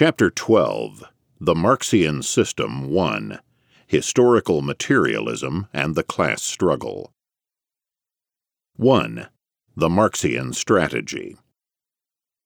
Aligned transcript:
Chapter 0.00 0.30
12 0.30 1.02
The 1.40 1.56
Marxian 1.56 2.22
System 2.22 2.88
1 2.88 3.40
Historical 3.88 4.62
Materialism 4.62 5.66
and 5.72 5.96
the 5.96 6.04
Class 6.04 6.40
Struggle. 6.40 7.12
1. 8.76 9.26
The 9.74 9.88
Marxian 9.88 10.52
Strategy. 10.52 11.36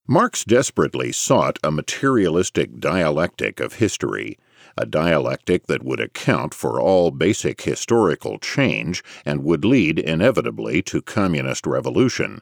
Marx 0.08 0.46
desperately 0.46 1.12
sought 1.12 1.58
a 1.62 1.70
materialistic 1.70 2.80
dialectic 2.80 3.60
of 3.60 3.74
history, 3.74 4.38
a 4.78 4.86
dialectic 4.86 5.66
that 5.66 5.84
would 5.84 6.00
account 6.00 6.54
for 6.54 6.80
all 6.80 7.10
basic 7.10 7.60
historical 7.60 8.38
change 8.38 9.04
and 9.26 9.44
would 9.44 9.62
lead 9.62 9.98
inevitably 9.98 10.80
to 10.80 11.02
communist 11.02 11.66
revolution. 11.66 12.40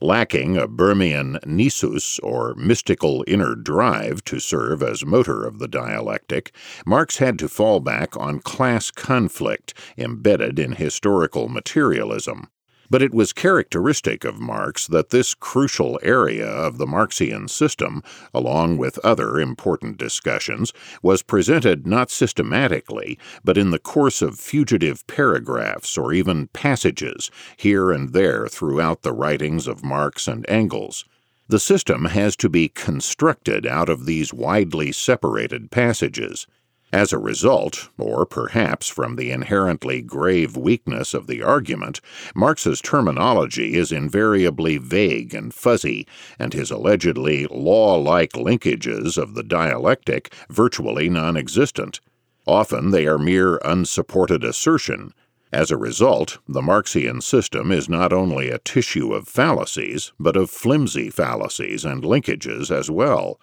Lacking 0.00 0.56
a 0.56 0.68
Boehmian 0.68 1.38
nisus, 1.44 2.20
or 2.22 2.54
mystical 2.54 3.24
inner 3.26 3.54
drive, 3.54 4.24
to 4.24 4.38
serve 4.38 4.82
as 4.82 5.04
motor 5.04 5.44
of 5.44 5.58
the 5.58 5.68
dialectic, 5.68 6.52
Marx 6.86 7.18
had 7.18 7.38
to 7.40 7.48
fall 7.48 7.80
back 7.80 8.16
on 8.16 8.40
class 8.40 8.90
conflict 8.90 9.74
embedded 9.98 10.58
in 10.58 10.72
historical 10.72 11.48
materialism. 11.48 12.48
But 12.94 13.02
it 13.02 13.12
was 13.12 13.32
characteristic 13.32 14.24
of 14.24 14.38
Marx 14.38 14.86
that 14.86 15.10
this 15.10 15.34
crucial 15.34 15.98
area 16.00 16.46
of 16.46 16.78
the 16.78 16.86
Marxian 16.86 17.48
system, 17.48 18.04
along 18.32 18.76
with 18.76 19.04
other 19.04 19.40
important 19.40 19.96
discussions, 19.96 20.72
was 21.02 21.20
presented 21.20 21.88
not 21.88 22.08
systematically, 22.08 23.18
but 23.42 23.58
in 23.58 23.72
the 23.72 23.80
course 23.80 24.22
of 24.22 24.38
fugitive 24.38 25.04
paragraphs 25.08 25.98
or 25.98 26.12
even 26.12 26.46
passages 26.52 27.32
here 27.56 27.90
and 27.90 28.12
there 28.12 28.46
throughout 28.46 29.02
the 29.02 29.12
writings 29.12 29.66
of 29.66 29.82
Marx 29.82 30.28
and 30.28 30.48
Engels. 30.48 31.04
The 31.48 31.58
system 31.58 32.04
has 32.04 32.36
to 32.36 32.48
be 32.48 32.68
constructed 32.68 33.66
out 33.66 33.88
of 33.88 34.06
these 34.06 34.32
widely 34.32 34.92
separated 34.92 35.72
passages. 35.72 36.46
As 36.94 37.12
a 37.12 37.18
result, 37.18 37.88
or 37.98 38.24
perhaps 38.24 38.88
from 38.88 39.16
the 39.16 39.32
inherently 39.32 40.00
grave 40.00 40.56
weakness 40.56 41.12
of 41.12 41.26
the 41.26 41.42
argument, 41.42 42.00
Marx's 42.36 42.80
terminology 42.80 43.74
is 43.74 43.90
invariably 43.90 44.78
vague 44.78 45.34
and 45.34 45.52
fuzzy, 45.52 46.06
and 46.38 46.52
his 46.54 46.70
allegedly 46.70 47.48
law 47.50 47.96
like 47.96 48.34
linkages 48.34 49.18
of 49.18 49.34
the 49.34 49.42
dialectic 49.42 50.32
virtually 50.48 51.08
non 51.08 51.36
existent. 51.36 51.98
Often 52.46 52.92
they 52.92 53.08
are 53.08 53.18
mere 53.18 53.56
unsupported 53.64 54.44
assertion. 54.44 55.12
As 55.52 55.72
a 55.72 55.76
result, 55.76 56.38
the 56.46 56.62
Marxian 56.62 57.20
system 57.22 57.72
is 57.72 57.88
not 57.88 58.12
only 58.12 58.50
a 58.50 58.58
tissue 58.58 59.12
of 59.12 59.26
fallacies, 59.26 60.12
but 60.20 60.36
of 60.36 60.48
flimsy 60.48 61.10
fallacies 61.10 61.84
and 61.84 62.04
linkages 62.04 62.70
as 62.70 62.88
well. 62.88 63.40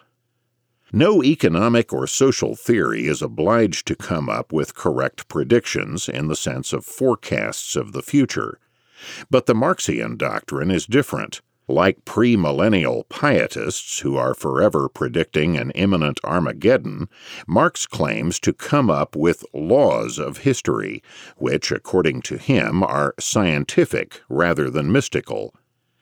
No 0.94 1.24
economic 1.24 1.90
or 1.90 2.06
social 2.06 2.54
theory 2.54 3.06
is 3.06 3.22
obliged 3.22 3.86
to 3.86 3.96
come 3.96 4.28
up 4.28 4.52
with 4.52 4.74
correct 4.74 5.26
predictions 5.26 6.06
in 6.06 6.28
the 6.28 6.36
sense 6.36 6.74
of 6.74 6.84
forecasts 6.84 7.76
of 7.76 7.92
the 7.92 8.02
future. 8.02 8.58
But 9.30 9.46
the 9.46 9.54
Marxian 9.54 10.18
doctrine 10.18 10.70
is 10.70 10.84
different. 10.84 11.40
Like 11.66 12.04
premillennial 12.04 13.08
pietists 13.08 14.00
who 14.00 14.18
are 14.18 14.34
forever 14.34 14.90
predicting 14.90 15.56
an 15.56 15.70
imminent 15.70 16.20
Armageddon, 16.24 17.08
Marx 17.46 17.86
claims 17.86 18.38
to 18.40 18.52
come 18.52 18.90
up 18.90 19.16
with 19.16 19.46
laws 19.54 20.18
of 20.18 20.38
history, 20.38 21.02
which, 21.38 21.72
according 21.72 22.20
to 22.22 22.36
him, 22.36 22.82
are 22.82 23.14
scientific 23.18 24.20
rather 24.28 24.68
than 24.68 24.92
mystical. 24.92 25.54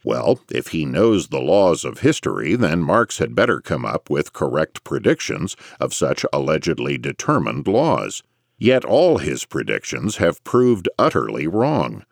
Well, 0.03 0.41
if 0.51 0.69
he 0.69 0.85
knows 0.85 1.29
the 1.29 1.41
laws 1.41 1.85
of 1.85 2.01
history, 2.01 2.57
then 2.57 2.83
Marx 2.83 3.19
had 3.19 3.35
better 3.35 3.61
come 3.61 3.85
up 3.85 4.09
with 4.09 4.33
correct 4.33 4.83
predictions 4.83 5.57
of 5.79 5.93
such 5.93 6.25
allegedly 6.33 6.97
determined 6.97 7.67
laws. 7.69 8.23
Yet 8.59 8.85
all 8.85 9.19
his 9.19 9.45
predictions 9.45 10.17
have 10.17 10.45
proved 10.45 10.89
utterly 10.99 11.47
wrong. 11.47 12.05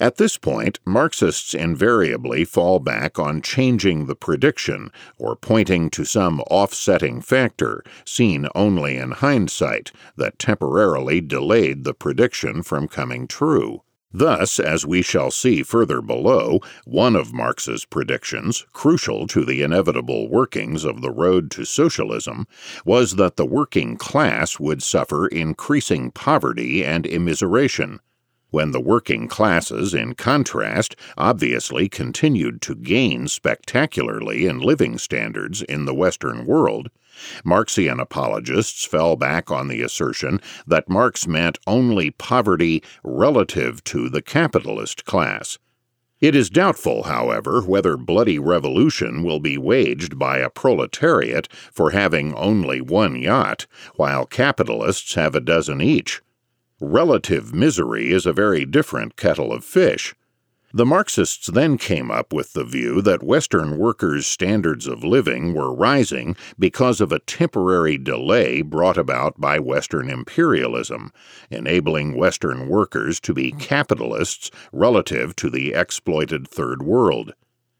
At 0.00 0.16
this 0.16 0.36
point, 0.36 0.78
Marxists 0.84 1.54
invariably 1.54 2.44
fall 2.44 2.78
back 2.78 3.18
on 3.18 3.42
changing 3.42 4.06
the 4.06 4.14
prediction 4.14 4.92
or 5.16 5.34
pointing 5.34 5.90
to 5.90 6.04
some 6.04 6.40
offsetting 6.42 7.20
factor, 7.20 7.82
seen 8.04 8.46
only 8.54 8.96
in 8.96 9.10
hindsight, 9.10 9.90
that 10.16 10.38
temporarily 10.38 11.20
delayed 11.20 11.82
the 11.82 11.94
prediction 11.94 12.62
from 12.62 12.86
coming 12.86 13.26
true. 13.26 13.82
Thus, 14.12 14.58
as 14.58 14.86
we 14.86 15.02
shall 15.02 15.30
see 15.30 15.62
further 15.62 16.00
below, 16.00 16.60
one 16.86 17.14
of 17.14 17.34
Marx's 17.34 17.84
predictions, 17.84 18.64
crucial 18.72 19.26
to 19.26 19.44
the 19.44 19.60
inevitable 19.60 20.30
workings 20.30 20.84
of 20.84 21.02
the 21.02 21.10
road 21.10 21.50
to 21.50 21.66
socialism, 21.66 22.46
was 22.86 23.16
that 23.16 23.36
the 23.36 23.44
working 23.44 23.96
class 23.98 24.58
would 24.58 24.82
suffer 24.82 25.26
increasing 25.26 26.10
poverty 26.10 26.82
and 26.82 27.04
immiseration. 27.04 27.98
When 28.50 28.70
the 28.70 28.80
working 28.80 29.28
classes, 29.28 29.92
in 29.92 30.14
contrast, 30.14 30.96
obviously 31.18 31.90
continued 31.90 32.62
to 32.62 32.74
gain 32.74 33.28
spectacularly 33.28 34.46
in 34.46 34.58
living 34.58 34.96
standards 34.96 35.60
in 35.60 35.84
the 35.84 35.94
Western 35.94 36.46
world, 36.46 36.88
Marxian 37.44 38.00
apologists 38.00 38.84
fell 38.84 39.16
back 39.16 39.50
on 39.50 39.68
the 39.68 39.82
assertion 39.82 40.40
that 40.66 40.88
Marx 40.88 41.26
meant 41.26 41.58
only 41.66 42.10
poverty 42.10 42.82
relative 43.02 43.82
to 43.84 44.08
the 44.08 44.22
capitalist 44.22 45.04
class. 45.04 45.58
It 46.20 46.34
is 46.34 46.50
doubtful, 46.50 47.04
however, 47.04 47.62
whether 47.62 47.96
bloody 47.96 48.40
revolution 48.40 49.22
will 49.22 49.38
be 49.38 49.56
waged 49.56 50.18
by 50.18 50.38
a 50.38 50.50
proletariat 50.50 51.46
for 51.72 51.90
having 51.90 52.34
only 52.34 52.80
one 52.80 53.14
yacht, 53.14 53.66
while 53.94 54.26
capitalists 54.26 55.14
have 55.14 55.36
a 55.36 55.40
dozen 55.40 55.80
each. 55.80 56.20
Relative 56.80 57.54
misery 57.54 58.10
is 58.10 58.26
a 58.26 58.32
very 58.32 58.64
different 58.64 59.16
kettle 59.16 59.52
of 59.52 59.64
fish. 59.64 60.14
The 60.74 60.84
Marxists 60.84 61.46
then 61.46 61.78
came 61.78 62.10
up 62.10 62.30
with 62.30 62.52
the 62.52 62.62
view 62.62 63.00
that 63.00 63.22
Western 63.22 63.78
workers' 63.78 64.26
standards 64.26 64.86
of 64.86 65.02
living 65.02 65.54
were 65.54 65.74
rising 65.74 66.36
because 66.58 67.00
of 67.00 67.10
a 67.10 67.20
temporary 67.20 67.96
delay 67.96 68.60
brought 68.60 68.98
about 68.98 69.40
by 69.40 69.60
Western 69.60 70.10
imperialism, 70.10 71.10
enabling 71.50 72.16
Western 72.16 72.68
workers 72.68 73.18
to 73.20 73.32
be 73.32 73.52
capitalists 73.52 74.50
relative 74.70 75.34
to 75.36 75.48
the 75.48 75.72
exploited 75.72 76.46
Third 76.46 76.82
World. 76.82 77.32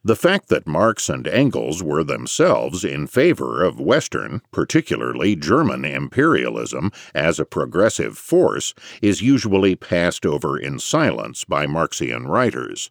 The 0.09 0.17
fact 0.17 0.49
that 0.49 0.67
Marx 0.67 1.11
and 1.11 1.29
Engels 1.29 1.83
were 1.83 2.03
themselves 2.03 2.83
in 2.83 3.07
favor 3.09 3.63
of 3.63 3.79
Western, 3.79 4.41
particularly 4.51 5.37
German 5.37 5.85
imperialism, 5.85 6.93
as 7.15 7.39
a 7.39 7.45
progressive 7.45 8.17
force 8.17 8.73
is 9.03 9.21
usually 9.21 9.77
passed 9.77 10.25
over 10.25 10.59
in 10.59 10.79
silence 10.79 11.45
by 11.45 11.67
Marxian 11.67 12.27
writers. 12.27 12.91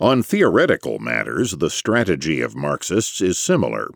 On 0.00 0.22
theoretical 0.22 1.00
matters, 1.00 1.56
the 1.56 1.68
strategy 1.68 2.40
of 2.40 2.54
Marxists 2.54 3.20
is 3.20 3.40
similar. 3.40 3.90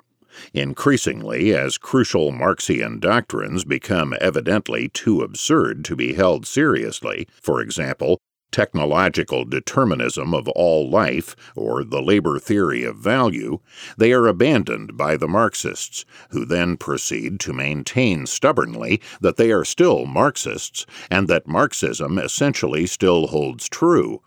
Increasingly, 0.52 1.54
as 1.54 1.78
crucial 1.78 2.32
Marxian 2.32 2.98
doctrines 2.98 3.64
become 3.64 4.12
evidently 4.20 4.88
too 4.88 5.20
absurd 5.22 5.84
to 5.84 5.94
be 5.94 6.14
held 6.14 6.48
seriously, 6.48 7.28
for 7.40 7.60
example, 7.60 8.18
technological 8.50 9.44
determinism 9.44 10.34
of 10.34 10.48
all 10.48 10.88
life, 10.88 11.36
or 11.54 11.84
the 11.84 12.02
labor 12.02 12.38
theory 12.38 12.84
of 12.84 12.96
value, 12.96 13.58
they 13.98 14.12
are 14.12 14.26
abandoned 14.26 14.96
by 14.96 15.16
the 15.16 15.28
Marxists, 15.28 16.04
who 16.30 16.44
then 16.44 16.76
proceed 16.76 17.38
to 17.40 17.52
maintain 17.52 18.26
stubbornly 18.26 19.00
that 19.20 19.36
they 19.36 19.52
are 19.52 19.64
still 19.64 20.06
Marxists 20.06 20.86
and 21.10 21.28
that 21.28 21.46
Marxism 21.46 22.18
essentially 22.18 22.86
still 22.86 23.28
holds 23.28 23.68
true. 23.68 24.22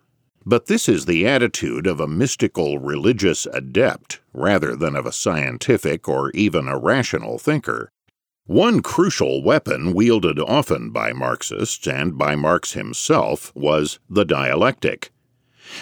But 0.45 0.67
this 0.67 0.89
is 0.89 1.05
the 1.05 1.27
attitude 1.27 1.85
of 1.85 1.99
a 1.99 2.07
mystical 2.07 2.79
religious 2.79 3.45
adept 3.45 4.21
rather 4.33 4.75
than 4.75 4.95
of 4.95 5.05
a 5.05 5.11
scientific 5.11 6.07
or 6.07 6.31
even 6.31 6.67
a 6.67 6.79
rational 6.79 7.37
thinker. 7.37 7.91
One 8.49 8.81
crucial 8.81 9.43
weapon 9.43 9.93
wielded 9.93 10.39
often 10.39 10.89
by 10.89 11.13
Marxists 11.13 11.85
and 11.85 12.17
by 12.17 12.35
Marx 12.35 12.73
himself 12.73 13.51
was 13.55 13.99
the 14.09 14.25
dialectic. 14.25 15.11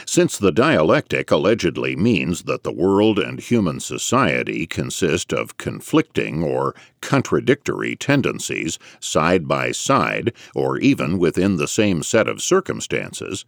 Since 0.05 0.37
the 0.37 0.51
dialectic 0.51 1.31
allegedly 1.31 1.95
means 1.95 2.43
that 2.43 2.63
the 2.63 2.71
world 2.71 3.19
and 3.19 3.39
human 3.39 3.79
society 3.79 4.65
consist 4.65 5.31
of 5.31 5.57
conflicting 5.57 6.43
or 6.43 6.75
contradictory 7.01 7.95
tendencies 7.95 8.79
side 8.99 9.47
by 9.47 9.71
side 9.71 10.33
or 10.55 10.77
even 10.77 11.17
within 11.17 11.57
the 11.57 11.67
same 11.67 12.03
set 12.03 12.27
of 12.27 12.41
circumstances, 12.41 13.45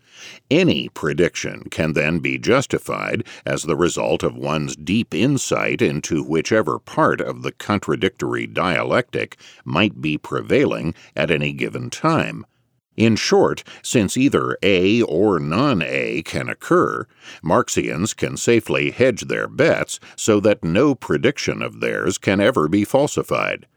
any 0.49 0.89
prediction 0.89 1.63
can 1.69 1.93
then 1.93 2.19
be 2.19 2.37
justified 2.37 3.23
as 3.45 3.63
the 3.63 3.75
result 3.75 4.23
of 4.23 4.35
one's 4.35 4.75
deep 4.75 5.13
insight 5.13 5.81
into 5.81 6.23
whichever 6.23 6.79
part 6.79 7.19
of 7.19 7.41
the 7.41 7.51
contradictory 7.51 8.47
dialectic 8.47 9.37
might 9.65 10.01
be 10.01 10.17
prevailing 10.17 10.93
at 11.15 11.31
any 11.31 11.51
given 11.51 11.89
time. 11.89 12.45
In 12.99 13.15
short, 13.15 13.63
since 13.81 14.17
either 14.17 14.57
A 14.61 15.01
or 15.03 15.39
non 15.39 15.81
A 15.81 16.21
can 16.23 16.49
occur, 16.49 17.07
Marxians 17.41 18.13
can 18.13 18.35
safely 18.35 18.91
hedge 18.91 19.21
their 19.21 19.47
bets 19.47 20.01
so 20.17 20.41
that 20.41 20.65
no 20.65 20.95
prediction 20.95 21.61
of 21.61 21.79
theirs 21.79 22.17
can 22.17 22.41
ever 22.41 22.67
be 22.67 22.83
falsified. 22.83 23.67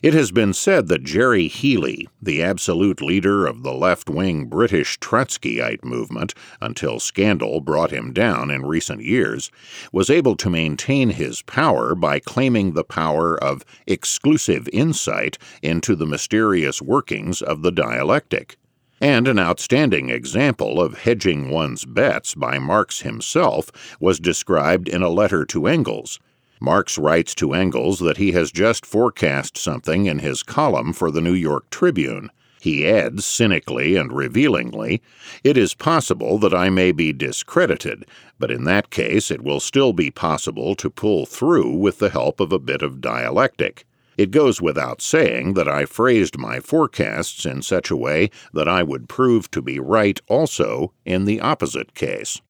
It 0.00 0.14
has 0.14 0.30
been 0.30 0.52
said 0.52 0.86
that 0.86 1.02
Gerry 1.02 1.48
Healy, 1.48 2.06
the 2.22 2.40
absolute 2.40 3.02
leader 3.02 3.46
of 3.48 3.64
the 3.64 3.72
left 3.72 4.08
wing 4.08 4.46
British 4.46 4.96
Trotskyite 5.00 5.82
movement 5.84 6.32
until 6.60 7.00
scandal 7.00 7.60
brought 7.60 7.90
him 7.90 8.12
down 8.12 8.48
in 8.48 8.64
recent 8.64 9.02
years, 9.02 9.50
was 9.92 10.08
able 10.08 10.36
to 10.36 10.48
maintain 10.48 11.08
his 11.10 11.42
power 11.42 11.96
by 11.96 12.20
claiming 12.20 12.74
the 12.74 12.84
power 12.84 13.36
of 13.42 13.64
exclusive 13.88 14.68
insight 14.72 15.36
into 15.62 15.96
the 15.96 16.06
mysterious 16.06 16.80
workings 16.80 17.42
of 17.42 17.62
the 17.62 17.72
dialectic. 17.72 18.56
And 19.00 19.28
an 19.28 19.38
outstanding 19.38 20.10
example 20.10 20.80
of 20.80 20.98
hedging 20.98 21.50
one's 21.50 21.84
bets 21.84 22.34
by 22.34 22.58
Marx 22.58 23.00
himself 23.00 23.70
was 24.00 24.18
described 24.18 24.88
in 24.88 25.02
a 25.02 25.08
letter 25.08 25.44
to 25.46 25.66
Engels 25.66 26.18
Marx 26.60 26.98
writes 26.98 27.34
to 27.36 27.54
Engels 27.54 28.00
that 28.00 28.16
he 28.16 28.32
has 28.32 28.50
just 28.50 28.84
forecast 28.84 29.56
something 29.56 30.06
in 30.06 30.18
his 30.18 30.42
column 30.42 30.92
for 30.92 31.10
the 31.10 31.20
New 31.20 31.34
York 31.34 31.70
Tribune. 31.70 32.30
He 32.60 32.88
adds 32.88 33.24
cynically 33.24 33.94
and 33.94 34.12
revealingly, 34.12 35.00
It 35.44 35.56
is 35.56 35.74
possible 35.74 36.38
that 36.38 36.52
I 36.52 36.68
may 36.70 36.90
be 36.90 37.12
discredited, 37.12 38.04
but 38.40 38.50
in 38.50 38.64
that 38.64 38.90
case 38.90 39.30
it 39.30 39.42
will 39.42 39.60
still 39.60 39.92
be 39.92 40.10
possible 40.10 40.74
to 40.74 40.90
pull 40.90 41.24
through 41.26 41.76
with 41.76 41.98
the 41.98 42.10
help 42.10 42.40
of 42.40 42.52
a 42.52 42.58
bit 42.58 42.82
of 42.82 43.00
dialectic. 43.00 43.86
It 44.18 44.32
goes 44.32 44.60
without 44.60 45.00
saying 45.00 45.54
that 45.54 45.68
I 45.68 45.84
phrased 45.84 46.36
my 46.36 46.58
forecasts 46.58 47.46
in 47.46 47.62
such 47.62 47.88
a 47.88 47.96
way 47.96 48.30
that 48.52 48.66
I 48.66 48.82
would 48.82 49.08
prove 49.08 49.48
to 49.52 49.62
be 49.62 49.78
right 49.78 50.20
also 50.26 50.92
in 51.04 51.24
the 51.24 51.40
opposite 51.40 51.94
case. 51.94 52.40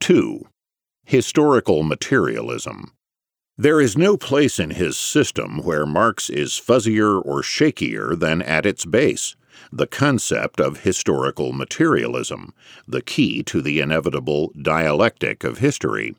2. 0.00 0.48
Historical 1.04 1.82
materialism. 1.82 2.92
There 3.58 3.80
is 3.80 3.98
no 3.98 4.16
place 4.16 4.58
in 4.58 4.70
his 4.70 4.96
system 4.96 5.58
where 5.58 5.84
Marx 5.84 6.30
is 6.30 6.52
fuzzier 6.52 7.20
or 7.20 7.42
shakier 7.42 8.18
than 8.18 8.40
at 8.40 8.64
its 8.64 8.86
base 8.86 9.36
the 9.72 9.86
concept 9.86 10.60
of 10.60 10.80
historical 10.80 11.52
materialism, 11.52 12.54
the 12.86 13.02
key 13.02 13.42
to 13.42 13.60
the 13.60 13.80
inevitable 13.80 14.52
dialectic 14.62 15.44
of 15.44 15.58
history. 15.58 16.14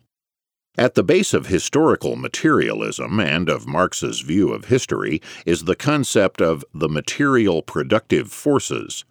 At 0.80 0.96
the 0.96 1.04
base 1.04 1.34
of 1.34 1.48
historical 1.48 2.16
materialism 2.16 3.20
and 3.20 3.50
of 3.50 3.68
Marx's 3.68 4.22
view 4.22 4.54
of 4.54 4.70
history 4.70 5.22
is 5.46 5.66
the 5.66 5.76
concept 5.76 6.42
of 6.42 6.64
the 6.74 6.88
material 6.88 7.62
productive 7.62 8.32
forces, 8.32 9.04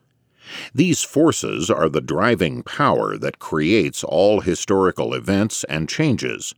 these 0.72 1.02
forces 1.02 1.68
are 1.68 1.90
the 1.90 2.00
driving 2.00 2.62
power 2.62 3.18
that 3.18 3.38
creates 3.38 4.02
all 4.02 4.40
historical 4.40 5.12
events 5.12 5.62
and 5.64 5.90
changes. 5.90 6.54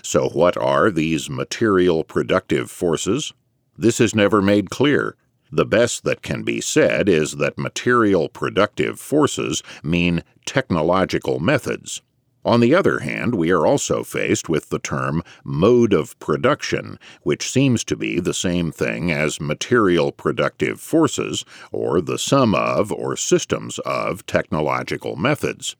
So, 0.00 0.28
what 0.28 0.56
are 0.56 0.92
these 0.92 1.28
material 1.28 2.04
productive 2.04 2.70
forces? 2.70 3.32
This 3.76 4.00
is 4.00 4.14
never 4.14 4.40
made 4.40 4.70
clear. 4.70 5.16
The 5.50 5.66
best 5.66 6.04
that 6.04 6.22
can 6.22 6.44
be 6.44 6.60
said 6.60 7.08
is 7.08 7.38
that 7.38 7.58
material 7.58 8.28
productive 8.28 9.00
forces 9.00 9.64
mean 9.82 10.22
technological 10.44 11.40
methods. 11.40 12.00
On 12.46 12.60
the 12.60 12.76
other 12.76 13.00
hand, 13.00 13.34
we 13.34 13.50
are 13.50 13.66
also 13.66 14.04
faced 14.04 14.48
with 14.48 14.68
the 14.68 14.78
term 14.78 15.24
mode 15.42 15.92
of 15.92 16.16
production, 16.20 16.96
which 17.22 17.50
seems 17.50 17.82
to 17.82 17.96
be 17.96 18.20
the 18.20 18.32
same 18.32 18.70
thing 18.70 19.10
as 19.10 19.40
material 19.40 20.12
productive 20.12 20.80
forces, 20.80 21.44
or 21.72 22.00
the 22.00 22.20
sum 22.20 22.54
of 22.54 22.92
or 22.92 23.16
systems 23.16 23.80
of 23.80 24.24
technological 24.26 25.16
methods. 25.16 25.74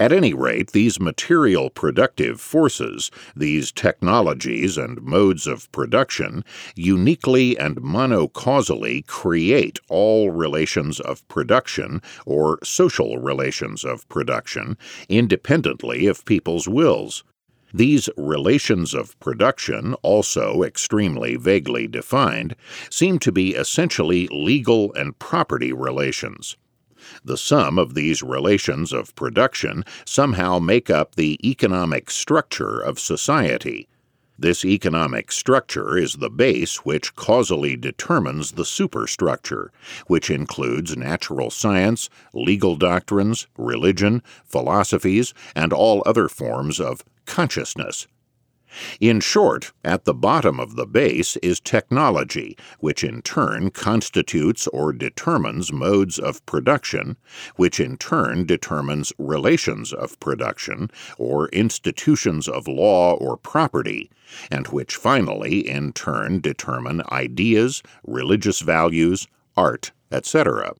At 0.00 0.12
any 0.12 0.32
rate, 0.32 0.70
these 0.70 1.00
material 1.00 1.70
productive 1.70 2.40
forces, 2.40 3.10
these 3.34 3.72
technologies 3.72 4.78
and 4.78 5.02
modes 5.02 5.48
of 5.48 5.70
production, 5.72 6.44
uniquely 6.76 7.58
and 7.58 7.78
monocausally 7.82 9.04
create 9.08 9.80
all 9.88 10.30
relations 10.30 11.00
of 11.00 11.26
production 11.26 12.00
or 12.24 12.60
social 12.62 13.18
relations 13.18 13.84
of 13.84 14.08
production, 14.08 14.78
independently 15.08 16.06
of 16.06 16.24
people's 16.24 16.68
wills. 16.68 17.24
These 17.74 18.08
relations 18.16 18.94
of 18.94 19.18
production, 19.18 19.94
also 20.02 20.62
extremely 20.62 21.34
vaguely 21.34 21.88
defined, 21.88 22.54
seem 22.88 23.18
to 23.18 23.32
be 23.32 23.56
essentially 23.56 24.28
legal 24.30 24.94
and 24.94 25.18
property 25.18 25.72
relations. 25.72 26.56
The 27.24 27.36
sum 27.36 27.78
of 27.78 27.94
these 27.94 28.22
relations 28.22 28.92
of 28.92 29.14
production 29.14 29.84
somehow 30.04 30.58
make 30.58 30.90
up 30.90 31.14
the 31.14 31.38
economic 31.48 32.10
structure 32.10 32.80
of 32.80 32.98
society. 32.98 33.88
This 34.40 34.64
economic 34.64 35.32
structure 35.32 35.96
is 35.96 36.14
the 36.14 36.30
base 36.30 36.84
which 36.84 37.16
causally 37.16 37.76
determines 37.76 38.52
the 38.52 38.64
superstructure, 38.64 39.72
which 40.06 40.30
includes 40.30 40.96
natural 40.96 41.50
science, 41.50 42.08
legal 42.32 42.76
doctrines, 42.76 43.48
religion, 43.56 44.22
philosophies, 44.44 45.34
and 45.56 45.72
all 45.72 46.04
other 46.06 46.28
forms 46.28 46.78
of 46.78 47.02
consciousness. 47.26 48.06
In 49.00 49.20
short, 49.20 49.72
at 49.84 50.04
the 50.04 50.14
bottom 50.14 50.60
of 50.60 50.76
the 50.76 50.86
base 50.86 51.36
is 51.36 51.60
technology, 51.60 52.56
which 52.80 53.02
in 53.02 53.22
turn 53.22 53.70
constitutes 53.70 54.66
or 54.68 54.92
determines 54.92 55.72
modes 55.72 56.18
of 56.18 56.44
production, 56.46 57.16
which 57.56 57.80
in 57.80 57.96
turn 57.96 58.44
determines 58.44 59.12
relations 59.18 59.92
of 59.92 60.20
production, 60.20 60.90
or 61.16 61.48
institutions 61.48 62.48
of 62.48 62.68
law 62.68 63.14
or 63.14 63.36
property, 63.36 64.10
and 64.50 64.68
which 64.68 64.96
finally 64.96 65.66
in 65.66 65.92
turn 65.92 66.40
determine 66.40 67.02
ideas, 67.10 67.82
religious 68.04 68.60
values, 68.60 69.26
art, 69.56 69.92
etc. 70.12 70.74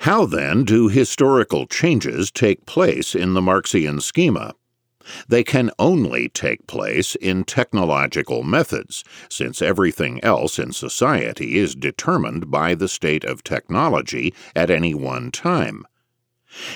How 0.00 0.26
then 0.26 0.64
do 0.64 0.88
historical 0.88 1.66
changes 1.66 2.30
take 2.30 2.66
place 2.66 3.14
in 3.14 3.34
the 3.34 3.42
Marxian 3.42 4.00
schema? 4.00 4.54
They 5.28 5.44
can 5.44 5.70
only 5.78 6.28
take 6.28 6.66
place 6.66 7.14
in 7.14 7.44
technological 7.44 8.42
methods, 8.42 9.04
since 9.28 9.62
everything 9.62 10.22
else 10.22 10.58
in 10.58 10.72
society 10.72 11.58
is 11.58 11.74
determined 11.74 12.50
by 12.50 12.74
the 12.74 12.88
state 12.88 13.24
of 13.24 13.44
technology 13.44 14.34
at 14.54 14.70
any 14.70 14.94
one 14.94 15.30
time. 15.30 15.86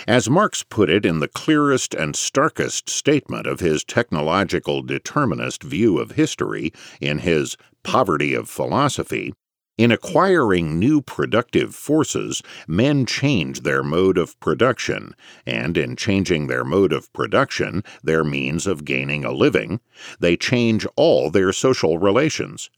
As 0.06 0.28
Marx 0.28 0.62
put 0.62 0.90
it 0.90 1.06
in 1.06 1.20
the 1.20 1.28
clearest 1.28 1.94
and 1.94 2.14
starkest 2.14 2.90
statement 2.90 3.46
of 3.46 3.60
his 3.60 3.84
technological 3.84 4.82
determinist 4.82 5.62
view 5.62 5.98
of 5.98 6.12
history 6.12 6.72
in 7.00 7.20
his 7.20 7.56
Poverty 7.82 8.34
of 8.34 8.50
Philosophy, 8.50 9.32
in 9.78 9.90
acquiring 9.90 10.78
new 10.78 11.00
productive 11.00 11.74
forces, 11.74 12.42
men 12.68 13.06
change 13.06 13.60
their 13.60 13.82
mode 13.82 14.18
of 14.18 14.38
production, 14.38 15.14
and 15.46 15.76
in 15.76 15.96
changing 15.96 16.46
their 16.46 16.64
mode 16.64 16.92
of 16.92 17.12
production, 17.12 17.82
their 18.02 18.22
means 18.22 18.66
of 18.66 18.84
gaining 18.84 19.24
a 19.24 19.32
living, 19.32 19.80
they 20.20 20.36
change 20.36 20.86
all 20.94 21.30
their 21.30 21.52
social 21.52 21.98
relations. 21.98 22.70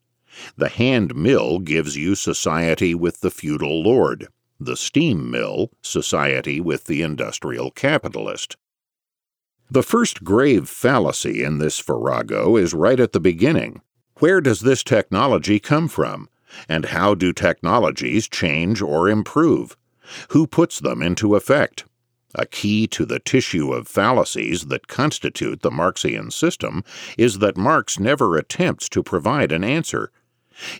The 0.56 0.68
hand 0.68 1.14
mill 1.14 1.58
gives 1.58 1.96
you 1.96 2.14
society 2.14 2.94
with 2.94 3.20
the 3.20 3.30
feudal 3.30 3.82
lord, 3.82 4.28
the 4.60 4.76
steam 4.76 5.30
mill, 5.30 5.70
society 5.82 6.60
with 6.60 6.84
the 6.84 7.02
industrial 7.02 7.70
capitalist. 7.70 8.56
The 9.70 9.82
first 9.82 10.22
grave 10.22 10.68
fallacy 10.68 11.42
in 11.42 11.58
this 11.58 11.78
farrago 11.78 12.56
is 12.56 12.74
right 12.74 13.00
at 13.00 13.12
the 13.12 13.20
beginning. 13.20 13.80
Where 14.20 14.40
does 14.40 14.60
this 14.60 14.84
technology 14.84 15.58
come 15.58 15.88
from? 15.88 16.28
And 16.68 16.86
how 16.86 17.14
do 17.14 17.32
technologies 17.32 18.28
change 18.28 18.80
or 18.80 19.08
improve? 19.08 19.76
Who 20.30 20.46
puts 20.46 20.78
them 20.78 21.02
into 21.02 21.34
effect? 21.34 21.84
A 22.34 22.46
key 22.46 22.86
to 22.88 23.06
the 23.06 23.20
tissue 23.20 23.72
of 23.72 23.86
fallacies 23.86 24.66
that 24.66 24.88
constitute 24.88 25.62
the 25.62 25.70
Marxian 25.70 26.32
system 26.32 26.82
is 27.16 27.38
that 27.38 27.56
Marx 27.56 27.98
never 27.98 28.36
attempts 28.36 28.88
to 28.88 29.02
provide 29.04 29.52
an 29.52 29.62
answer. 29.62 30.10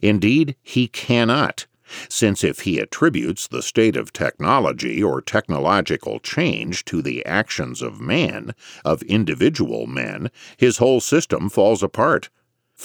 Indeed, 0.02 0.56
he 0.62 0.88
cannot, 0.88 1.66
since 2.08 2.42
if 2.42 2.60
he 2.60 2.78
attributes 2.78 3.46
the 3.46 3.62
state 3.62 3.96
of 3.96 4.12
technology 4.12 5.02
or 5.02 5.20
technological 5.20 6.18
change 6.18 6.84
to 6.86 7.02
the 7.02 7.24
actions 7.24 7.82
of 7.82 8.00
man, 8.00 8.54
of 8.84 9.02
individual 9.02 9.86
men, 9.86 10.30
his 10.56 10.78
whole 10.78 11.00
system 11.00 11.48
falls 11.48 11.82
apart. 11.82 12.30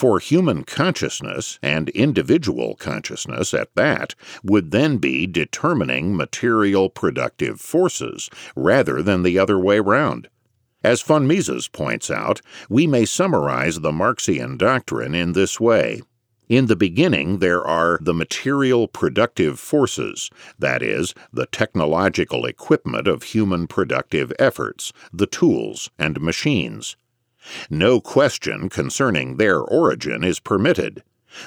For 0.00 0.18
human 0.18 0.64
consciousness, 0.64 1.58
and 1.62 1.90
individual 1.90 2.74
consciousness 2.74 3.52
at 3.52 3.74
that, 3.74 4.14
would 4.42 4.70
then 4.70 4.96
be 4.96 5.26
determining 5.26 6.16
material 6.16 6.88
productive 6.88 7.60
forces, 7.60 8.30
rather 8.56 9.02
than 9.02 9.24
the 9.24 9.38
other 9.38 9.58
way 9.58 9.78
round. 9.78 10.30
As 10.82 11.02
von 11.02 11.26
Mises 11.26 11.68
points 11.68 12.10
out, 12.10 12.40
we 12.70 12.86
may 12.86 13.04
summarize 13.04 13.80
the 13.80 13.92
Marxian 13.92 14.56
doctrine 14.56 15.14
in 15.14 15.32
this 15.34 15.60
way 15.60 16.00
In 16.48 16.64
the 16.64 16.76
beginning, 16.76 17.40
there 17.40 17.62
are 17.62 17.98
the 18.00 18.14
material 18.14 18.88
productive 18.88 19.60
forces, 19.60 20.30
that 20.58 20.82
is, 20.82 21.12
the 21.30 21.44
technological 21.44 22.46
equipment 22.46 23.06
of 23.06 23.22
human 23.24 23.66
productive 23.66 24.32
efforts, 24.38 24.94
the 25.12 25.26
tools 25.26 25.90
and 25.98 26.22
machines. 26.22 26.96
No 27.70 28.00
question 28.00 28.68
concerning 28.68 29.36
their 29.36 29.60
origin 29.60 30.22
is 30.22 30.40
permitted. 30.40 31.02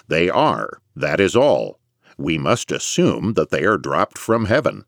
They 0.07 0.29
are, 0.29 0.81
that 0.95 1.19
is 1.19 1.35
all. 1.35 1.79
We 2.17 2.37
must 2.37 2.71
assume 2.71 3.33
that 3.33 3.49
they 3.49 3.63
are 3.63 3.77
dropped 3.77 4.17
from 4.17 4.45
heaven. 4.45 4.85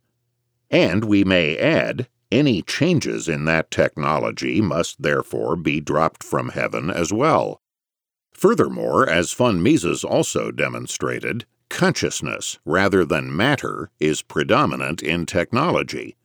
And 0.72 1.06
we 1.06 1.24
may 1.24 1.58
add, 1.58 2.08
any 2.32 2.62
changes 2.62 3.30
in 3.30 3.46
that 3.46 3.72
technology 3.72 4.62
must 4.62 5.02
therefore 5.02 5.56
be 5.56 5.80
dropped 5.80 6.24
from 6.24 6.50
heaven 6.50 6.90
as 6.90 7.14
well. 7.14 7.62
Furthermore, 8.34 9.08
as 9.08 9.32
von 9.32 9.64
Mises 9.64 10.04
also 10.04 10.52
demonstrated, 10.52 11.46
consciousness 11.70 12.60
rather 12.66 13.06
than 13.06 13.36
matter 13.36 13.90
is 14.00 14.22
predominant 14.22 15.02
in 15.02 15.26
technology. 15.26 16.16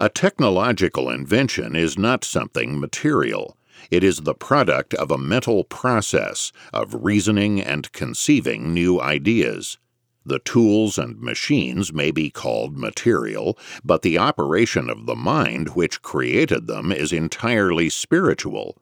A 0.00 0.08
technological 0.08 1.08
invention 1.08 1.74
is 1.74 1.96
not 1.96 2.24
something 2.24 2.78
material. 2.78 3.56
It 3.90 4.04
is 4.04 4.20
the 4.22 4.34
product 4.34 4.94
of 4.94 5.10
a 5.10 5.18
mental 5.18 5.64
process 5.64 6.52
of 6.72 7.04
reasoning 7.04 7.60
and 7.60 7.90
conceiving 7.92 8.72
new 8.72 9.00
ideas. 9.00 9.78
The 10.26 10.38
tools 10.38 10.96
and 10.96 11.20
machines 11.20 11.92
may 11.92 12.10
be 12.10 12.30
called 12.30 12.78
material, 12.78 13.58
but 13.84 14.02
the 14.02 14.16
operation 14.16 14.88
of 14.88 15.04
the 15.04 15.14
mind 15.14 15.70
which 15.70 16.00
created 16.00 16.66
them 16.66 16.90
is 16.90 17.12
entirely 17.12 17.90
spiritual. 17.90 18.78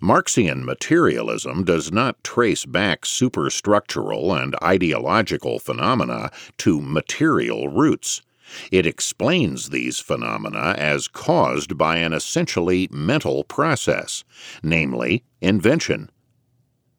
Marxian 0.00 0.64
materialism 0.64 1.64
does 1.64 1.92
not 1.92 2.22
trace 2.22 2.64
back 2.64 3.02
superstructural 3.02 4.40
and 4.40 4.54
ideological 4.62 5.58
phenomena 5.58 6.30
to 6.58 6.80
material 6.80 7.68
roots. 7.68 8.22
It 8.70 8.86
explains 8.86 9.70
these 9.70 10.00
phenomena 10.00 10.74
as 10.78 11.08
caused 11.08 11.76
by 11.76 11.96
an 11.96 12.12
essentially 12.12 12.88
mental 12.90 13.44
process, 13.44 14.24
namely, 14.62 15.24
invention. 15.40 16.10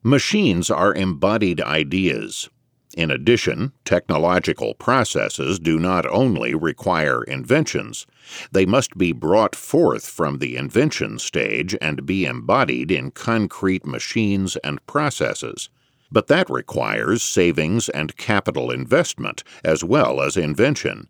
Machines 0.04 0.70
are 0.70 0.94
embodied 0.94 1.62
ideas, 1.62 2.50
in 2.96 3.12
addition, 3.12 3.74
technological 3.84 4.74
processes 4.74 5.60
do 5.60 5.78
not 5.78 6.06
only 6.06 6.56
require 6.56 7.24
inventions, 7.24 8.08
they 8.54 8.66
must 8.66 8.98
be 8.98 9.12
brought 9.12 9.54
forth 9.54 10.08
from 10.08 10.38
the 10.38 10.56
invention 10.56 11.20
stage 11.20 11.76
and 11.82 12.06
be 12.06 12.26
embodied 12.26 12.92
in 12.92 13.12
concrete 13.12 13.86
machines 13.86 14.56
and 14.58 14.86
processes. 14.88 15.70
But 16.10 16.28
that 16.28 16.50
requires 16.50 17.22
savings 17.22 17.90
and 17.90 18.16
capital 18.16 18.72
investment 18.72 19.44
as 19.66 19.84
well 19.84 20.22
as 20.22 20.38
invention. 20.38 21.10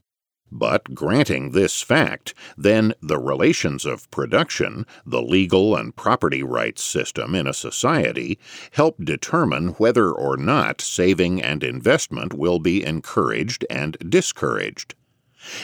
But 0.51 0.93
granting 0.93 1.51
this 1.51 1.81
fact, 1.81 2.33
then 2.55 2.93
the 3.01 3.17
relations 3.17 3.83
of 3.83 4.09
production, 4.11 4.85
the 5.05 5.21
legal 5.21 5.75
and 5.75 5.95
property 5.95 6.43
rights 6.43 6.83
system 6.83 7.33
in 7.33 7.47
a 7.47 7.53
society, 7.53 8.37
help 8.71 9.03
determine 9.03 9.69
whether 9.69 10.11
or 10.11 10.37
not 10.37 10.81
saving 10.81 11.41
and 11.41 11.63
investment 11.63 12.33
will 12.33 12.59
be 12.59 12.85
encouraged 12.85 13.65
and 13.69 13.97
discouraged. 14.07 14.95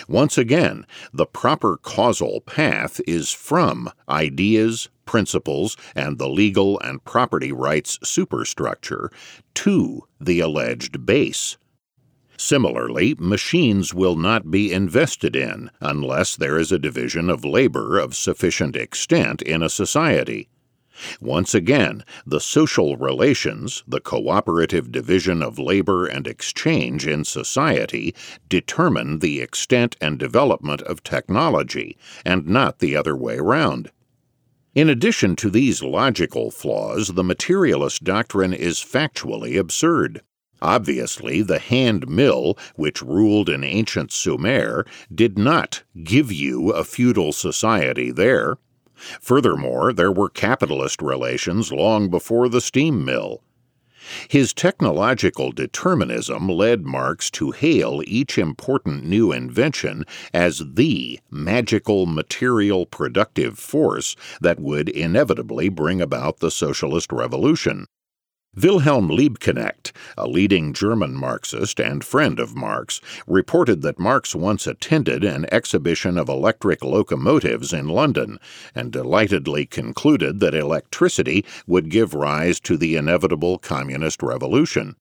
Once 0.08 0.38
again, 0.38 0.86
the 1.14 1.26
proper 1.26 1.78
causal 1.78 2.42
path 2.42 3.02
is 3.08 3.32
from 3.32 3.90
ideas, 4.10 4.90
principles, 5.06 5.76
and 5.96 6.18
the 6.18 6.30
legal 6.30 6.80
and 6.82 7.04
property 7.04 7.52
rights 7.52 7.98
superstructure 8.04 9.12
to 9.54 10.08
the 10.20 10.40
alleged 10.40 11.06
base. 11.06 11.58
Similarly, 12.44 13.14
machines 13.20 13.94
will 13.94 14.16
not 14.16 14.50
be 14.50 14.74
invested 14.74 15.36
in 15.36 15.70
unless 15.80 16.36
there 16.36 16.58
is 16.58 16.72
a 16.72 16.80
division 16.80 17.30
of 17.30 17.46
labor 17.46 18.00
of 18.00 18.16
sufficient 18.16 18.76
extent 18.76 19.44
in 19.44 19.62
a 19.62 19.70
society. 19.70 20.50
Once 21.22 21.54
again, 21.54 22.04
the 22.26 22.40
social 22.40 22.98
relations, 22.98 23.84
the 23.88 24.02
cooperative 24.02 24.92
division 24.92 25.44
of 25.44 25.60
labor 25.60 26.08
and 26.08 26.26
exchange 26.26 27.06
in 27.06 27.26
society, 27.26 28.16
determine 28.50 29.20
the 29.20 29.40
extent 29.40 29.96
and 30.02 30.18
development 30.18 30.82
of 30.82 31.04
technology, 31.04 31.96
and 32.26 32.48
not 32.48 32.80
the 32.80 32.96
other 32.96 33.16
way 33.16 33.38
round. 33.38 33.92
In 34.74 34.90
addition 34.90 35.36
to 35.36 35.52
these 35.52 35.84
logical 35.84 36.50
flaws, 36.50 37.10
the 37.10 37.24
materialist 37.24 38.04
doctrine 38.04 38.52
is 38.52 38.80
factually 38.80 39.60
absurd. 39.60 40.24
Obviously, 40.62 41.42
the 41.42 41.60
hand 41.60 42.08
mill, 42.08 42.58
which 42.76 43.02
ruled 43.02 43.50
in 43.50 43.64
ancient 43.64 44.12
Sumer, 44.12 44.86
did 45.14 45.38
not 45.38 45.84
give 46.04 46.32
you 46.32 46.72
a 46.72 46.84
feudal 46.84 47.32
society 47.32 48.12
there. 48.12 48.58
Furthermore, 49.20 49.92
there 49.92 50.12
were 50.12 50.30
capitalist 50.30 51.02
relations 51.02 51.72
long 51.72 52.10
before 52.10 52.48
the 52.48 52.62
steam 52.62 53.04
mill. 53.04 53.42
His 54.28 54.54
technological 54.54 55.52
determinism 55.52 56.48
led 56.48 56.86
Marx 56.86 57.30
to 57.32 57.52
hail 57.52 58.02
each 58.06 58.38
important 58.38 59.06
new 59.06 59.32
invention 59.32 60.06
as 60.34 60.64
the 60.74 61.20
magical 61.30 62.08
material 62.08 62.86
productive 62.86 63.60
force 63.60 64.16
that 64.42 64.60
would 64.60 64.90
inevitably 64.90 65.70
bring 65.70 66.02
about 66.02 66.40
the 66.40 66.52
socialist 66.52 67.12
revolution. 67.12 67.86
Wilhelm 68.54 69.08
Liebknecht, 69.08 69.94
a 70.18 70.28
leading 70.28 70.74
German 70.74 71.16
Marxist 71.16 71.80
and 71.80 72.04
friend 72.04 72.38
of 72.38 72.54
Marx, 72.54 73.00
reported 73.26 73.82
that 73.82 73.98
Marx 73.98 74.36
once 74.36 74.68
attended 74.68 75.24
an 75.24 75.46
exhibition 75.54 76.18
of 76.18 76.28
electric 76.28 76.84
locomotives 76.84 77.72
in 77.72 77.88
London 77.88 78.40
and 78.76 78.92
delightedly 78.92 79.66
concluded 79.66 80.42
that 80.42 80.54
electricity 80.54 81.46
would 81.66 81.90
give 81.90 82.14
rise 82.14 82.60
to 82.60 82.76
the 82.76 82.98
inevitable 82.98 83.58
communist 83.58 84.22
revolution. 84.22 84.98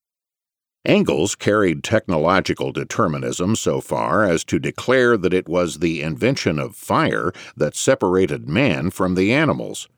Engels 0.85 1.35
carried 1.35 1.83
technological 1.83 2.71
determinism 2.71 3.57
so 3.57 3.81
far 3.81 4.23
as 4.23 4.45
to 4.45 4.61
declare 4.61 5.17
that 5.17 5.35
it 5.35 5.49
was 5.49 5.81
the 5.81 6.03
invention 6.03 6.61
of 6.61 6.77
fire 6.77 7.33
that 7.57 7.75
separated 7.75 8.49
man 8.49 8.91
from 8.91 9.17
the 9.17 9.33
animals. 9.33 9.89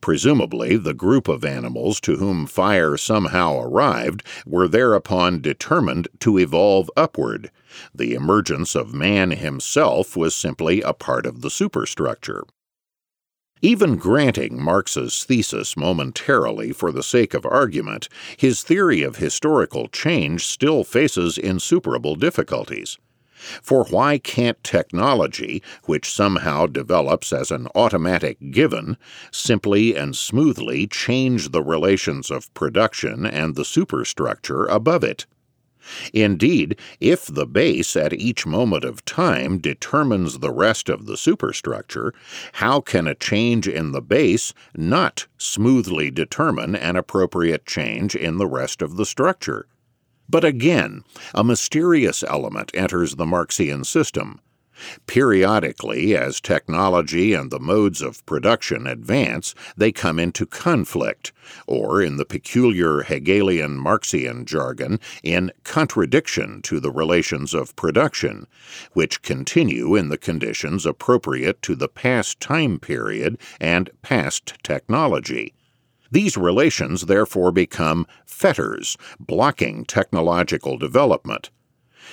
Presumably, 0.00 0.76
the 0.76 0.94
group 0.94 1.28
of 1.28 1.44
animals 1.44 2.00
to 2.00 2.16
whom 2.16 2.46
fire 2.46 2.96
somehow 2.96 3.60
arrived 3.60 4.22
were 4.46 4.68
thereupon 4.68 5.40
determined 5.40 6.08
to 6.20 6.38
evolve 6.38 6.90
upward. 6.96 7.50
The 7.94 8.14
emergence 8.14 8.74
of 8.74 8.94
man 8.94 9.30
himself 9.30 10.16
was 10.16 10.34
simply 10.34 10.82
a 10.82 10.92
part 10.92 11.26
of 11.26 11.40
the 11.40 11.50
superstructure. 11.50 12.44
Even 13.64 13.96
granting 13.96 14.60
Marx's 14.60 15.22
thesis 15.22 15.76
momentarily 15.76 16.72
for 16.72 16.90
the 16.90 17.02
sake 17.02 17.32
of 17.32 17.46
argument, 17.46 18.08
his 18.36 18.64
theory 18.64 19.02
of 19.02 19.16
historical 19.16 19.86
change 19.86 20.44
still 20.44 20.82
faces 20.82 21.38
insuperable 21.38 22.16
difficulties. 22.16 22.98
For 23.62 23.84
why 23.84 24.18
can't 24.18 24.62
technology, 24.62 25.62
which 25.84 26.12
somehow 26.12 26.66
develops 26.66 27.32
as 27.32 27.50
an 27.50 27.66
automatic 27.74 28.52
given, 28.52 28.96
simply 29.30 29.96
and 29.96 30.14
smoothly 30.14 30.86
change 30.86 31.50
the 31.50 31.62
relations 31.62 32.30
of 32.30 32.52
production 32.54 33.26
and 33.26 33.54
the 33.54 33.64
superstructure 33.64 34.66
above 34.66 35.02
it? 35.02 35.26
Indeed, 36.12 36.78
if 37.00 37.26
the 37.26 37.46
base 37.46 37.96
at 37.96 38.12
each 38.12 38.46
moment 38.46 38.84
of 38.84 39.04
time 39.04 39.58
determines 39.58 40.38
the 40.38 40.52
rest 40.52 40.88
of 40.88 41.06
the 41.06 41.16
superstructure, 41.16 42.14
how 42.52 42.80
can 42.80 43.08
a 43.08 43.16
change 43.16 43.66
in 43.66 43.90
the 43.90 44.00
base 44.00 44.54
not 44.76 45.26
smoothly 45.38 46.10
determine 46.10 46.76
an 46.76 46.94
appropriate 46.94 47.66
change 47.66 48.14
in 48.14 48.38
the 48.38 48.46
rest 48.46 48.80
of 48.80 48.96
the 48.96 49.04
structure? 49.04 49.66
But 50.32 50.44
again, 50.44 51.04
a 51.34 51.44
mysterious 51.44 52.24
element 52.26 52.70
enters 52.72 53.16
the 53.16 53.26
Marxian 53.26 53.84
system. 53.84 54.40
Periodically, 55.06 56.16
as 56.16 56.40
technology 56.40 57.34
and 57.34 57.50
the 57.50 57.60
modes 57.60 58.00
of 58.00 58.24
production 58.24 58.86
advance, 58.86 59.54
they 59.76 59.92
come 59.92 60.18
into 60.18 60.46
conflict, 60.46 61.32
or, 61.66 62.00
in 62.00 62.16
the 62.16 62.24
peculiar 62.24 63.02
Hegelian 63.02 63.76
Marxian 63.76 64.46
jargon, 64.46 64.98
in 65.22 65.52
contradiction 65.64 66.62
to 66.62 66.80
the 66.80 66.90
relations 66.90 67.52
of 67.52 67.76
production, 67.76 68.46
which 68.94 69.20
continue 69.20 69.94
in 69.94 70.08
the 70.08 70.16
conditions 70.16 70.86
appropriate 70.86 71.60
to 71.60 71.74
the 71.74 71.88
past 71.88 72.40
time 72.40 72.78
period 72.78 73.36
and 73.60 73.90
past 74.00 74.54
technology. 74.62 75.52
These 76.12 76.36
relations 76.36 77.06
therefore 77.06 77.52
become 77.52 78.06
fetters, 78.26 78.98
blocking 79.18 79.86
technological 79.86 80.76
development. 80.76 81.48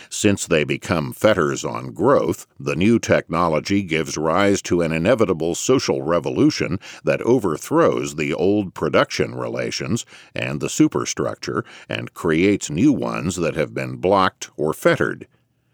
Since 0.09 0.47
they 0.47 0.63
become 0.63 1.11
fetters 1.11 1.65
on 1.65 1.91
growth, 1.91 2.47
the 2.57 2.77
new 2.77 2.97
technology 2.97 3.83
gives 3.83 4.15
rise 4.15 4.61
to 4.61 4.81
an 4.81 4.93
inevitable 4.93 5.53
social 5.53 6.01
revolution 6.01 6.79
that 7.03 7.21
overthrows 7.23 8.15
the 8.15 8.33
old 8.33 8.73
production 8.73 9.35
relations 9.35 10.05
and 10.33 10.61
the 10.61 10.69
superstructure 10.69 11.65
and 11.89 12.13
creates 12.13 12.69
new 12.69 12.93
ones 12.93 13.35
that 13.35 13.55
have 13.55 13.73
been 13.73 13.97
blocked 13.97 14.49
or 14.55 14.73
fettered. 14.73 15.27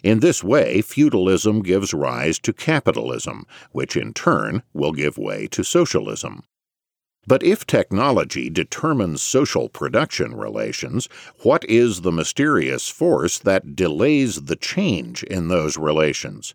In 0.04 0.22
this 0.22 0.44
way, 0.44 0.82
feudalism 0.82 1.62
gives 1.62 1.94
rise 1.94 2.40
to 2.40 2.54
capitalism, 2.54 3.46
which 3.72 3.96
in 3.96 4.14
turn 4.14 4.64
will 4.74 4.94
give 4.94 5.20
way 5.20 5.46
to 5.48 5.64
socialism. 5.64 6.42
But 7.28 7.42
if 7.42 7.66
technology 7.66 8.50
determines 8.52 9.22
social 9.22 9.68
production 9.68 10.36
relations, 10.36 11.10
what 11.40 11.66
is 11.66 12.02
the 12.02 12.12
mysterious 12.12 12.88
force 12.88 13.40
that 13.40 13.76
delays 13.76 14.44
the 14.44 14.56
change 14.56 15.24
in 15.24 15.48
those 15.48 15.78
relations? 15.78 16.54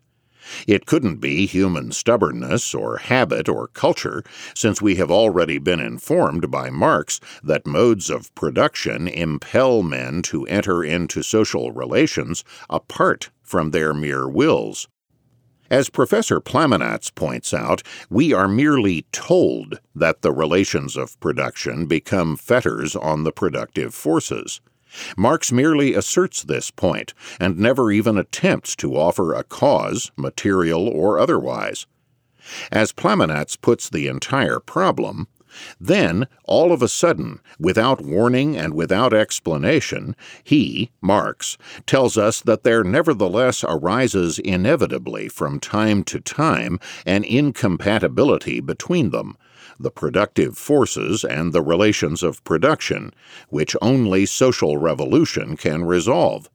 It 0.65 0.85
couldn't 0.85 1.17
be 1.17 1.45
human 1.45 1.91
stubbornness 1.91 2.73
or 2.73 2.97
habit 2.97 3.47
or 3.47 3.67
culture, 3.67 4.23
since 4.55 4.81
we 4.81 4.95
have 4.95 5.11
already 5.11 5.59
been 5.59 5.79
informed 5.79 6.49
by 6.49 6.69
Marx 6.69 7.19
that 7.43 7.67
modes 7.67 8.09
of 8.09 8.33
production 8.33 9.07
impel 9.07 9.83
men 9.83 10.21
to 10.23 10.45
enter 10.47 10.83
into 10.83 11.21
social 11.21 11.71
relations 11.71 12.43
apart 12.69 13.29
from 13.43 13.71
their 13.71 13.93
mere 13.93 14.27
wills. 14.27 14.87
As 15.71 15.89
Professor 15.89 16.41
Plamenatz 16.41 17.15
points 17.15 17.53
out, 17.53 17.81
we 18.09 18.33
are 18.33 18.49
merely 18.49 19.05
told 19.13 19.79
that 19.95 20.21
the 20.21 20.33
relations 20.33 20.97
of 20.97 21.17
production 21.21 21.85
become 21.85 22.35
fetters 22.35 22.93
on 22.93 23.23
the 23.23 23.31
productive 23.31 23.95
forces. 23.95 24.59
Marx 25.15 25.49
merely 25.49 25.93
asserts 25.93 26.43
this 26.43 26.71
point 26.71 27.13
and 27.39 27.57
never 27.57 27.89
even 27.89 28.17
attempts 28.17 28.75
to 28.75 28.97
offer 28.97 29.33
a 29.33 29.45
cause, 29.45 30.11
material 30.17 30.89
or 30.89 31.17
otherwise. 31.17 31.87
As 32.69 32.91
Plamenatz 32.91 33.55
puts 33.55 33.89
the 33.89 34.07
entire 34.07 34.59
problem, 34.59 35.29
then, 35.79 36.27
all 36.45 36.71
of 36.71 36.81
a 36.81 36.87
sudden, 36.87 37.39
without 37.59 38.01
warning 38.01 38.55
and 38.55 38.73
without 38.73 39.13
explanation, 39.13 40.15
he, 40.43 40.91
Marx, 41.01 41.57
tells 41.85 42.17
us 42.17 42.41
that 42.41 42.63
there 42.63 42.83
nevertheless 42.83 43.63
arises 43.67 44.39
inevitably 44.39 45.27
from 45.27 45.59
time 45.59 46.03
to 46.05 46.19
time 46.19 46.79
an 47.05 47.23
incompatibility 47.23 48.59
between 48.59 49.09
them, 49.09 49.35
the 49.79 49.91
productive 49.91 50.57
forces 50.57 51.23
and 51.23 51.53
the 51.53 51.61
relations 51.61 52.23
of 52.23 52.43
production, 52.43 53.13
which 53.49 53.75
only 53.81 54.25
social 54.25 54.77
revolution 54.77 55.57
can 55.57 55.83
resolve. 55.83 56.49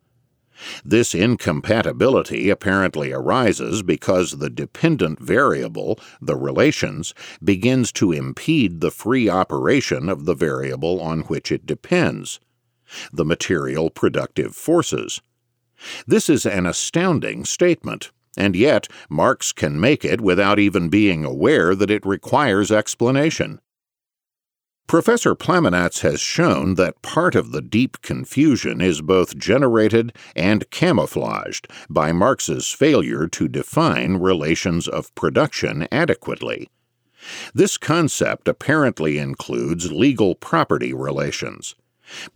This 0.85 1.15
incompatibility 1.15 2.49
apparently 2.51 3.13
arises 3.13 3.83
because 3.83 4.33
the 4.33 4.51
dependent 4.51 5.21
variable, 5.21 5.99
the 6.21 6.37
relations, 6.37 7.15
begins 7.43 7.93
to 7.93 8.13
impede 8.13 8.81
the 8.81 8.91
free 8.91 9.29
operation 9.29 10.09
of 10.09 10.25
the 10.25 10.35
variable 10.35 11.01
on 11.01 11.21
which 11.23 11.53
it 11.53 11.67
depends, 11.67 12.41
the 13.13 13.25
material 13.25 13.91
productive 13.91 14.55
forces. 14.55 15.21
This 16.07 16.31
is 16.31 16.47
an 16.47 16.67
astounding 16.67 17.45
statement, 17.45 18.11
and 18.37 18.57
yet 18.57 18.89
Marx 19.11 19.53
can 19.53 19.79
make 19.79 20.05
it 20.05 20.21
without 20.21 20.59
even 20.59 20.89
being 20.89 21.25
aware 21.25 21.75
that 21.75 21.91
it 21.91 22.07
requires 22.07 22.73
explanation. 22.73 23.61
Professor 24.87 25.35
Plamenatz 25.35 26.02
has 26.02 26.21
shown 26.21 26.76
that 26.76 27.02
part 27.02 27.35
of 27.35 27.50
the 27.50 27.61
deep 27.61 28.00
confusion 28.02 28.81
is 28.81 29.02
both 29.02 29.37
generated 29.37 30.16
and 30.37 30.71
camouflaged 30.71 31.66
by 31.90 32.12
Marx's 32.12 32.71
failure 32.71 33.26
to 33.26 33.49
define 33.49 34.19
relations 34.19 34.87
of 34.87 35.12
production 35.16 35.88
adequately. 35.90 36.69
This 37.52 37.76
concept 37.76 38.47
apparently 38.47 39.19
includes 39.19 39.90
legal 39.90 40.37
property 40.37 40.95
relations. 40.95 41.75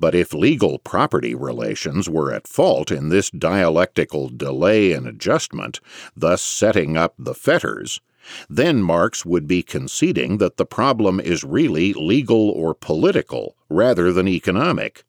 But 0.01 0.17
if 0.17 0.35
legal 0.35 0.81
property 0.81 1.37
relations 1.37 2.11
were 2.11 2.33
at 2.33 2.49
fault 2.49 2.91
in 2.91 3.11
this 3.11 3.31
dialectical 3.31 4.29
delay 4.29 4.91
and 4.93 5.07
adjustment, 5.07 5.79
thus 6.17 6.43
setting 6.43 6.97
up 6.97 7.15
the 7.17 7.35
fetters, 7.35 8.01
then 8.49 8.83
Marx 8.83 9.25
would 9.25 9.47
be 9.47 9.63
conceding 9.63 10.39
that 10.39 10.57
the 10.57 10.67
problem 10.67 11.21
is 11.21 11.45
really 11.45 11.93
legal 11.93 12.51
or 12.51 12.75
political 12.75 13.57
rather 13.69 14.13
than 14.13 14.29
economic. 14.29 15.05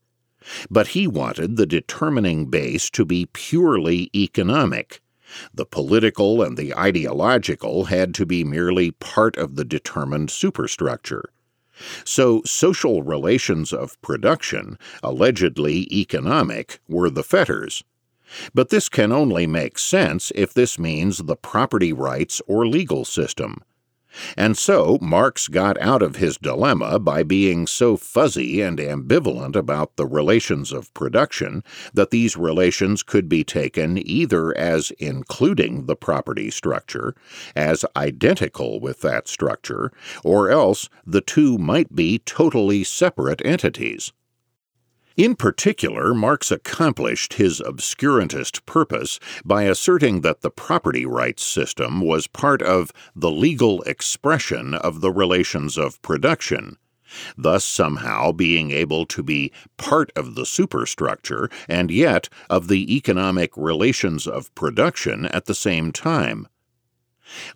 But 0.70 0.88
he 0.90 1.08
wanted 1.08 1.56
the 1.56 1.68
determining 1.68 2.48
base 2.48 2.90
to 2.92 3.06
be 3.06 3.28
purely 3.28 4.10
economic. 4.16 5.02
The 5.54 5.66
political 5.66 6.42
and 6.42 6.58
the 6.58 6.76
ideological 6.76 7.86
had 7.86 8.14
to 8.16 8.26
be 8.26 8.44
merely 8.44 8.92
part 8.92 9.38
of 9.38 9.56
the 9.56 9.64
determined 9.64 10.30
superstructure. 10.30 11.30
So, 12.04 12.42
social 12.46 13.02
relations 13.02 13.72
of 13.74 14.02
production, 14.02 14.78
allegedly 15.02 15.88
economic, 15.92 16.80
were 16.88 17.10
the 17.10 17.24
fetters, 17.24 17.84
but 18.54 18.70
this 18.70 18.90
can 18.90 19.12
only 19.12 19.48
make 19.48 19.78
sense 19.78 20.32
if 20.36 20.54
this 20.54 20.78
means 20.80 21.20
the 21.20 21.36
property 21.36 21.94
rights 21.94 22.42
or 22.48 22.68
legal 22.68 23.06
system. 23.06 23.64
And 24.36 24.58
so 24.58 24.98
Marx 25.02 25.48
got 25.48 25.80
out 25.80 26.02
of 26.02 26.18
his 26.18 26.38
dilemma 26.38 27.00
by 27.00 27.24
being 27.24 27.66
so 27.68 27.96
fuzzy 27.98 28.62
and 28.62 28.78
ambivalent 28.78 29.56
about 29.56 29.96
the 29.96 30.06
relations 30.06 30.72
of 30.72 30.94
production 30.94 31.64
that 31.94 32.12
these 32.12 32.36
relations 32.36 33.04
could 33.04 33.30
be 33.30 33.44
taken 33.44 33.98
either 33.98 34.56
as 34.58 34.92
including 35.00 35.86
the 35.86 35.96
property 35.96 36.52
structure, 36.52 37.16
as 37.56 37.86
identical 37.96 38.80
with 38.80 39.02
that 39.02 39.28
structure, 39.28 39.92
or 40.24 40.50
else 40.50 40.90
the 41.06 41.22
two 41.22 41.58
might 41.58 41.96
be 41.96 42.20
totally 42.20 42.84
separate 42.84 43.42
entities. 43.46 44.12
In 45.18 45.36
particular, 45.36 46.14
Marx 46.14 46.52
accomplished 46.52 47.34
his 47.34 47.60
obscurantist 47.60 48.66
purpose 48.66 49.20
by 49.44 49.64
asserting 49.64 50.22
that 50.22 50.42
the 50.42 50.50
property 50.50 51.06
rights 51.06 51.44
system 51.44 52.00
was 52.00 52.28
part 52.28 52.62
of 52.62 52.92
the 53.14 53.32
legal 53.32 53.82
expression 53.84 54.74
of 54.74 55.02
the 55.02 55.12
relations 55.12 55.78
of 55.78 56.02
production, 56.02 56.78
thus 57.38 57.66
somehow 57.66 58.32
being 58.32 58.72
able 58.72 59.06
to 59.08 59.22
be 59.22 59.52
part 59.76 60.12
of 60.16 60.36
the 60.36 60.46
superstructure 60.46 61.50
and 61.68 61.92
yet 61.92 62.30
of 62.50 62.70
the 62.70 62.96
economic 62.96 63.56
relations 63.58 64.26
of 64.26 64.54
production 64.56 65.26
at 65.26 65.46
the 65.46 65.56
same 65.56 65.92
time. 65.92 66.48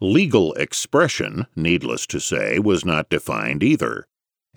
Legal 0.01 0.53
expression, 0.53 1.47
needless 1.55 2.05
to 2.07 2.19
say, 2.19 2.59
was 2.59 2.83
not 2.85 3.09
defined 3.09 3.63
either. 3.63 4.07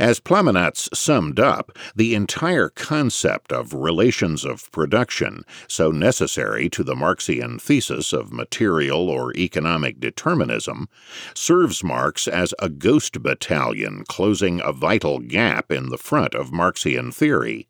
As 0.00 0.20
Plamenatz 0.20 0.88
summed 0.96 1.40
up, 1.40 1.76
the 1.96 2.14
entire 2.14 2.68
concept 2.68 3.52
of 3.52 3.74
relations 3.74 4.44
of 4.44 4.70
production, 4.70 5.42
so 5.66 5.90
necessary 5.90 6.68
to 6.70 6.84
the 6.84 6.94
Marxian 6.94 7.58
thesis 7.60 8.12
of 8.12 8.32
material 8.32 9.10
or 9.10 9.34
economic 9.34 9.98
determinism, 9.98 10.88
serves 11.34 11.82
Marx 11.82 12.28
as 12.28 12.54
a 12.60 12.68
ghost 12.68 13.20
battalion 13.24 14.04
closing 14.08 14.60
a 14.60 14.72
vital 14.72 15.18
gap 15.18 15.72
in 15.72 15.88
the 15.88 15.98
front 15.98 16.32
of 16.32 16.52
Marxian 16.52 17.10
theory. 17.10 17.66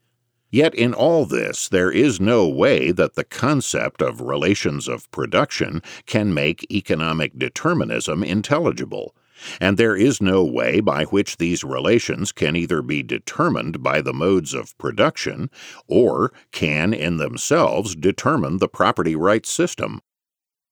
Yet 0.51 0.75
in 0.75 0.93
all 0.93 1.25
this, 1.25 1.67
there 1.67 1.91
is 1.91 2.21
no 2.21 2.47
way 2.47 2.91
that 2.91 3.14
the 3.14 3.25
concept 3.25 4.03
of 4.03 4.21
relations 4.21 4.87
of 4.87 5.11
production 5.11 5.83
can 6.05 6.35
make 6.35 6.71
economic 6.71 7.38
determinism 7.38 8.23
intelligible 8.23 9.14
and 9.61 9.77
there 9.77 9.96
is 9.96 10.20
no 10.20 10.44
way 10.44 10.81
by 10.81 11.05
which 11.05 11.37
these 11.37 11.64
relations 11.64 12.33
can 12.33 12.57
either 12.57 12.83
be 12.83 13.03
determined 13.03 13.83
by 13.83 14.01
the 14.01 14.12
modes 14.12 14.55
of 14.55 14.77
production 14.79 15.51
or 15.87 16.33
can 16.53 16.92
in 16.92 17.16
themselves 17.18 17.94
determine 17.94 18.59
the 18.59 18.68
property 18.68 19.16
rights 19.16 19.51
system. 19.51 20.01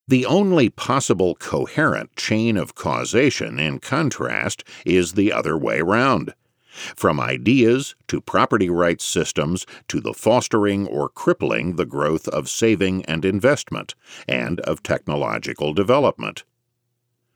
The 0.08 0.24
only 0.24 0.68
possible 0.68 1.34
coherent 1.34 2.14
chain 2.14 2.56
of 2.56 2.76
causation, 2.76 3.58
in 3.58 3.80
contrast, 3.80 4.62
is 4.84 5.14
the 5.14 5.32
other 5.32 5.58
way 5.58 5.80
round. 5.80 6.32
From 6.94 7.18
ideas 7.18 7.96
to 8.08 8.20
property 8.20 8.70
rights 8.70 9.04
systems 9.04 9.66
to 9.88 10.00
the 10.00 10.12
fostering 10.12 10.86
or 10.86 11.08
crippling 11.08 11.74
the 11.74 11.86
growth 11.86 12.28
of 12.28 12.48
saving 12.48 13.04
and 13.06 13.24
investment, 13.24 13.94
and 14.28 14.60
of 14.60 14.82
technological 14.82 15.72
development. 15.72 16.44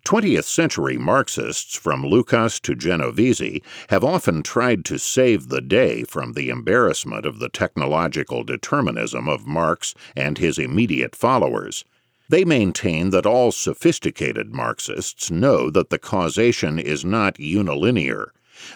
20th 0.05 0.45
century 0.45 0.97
Marxists, 0.97 1.77
from 1.77 2.03
Lukács 2.03 2.61
to 2.63 2.75
Genovese, 2.75 3.61
have 3.89 4.05
often 4.05 4.43
tried 4.43 4.85
to 4.87 4.99
save 4.99 5.49
the 5.49 5.61
day 5.61 6.05
from 6.05 6.33
the 6.33 6.49
embarrassment 6.49 7.27
of 7.27 7.39
the 7.39 7.49
technological 7.49 8.45
determinism 8.45 9.29
of 9.29 9.47
Marx 9.47 9.95
and 10.17 10.39
his 10.39 10.59
immediate 10.59 11.15
followers. 11.15 11.85
They 12.29 12.45
maintain 12.45 13.11
that 13.11 13.27
all 13.27 13.51
sophisticated 13.51 14.55
Marxists 14.55 15.31
know 15.31 15.69
that 15.71 15.91
the 15.91 15.99
causation 15.99 16.79
is 16.79 17.05
not 17.05 17.35
unilinear, 17.37 18.29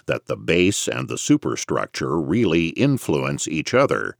that 0.06 0.26
the 0.26 0.36
base 0.36 0.88
and 0.88 1.08
the 1.08 1.18
superstructure 1.18 2.20
really 2.20 2.68
influence 2.70 3.46
each 3.46 3.72
other. 3.72 4.16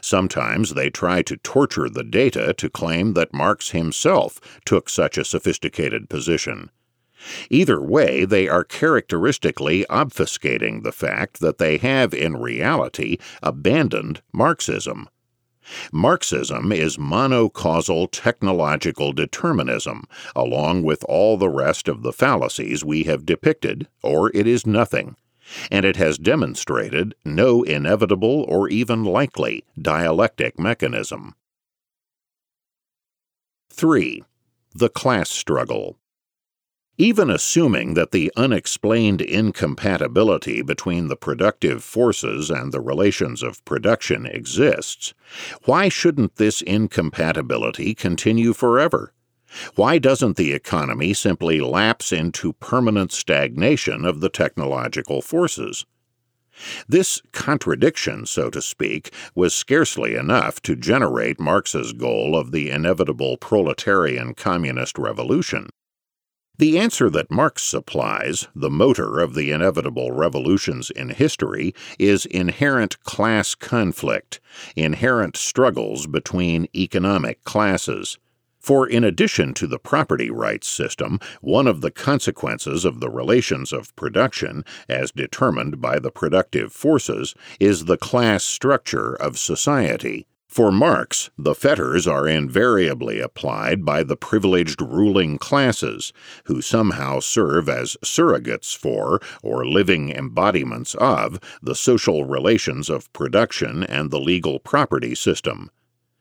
Sometimes 0.00 0.74
they 0.74 0.90
try 0.90 1.22
to 1.22 1.36
torture 1.36 1.88
the 1.88 2.04
data 2.04 2.52
to 2.54 2.70
claim 2.70 3.14
that 3.14 3.34
Marx 3.34 3.70
himself 3.70 4.40
took 4.64 4.88
such 4.88 5.18
a 5.18 5.24
sophisticated 5.24 6.08
position. 6.08 6.70
Either 7.50 7.80
way, 7.80 8.24
they 8.24 8.48
are 8.48 8.64
characteristically 8.64 9.84
obfuscating 9.90 10.82
the 10.82 10.92
fact 10.92 11.40
that 11.40 11.58
they 11.58 11.76
have 11.76 12.14
in 12.14 12.36
reality 12.36 13.18
abandoned 13.42 14.22
Marxism. 14.32 15.08
Marxism 15.92 16.72
is 16.72 16.96
monocausal 16.96 18.08
technological 18.10 19.12
determinism, 19.12 20.04
along 20.34 20.82
with 20.82 21.04
all 21.04 21.36
the 21.36 21.50
rest 21.50 21.88
of 21.88 22.02
the 22.02 22.12
fallacies 22.12 22.84
we 22.84 23.02
have 23.02 23.26
depicted, 23.26 23.88
or 24.02 24.34
it 24.34 24.46
is 24.46 24.66
nothing 24.66 25.16
and 25.70 25.84
it 25.84 25.96
has 25.96 26.18
demonstrated 26.18 27.14
no 27.24 27.62
inevitable 27.62 28.44
or 28.48 28.68
even 28.68 29.04
likely 29.04 29.64
dialectic 29.80 30.58
mechanism. 30.58 31.34
3. 33.70 34.24
The 34.74 34.88
class 34.88 35.30
struggle. 35.30 35.98
Even 37.00 37.30
assuming 37.30 37.94
that 37.94 38.10
the 38.10 38.32
unexplained 38.36 39.20
incompatibility 39.20 40.62
between 40.62 41.06
the 41.06 41.14
productive 41.14 41.84
forces 41.84 42.50
and 42.50 42.72
the 42.72 42.80
relations 42.80 43.40
of 43.40 43.64
production 43.64 44.26
exists, 44.26 45.14
why 45.64 45.88
shouldn't 45.88 46.36
this 46.36 46.60
incompatibility 46.60 47.94
continue 47.94 48.52
forever? 48.52 49.12
Why 49.74 49.98
doesn't 49.98 50.36
the 50.36 50.52
economy 50.52 51.14
simply 51.14 51.60
lapse 51.60 52.12
into 52.12 52.52
permanent 52.54 53.12
stagnation 53.12 54.04
of 54.04 54.20
the 54.20 54.28
technological 54.28 55.22
forces? 55.22 55.86
This 56.88 57.22
contradiction, 57.32 58.26
so 58.26 58.50
to 58.50 58.60
speak, 58.60 59.12
was 59.34 59.54
scarcely 59.54 60.16
enough 60.16 60.60
to 60.62 60.74
generate 60.74 61.38
Marx's 61.38 61.92
goal 61.92 62.36
of 62.36 62.50
the 62.50 62.70
inevitable 62.70 63.36
proletarian 63.36 64.34
communist 64.34 64.98
revolution. 64.98 65.68
The 66.58 66.76
answer 66.76 67.08
that 67.10 67.30
Marx 67.30 67.62
supplies, 67.62 68.48
the 68.52 68.70
motor 68.70 69.20
of 69.20 69.34
the 69.34 69.52
inevitable 69.52 70.10
revolutions 70.10 70.90
in 70.90 71.10
history, 71.10 71.72
is 72.00 72.26
inherent 72.26 73.00
class 73.04 73.54
conflict, 73.54 74.40
inherent 74.74 75.36
struggles 75.36 76.08
between 76.08 76.66
economic 76.74 77.44
classes. 77.44 78.18
For 78.58 78.86
in 78.86 79.04
addition 79.04 79.54
to 79.54 79.66
the 79.66 79.78
property 79.78 80.30
rights 80.30 80.68
system, 80.68 81.20
one 81.40 81.66
of 81.66 81.80
the 81.80 81.90
consequences 81.90 82.84
of 82.84 83.00
the 83.00 83.10
relations 83.10 83.72
of 83.72 83.94
production, 83.96 84.64
as 84.88 85.10
determined 85.10 85.80
by 85.80 85.98
the 85.98 86.10
productive 86.10 86.72
forces, 86.72 87.34
is 87.60 87.84
the 87.84 87.96
class 87.96 88.44
structure 88.44 89.14
of 89.14 89.38
society. 89.38 90.26
For 90.48 90.72
Marx, 90.72 91.28
the 91.36 91.54
fetters 91.54 92.06
are 92.06 92.26
invariably 92.26 93.20
applied 93.20 93.84
by 93.84 94.02
the 94.02 94.16
privileged 94.16 94.80
ruling 94.80 95.36
classes, 95.36 96.12
who 96.44 96.62
somehow 96.62 97.20
serve 97.20 97.68
as 97.68 97.98
surrogates 98.02 98.74
for, 98.74 99.20
or 99.42 99.66
living 99.66 100.08
embodiments 100.08 100.94
of, 100.94 101.38
the 101.62 101.74
social 101.74 102.24
relations 102.24 102.88
of 102.88 103.12
production 103.12 103.84
and 103.84 104.10
the 104.10 104.18
legal 104.18 104.58
property 104.58 105.14
system. 105.14 105.70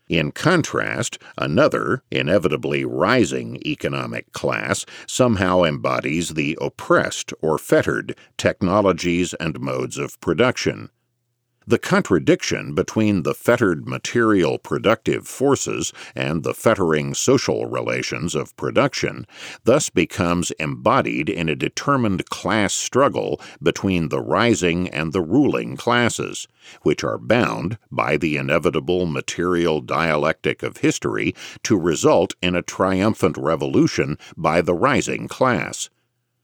In 0.09 0.31
contrast, 0.31 1.17
another, 1.37 2.01
inevitably 2.11 2.85
rising 2.85 3.61
economic 3.65 4.31
class 4.31 4.85
somehow 5.05 5.63
embodies 5.63 6.29
the 6.29 6.57
oppressed 6.61 7.33
or 7.41 7.57
fettered 7.57 8.17
technologies 8.37 9.33
and 9.33 9.59
modes 9.59 9.97
of 9.97 10.19
production. 10.21 10.89
The 11.69 11.77
contradiction 11.77 12.75
between 12.75 13.23
the 13.23 13.33
fettered 13.33 13.89
material 13.89 14.57
productive 14.57 15.27
forces 15.27 15.91
and 16.15 16.43
the 16.43 16.53
fettering 16.53 17.13
social 17.13 17.65
relations 17.65 18.35
of 18.35 18.55
production 18.55 19.27
thus 19.65 19.89
becomes 19.89 20.51
embodied 20.51 21.27
in 21.27 21.49
a 21.49 21.57
determined 21.57 22.29
class 22.29 22.73
struggle 22.73 23.41
between 23.61 24.07
the 24.07 24.21
rising 24.21 24.87
and 24.87 25.11
the 25.11 25.19
ruling 25.19 25.75
classes, 25.75 26.47
which 26.83 27.03
are 27.03 27.17
bound 27.17 27.77
by 27.91 28.15
the 28.15 28.37
inevitable 28.37 29.05
material 29.05 29.81
dialectic 29.81 30.63
of 30.63 30.77
history 30.77 31.35
to 31.63 31.77
result 31.77 32.33
in 32.41 32.55
a 32.55 32.61
triumphant 32.61 33.37
revolution 33.37 34.17
by 34.37 34.61
the 34.61 34.73
rising 34.73 35.27
class. 35.27 35.89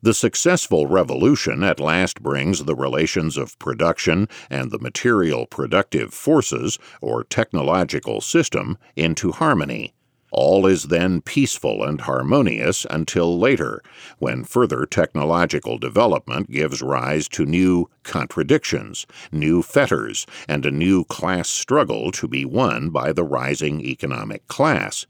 The 0.04 0.14
successful 0.14 0.86
revolution 0.86 1.64
at 1.64 1.80
last 1.80 2.22
brings 2.22 2.66
the 2.66 2.76
relations 2.76 3.38
of 3.38 3.58
production 3.58 4.28
and 4.50 4.70
the 4.70 4.78
material 4.78 5.46
productive 5.46 6.14
forces, 6.14 6.78
or 7.02 7.24
technological 7.24 8.20
system, 8.20 8.78
into 8.98 9.32
harmony. 9.32 9.94
All 10.30 10.68
is 10.68 10.84
then 10.84 11.22
peaceful 11.22 11.86
and 11.86 12.02
harmonious 12.02 12.86
until 12.90 13.40
later, 13.40 13.82
when 14.20 14.44
further 14.44 14.86
technological 14.86 15.78
development 15.78 16.52
gives 16.52 16.82
rise 16.82 17.30
to 17.30 17.46
new 17.46 17.90
contradictions, 18.04 19.08
new 19.32 19.62
fetters, 19.62 20.26
and 20.50 20.66
a 20.66 20.72
new 20.72 21.06
class 21.06 21.48
struggle 21.48 22.12
to 22.12 22.28
be 22.28 22.44
won 22.44 22.90
by 22.90 23.14
the 23.14 23.24
rising 23.24 23.80
economic 23.80 24.50
class. 24.50 25.06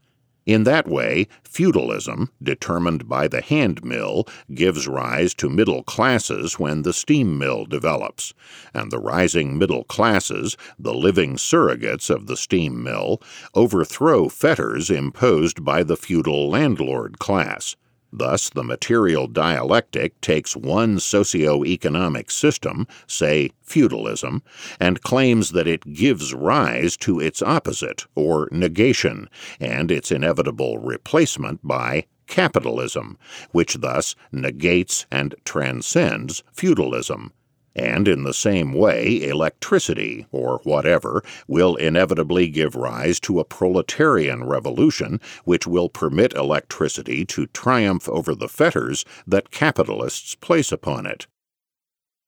In 0.46 0.64
that 0.64 0.86
way, 0.86 1.26
feudalism, 1.42 2.30
determined 2.42 3.08
by 3.08 3.28
the 3.28 3.40
hand 3.40 3.82
mill, 3.82 4.28
gives 4.52 4.86
rise 4.86 5.32
to 5.34 5.48
middle 5.48 5.82
classes 5.82 6.58
when 6.58 6.82
the 6.82 6.92
steam 6.92 7.38
mill 7.38 7.64
develops, 7.64 8.34
and 8.74 8.90
the 8.90 8.98
rising 8.98 9.56
middle 9.56 9.84
classes, 9.84 10.56
the 10.78 10.92
living 10.92 11.36
surrogates 11.36 12.10
of 12.10 12.26
the 12.26 12.36
steam 12.36 12.82
mill, 12.82 13.22
overthrow 13.54 14.28
fetters 14.28 14.90
imposed 14.90 15.64
by 15.64 15.82
the 15.82 15.96
feudal 15.96 16.50
landlord 16.50 17.18
class. 17.18 17.76
Thus, 18.16 18.48
the 18.48 18.62
material 18.62 19.26
dialectic 19.26 20.20
takes 20.20 20.54
one 20.54 21.00
socio-economic 21.00 22.30
system, 22.30 22.86
say 23.08 23.50
feudalism, 23.60 24.44
and 24.78 25.02
claims 25.02 25.50
that 25.50 25.66
it 25.66 25.92
gives 25.94 26.32
rise 26.32 26.96
to 26.98 27.18
its 27.18 27.42
opposite, 27.42 28.06
or 28.14 28.48
negation, 28.52 29.28
and 29.58 29.90
its 29.90 30.12
inevitable 30.12 30.78
replacement 30.78 31.66
by 31.66 32.06
capitalism, 32.28 33.18
which 33.50 33.74
thus 33.74 34.14
negates 34.30 35.06
and 35.10 35.34
transcends 35.44 36.44
feudalism. 36.52 37.32
And 37.76 38.06
in 38.06 38.22
the 38.22 38.34
same 38.34 38.72
way, 38.72 39.22
electricity, 39.22 40.26
or 40.30 40.60
whatever, 40.62 41.24
will 41.48 41.74
inevitably 41.74 42.48
give 42.48 42.76
rise 42.76 43.18
to 43.20 43.40
a 43.40 43.44
proletarian 43.44 44.44
revolution 44.44 45.20
which 45.44 45.66
will 45.66 45.88
permit 45.88 46.34
electricity 46.34 47.24
to 47.26 47.46
triumph 47.46 48.08
over 48.08 48.34
the 48.34 48.48
fetters 48.48 49.04
that 49.26 49.50
capitalists 49.50 50.36
place 50.36 50.70
upon 50.70 51.06
it. 51.06 51.26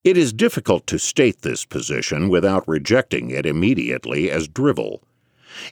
It 0.02 0.16
is 0.16 0.32
difficult 0.32 0.86
to 0.88 0.98
state 0.98 1.42
this 1.42 1.64
position 1.64 2.28
without 2.28 2.66
rejecting 2.68 3.30
it 3.30 3.46
immediately 3.46 4.30
as 4.30 4.48
drivel. 4.48 5.02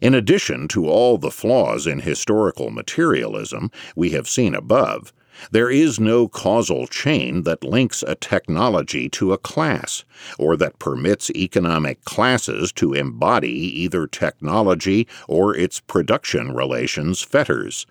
In 0.00 0.14
addition 0.14 0.66
to 0.68 0.88
all 0.88 1.18
the 1.18 1.30
flaws 1.30 1.86
in 1.86 2.00
historical 2.00 2.70
materialism 2.70 3.70
we 3.94 4.10
have 4.10 4.28
seen 4.28 4.54
above, 4.54 5.12
there 5.50 5.70
is 5.70 5.98
no 5.98 6.28
causal 6.28 6.86
chain 6.86 7.42
that 7.42 7.64
links 7.64 8.04
a 8.06 8.14
technology 8.14 9.08
to 9.08 9.32
a 9.32 9.38
class, 9.38 10.04
or 10.38 10.56
that 10.56 10.78
permits 10.78 11.30
economic 11.30 12.04
classes 12.04 12.72
to 12.72 12.92
embody 12.92 13.50
either 13.82 14.06
technology 14.06 15.06
or 15.28 15.56
its 15.56 15.80
production 15.80 16.52
relations 16.54 17.22
fetters. 17.22 17.86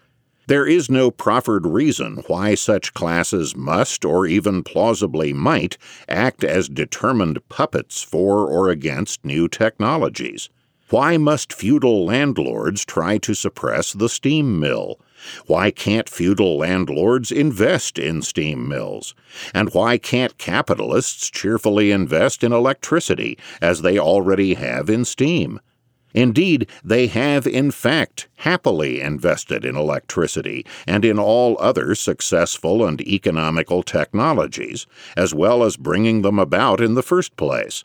There 0.48 0.66
is 0.66 0.90
no 0.90 1.10
proffered 1.10 1.66
reason 1.66 2.24
why 2.28 2.56
such 2.56 2.94
classes 2.94 3.56
must, 3.56 4.04
or 4.04 4.26
even 4.26 4.62
plausibly 4.62 5.32
might, 5.32 5.78
act 6.10 6.44
as 6.44 6.68
determined 6.68 7.48
puppets 7.48 8.04
for 8.04 8.46
or 8.46 8.70
against 8.70 9.24
new 9.24 9.48
technologies. 9.48 10.50
Why 10.90 11.16
must 11.18 11.54
feudal 11.54 12.06
landlords 12.06 12.84
try 12.84 13.18
to 13.20 13.34
suppress 13.34 13.94
the 13.94 14.10
steam 14.10 14.60
mill? 14.60 15.00
Why 15.46 15.72
can't 15.72 16.10
feudal 16.10 16.58
landlords 16.58 17.32
invest 17.32 17.98
in 18.00 18.22
steam 18.22 18.68
mills? 18.68 19.16
And 19.54 19.74
why 19.74 19.98
can't 19.98 20.38
capitalists 20.38 21.30
cheerfully 21.30 21.92
invest 21.92 22.44
in 22.44 22.52
electricity, 22.52 23.38
as 23.62 23.82
they 23.82 23.98
already 23.98 24.56
have 24.56 24.90
in 24.90 25.06
steam? 25.06 25.60
Indeed, 26.14 26.70
they 26.84 27.08
have 27.08 27.48
in 27.48 27.72
fact 27.72 28.28
happily 28.38 29.02
invested 29.02 29.66
in 29.66 29.76
electricity 29.76 30.66
and 30.86 31.04
in 31.04 31.18
all 31.18 31.58
other 31.60 31.96
successful 31.96 32.86
and 32.86 33.02
economical 33.02 33.82
technologies, 33.82 34.86
as 35.18 35.34
well 35.34 35.64
as 35.64 35.76
bringing 35.76 36.22
them 36.22 36.38
about 36.38 36.82
in 36.82 36.94
the 36.94 37.02
first 37.02 37.36
place. 37.36 37.84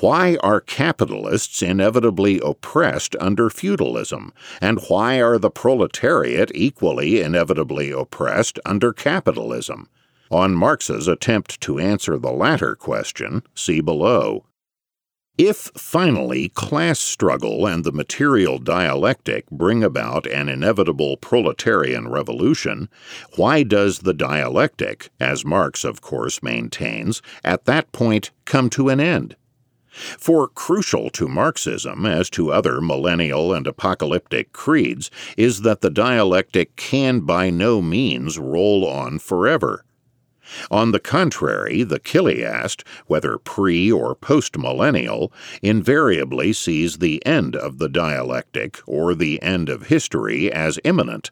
Why 0.00 0.36
are 0.42 0.60
capitalists 0.60 1.62
inevitably 1.62 2.40
oppressed 2.44 3.16
under 3.20 3.50
feudalism, 3.50 4.32
and 4.60 4.80
why 4.88 5.20
are 5.20 5.38
the 5.38 5.50
proletariat 5.50 6.50
equally 6.54 7.20
inevitably 7.20 7.90
oppressed 7.90 8.58
under 8.64 8.92
capitalism? 8.92 9.88
On 10.30 10.54
Marx's 10.54 11.08
attempt 11.08 11.60
to 11.60 11.78
answer 11.78 12.18
the 12.18 12.32
latter 12.32 12.74
question, 12.74 13.42
see 13.54 13.80
below. 13.80 14.46
If 15.38 15.70
finally 15.76 16.50
class 16.50 16.98
struggle 16.98 17.66
and 17.66 17.84
the 17.84 17.92
material 17.92 18.58
dialectic 18.58 19.50
bring 19.50 19.82
about 19.82 20.26
an 20.26 20.50
inevitable 20.50 21.16
proletarian 21.16 22.08
revolution, 22.08 22.90
why 23.36 23.62
does 23.62 24.00
the 24.00 24.12
dialectic, 24.12 25.08
as 25.18 25.44
Marx 25.44 25.84
of 25.84 26.02
course 26.02 26.42
maintains, 26.42 27.22
at 27.42 27.64
that 27.64 27.92
point 27.92 28.30
come 28.44 28.68
to 28.70 28.90
an 28.90 29.00
end? 29.00 29.36
For 29.92 30.48
crucial 30.48 31.10
to 31.10 31.28
Marxism, 31.28 32.06
as 32.06 32.30
to 32.30 32.50
other 32.50 32.80
millennial 32.80 33.52
and 33.52 33.66
apocalyptic 33.66 34.52
creeds, 34.52 35.10
is 35.36 35.60
that 35.62 35.82
the 35.82 35.90
dialectic 35.90 36.76
can 36.76 37.20
by 37.20 37.50
no 37.50 37.82
means 37.82 38.38
roll 38.38 38.86
on 38.86 39.18
forever. 39.18 39.84
On 40.70 40.92
the 40.92 40.98
contrary, 40.98 41.82
the 41.82 42.00
chiliast, 42.00 42.82
whether 43.06 43.38
pre 43.38 43.92
or 43.92 44.14
post-millennial, 44.14 45.32
invariably 45.60 46.52
sees 46.52 46.98
the 46.98 47.24
end 47.26 47.54
of 47.54 47.78
the 47.78 47.88
dialectic 47.88 48.80
or 48.86 49.14
the 49.14 49.42
end 49.42 49.68
of 49.68 49.86
history 49.88 50.50
as 50.50 50.80
imminent. 50.84 51.30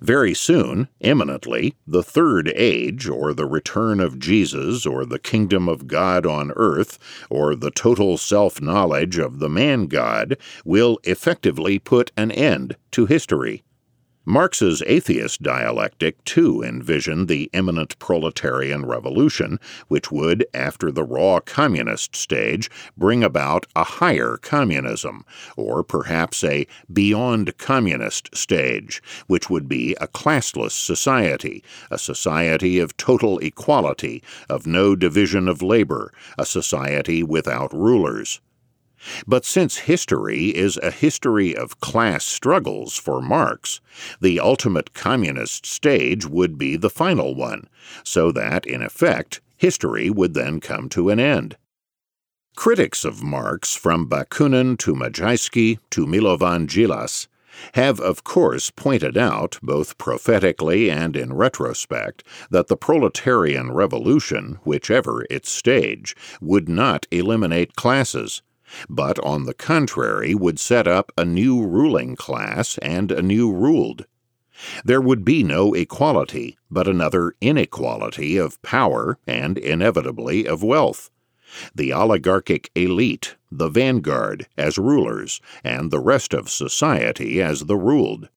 Very 0.00 0.34
soon, 0.34 0.88
imminently, 1.00 1.74
the 1.86 2.02
third 2.02 2.52
age, 2.54 3.08
or 3.08 3.32
the 3.32 3.46
return 3.46 4.00
of 4.00 4.18
Jesus, 4.18 4.84
or 4.84 5.04
the 5.06 5.18
kingdom 5.18 5.68
of 5.68 5.86
God 5.86 6.26
on 6.26 6.52
earth, 6.56 6.98
or 7.30 7.54
the 7.54 7.70
total 7.70 8.18
self 8.18 8.60
knowledge 8.60 9.18
of 9.18 9.38
the 9.38 9.48
man 9.48 9.86
God, 9.86 10.36
will 10.64 10.98
effectively 11.04 11.78
put 11.78 12.12
an 12.16 12.30
end 12.30 12.76
to 12.90 13.06
history. 13.06 13.62
Marx's 14.24 14.84
atheist 14.86 15.42
dialectic, 15.42 16.22
too, 16.24 16.62
envisioned 16.62 17.26
the 17.26 17.50
imminent 17.52 17.98
proletarian 17.98 18.86
revolution, 18.86 19.58
which 19.88 20.12
would, 20.12 20.46
after 20.54 20.92
the 20.92 21.02
raw 21.02 21.40
communist 21.40 22.14
stage, 22.14 22.70
bring 22.96 23.24
about 23.24 23.66
a 23.74 23.82
higher 23.82 24.36
communism, 24.36 25.24
or 25.56 25.82
perhaps 25.82 26.44
a 26.44 26.68
beyond 26.92 27.58
communist 27.58 28.32
stage, 28.32 29.02
which 29.26 29.50
would 29.50 29.68
be 29.68 29.96
a 30.00 30.06
classless 30.06 30.70
society, 30.70 31.64
a 31.90 31.98
society 31.98 32.78
of 32.78 32.96
total 32.96 33.38
equality, 33.40 34.22
of 34.48 34.68
no 34.68 34.94
division 34.94 35.48
of 35.48 35.62
labor, 35.62 36.12
a 36.38 36.46
society 36.46 37.24
without 37.24 37.72
rulers. 37.74 38.40
But 39.26 39.44
since 39.44 39.78
history 39.78 40.54
is 40.56 40.76
a 40.76 40.90
history 40.90 41.56
of 41.56 41.80
class 41.80 42.24
struggles 42.24 42.96
for 42.96 43.20
Marx, 43.20 43.80
the 44.20 44.38
ultimate 44.38 44.94
communist 44.94 45.66
stage 45.66 46.26
would 46.26 46.56
be 46.56 46.76
the 46.76 46.90
final 46.90 47.34
one, 47.34 47.68
so 48.04 48.30
that, 48.32 48.66
in 48.66 48.82
effect, 48.82 49.40
history 49.56 50.08
would 50.10 50.34
then 50.34 50.60
come 50.60 50.88
to 50.90 51.08
an 51.08 51.18
end. 51.18 51.56
Critics 52.54 53.04
of 53.04 53.22
Marx, 53.22 53.74
from 53.74 54.08
Bakunin 54.08 54.76
to 54.78 54.94
Machajski 54.94 55.78
to 55.90 56.06
Milovan 56.06 56.66
Djilas, 56.66 57.26
have 57.74 58.00
of 58.00 58.24
course 58.24 58.70
pointed 58.70 59.16
out, 59.16 59.58
both 59.62 59.98
prophetically 59.98 60.90
and 60.90 61.16
in 61.16 61.32
retrospect, 61.32 62.22
that 62.50 62.68
the 62.68 62.76
proletarian 62.76 63.72
revolution, 63.72 64.58
whichever 64.64 65.26
its 65.28 65.50
stage, 65.50 66.14
would 66.40 66.68
not 66.68 67.06
eliminate 67.10 67.76
classes 67.76 68.42
but 68.88 69.18
on 69.20 69.44
the 69.44 69.54
contrary 69.54 70.34
would 70.34 70.58
set 70.58 70.86
up 70.86 71.12
a 71.16 71.24
new 71.24 71.66
ruling 71.66 72.16
class 72.16 72.78
and 72.78 73.12
a 73.12 73.22
new 73.22 73.52
ruled. 73.52 74.06
There 74.84 75.00
would 75.00 75.24
be 75.24 75.42
no 75.42 75.74
equality, 75.74 76.56
but 76.70 76.86
another 76.86 77.34
inequality 77.40 78.36
of 78.36 78.60
power 78.62 79.18
and 79.26 79.58
inevitably 79.58 80.46
of 80.46 80.62
wealth. 80.62 81.10
The 81.74 81.92
oligarchic 81.92 82.70
elite, 82.74 83.36
the 83.50 83.68
vanguard, 83.68 84.46
as 84.56 84.78
rulers, 84.78 85.40
and 85.62 85.90
the 85.90 86.00
rest 86.00 86.32
of 86.32 86.48
society 86.48 87.42
as 87.42 87.66
the 87.66 87.76
ruled. 87.76 88.28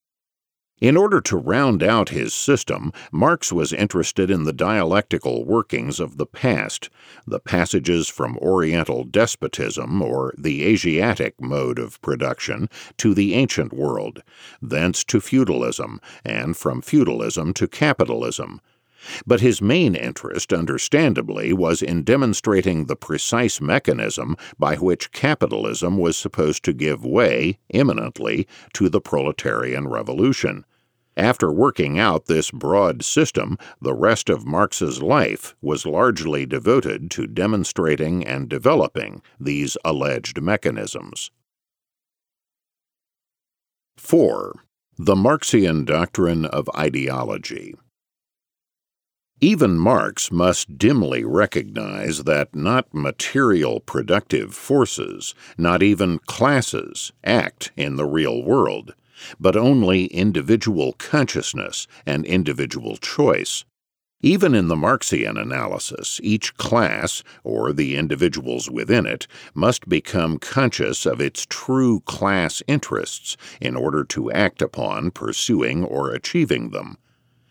In 0.82 0.98
order 0.98 1.22
to 1.22 1.38
round 1.38 1.82
out 1.82 2.10
his 2.10 2.34
system, 2.34 2.92
Marx 3.10 3.50
was 3.54 3.72
interested 3.72 4.30
in 4.30 4.44
the 4.44 4.52
dialectical 4.52 5.46
workings 5.46 6.02
of 6.02 6.18
the 6.18 6.26
past, 6.26 6.90
the 7.26 7.40
passages 7.40 8.10
from 8.10 8.38
Oriental 8.40 9.06
despotism, 9.06 10.02
or 10.02 10.34
the 10.38 10.66
Asiatic 10.66 11.40
mode 11.40 11.80
of 11.80 12.02
production, 12.02 12.70
to 12.98 13.14
the 13.14 13.36
ancient 13.36 13.72
world, 13.72 14.22
thence 14.62 15.06
to 15.06 15.22
feudalism, 15.22 16.02
and 16.26 16.58
from 16.58 16.82
feudalism 16.82 17.54
to 17.54 17.70
capitalism. 17.70 18.60
But 19.26 19.41
his 19.41 19.62
main 19.62 19.96
interest, 19.96 20.54
understandably, 20.54 21.54
was 21.54 21.82
in 21.82 22.04
demonstrating 22.04 22.86
the 22.86 22.96
precise 22.96 23.62
mechanism 23.62 24.36
by 24.58 24.76
which 24.76 25.12
capitalism 25.12 25.98
was 25.98 26.18
supposed 26.18 26.63
to 26.65 26.74
give 26.74 27.06
way, 27.06 27.60
imminently, 27.70 28.48
to 28.74 28.89
the 28.89 29.02
proletarian 29.02 29.88
revolution. 29.88 30.65
After 31.18 31.50
working 31.50 31.98
out 31.98 32.26
this 32.26 32.52
broad 32.52 33.04
system, 33.04 33.58
the 33.82 33.94
rest 33.94 34.30
of 34.30 34.46
Marx's 34.46 35.02
life 35.02 35.56
was 35.62 35.86
largely 35.86 36.46
devoted 36.46 37.10
to 37.12 37.26
demonstrating 37.26 38.26
and 38.26 38.50
developing 38.50 39.22
these 39.39 39.78
alleged 39.86 40.41
mechanisms. 40.41 41.32
4. 43.96 44.56
The 44.98 45.15
Marxian 45.15 45.86
Doctrine 45.86 46.46
of 46.46 46.70
Ideology 46.76 47.76
even 49.41 49.78
Marx 49.78 50.32
must 50.32 50.78
dimly 50.78 51.26
recognize 51.26 52.24
that 52.24 52.56
not 52.56 52.93
material 52.93 53.82
productive 53.82 54.54
forces, 54.54 55.36
not 55.58 55.84
even 55.84 56.19
classes, 56.19 57.12
act 57.24 57.71
in 57.76 57.98
the 57.98 58.06
real 58.06 58.41
world, 58.41 58.95
but 59.38 59.58
only 59.58 60.06
individual 60.06 60.93
consciousness 60.93 61.86
and 62.06 62.26
individual 62.26 62.95
choice. 62.95 63.65
Even 64.21 64.56
in 64.56 64.69
the 64.69 64.76
Marxian 64.76 65.38
analysis, 65.38 66.19
each 66.24 66.56
class, 66.56 67.21
or 67.43 67.74
the 67.74 67.98
individuals 67.98 68.71
within 68.71 69.06
it, 69.06 69.28
must 69.54 69.89
become 69.89 70.39
conscious 70.39 71.06
of 71.06 71.19
its 71.19 71.45
true 71.50 72.00
class 72.02 72.63
interests 72.67 73.36
in 73.60 73.76
order 73.76 74.06
to 74.06 74.32
act 74.32 74.62
upon 74.62 75.12
pursuing 75.12 75.84
or 75.84 76.12
achieving 76.12 76.69
them. 76.69 76.98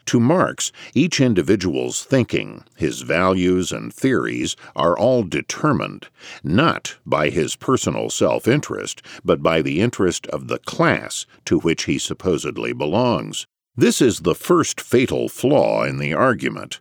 To 0.07 0.21
Marx, 0.21 0.71
each 0.95 1.21
individual's 1.21 2.05
thinking, 2.05 2.65
his 2.77 3.01
values 3.01 3.73
and 3.73 3.93
theories 3.93 4.55
are 4.77 4.99
all 4.99 5.23
determined, 5.23 6.09
not 6.43 6.97
by 7.07 7.31
his 7.31 7.57
personal 7.57 8.11
self 8.11 8.47
interest, 8.47 9.03
but 9.25 9.43
by 9.43 9.63
the 9.63 9.81
interest 9.81 10.27
of 10.27 10.49
the 10.49 10.59
class 10.59 11.27
to 11.47 11.59
which 11.59 11.85
he 11.85 11.99
supposedly 11.99 12.73
belongs. 12.73 13.47
This 13.77 14.03
is 14.03 14.21
the 14.21 14.35
first 14.35 14.81
fatal 14.81 15.29
flaw 15.29 15.85
in 15.85 15.99
the 15.99 16.13
argument. 16.13 16.81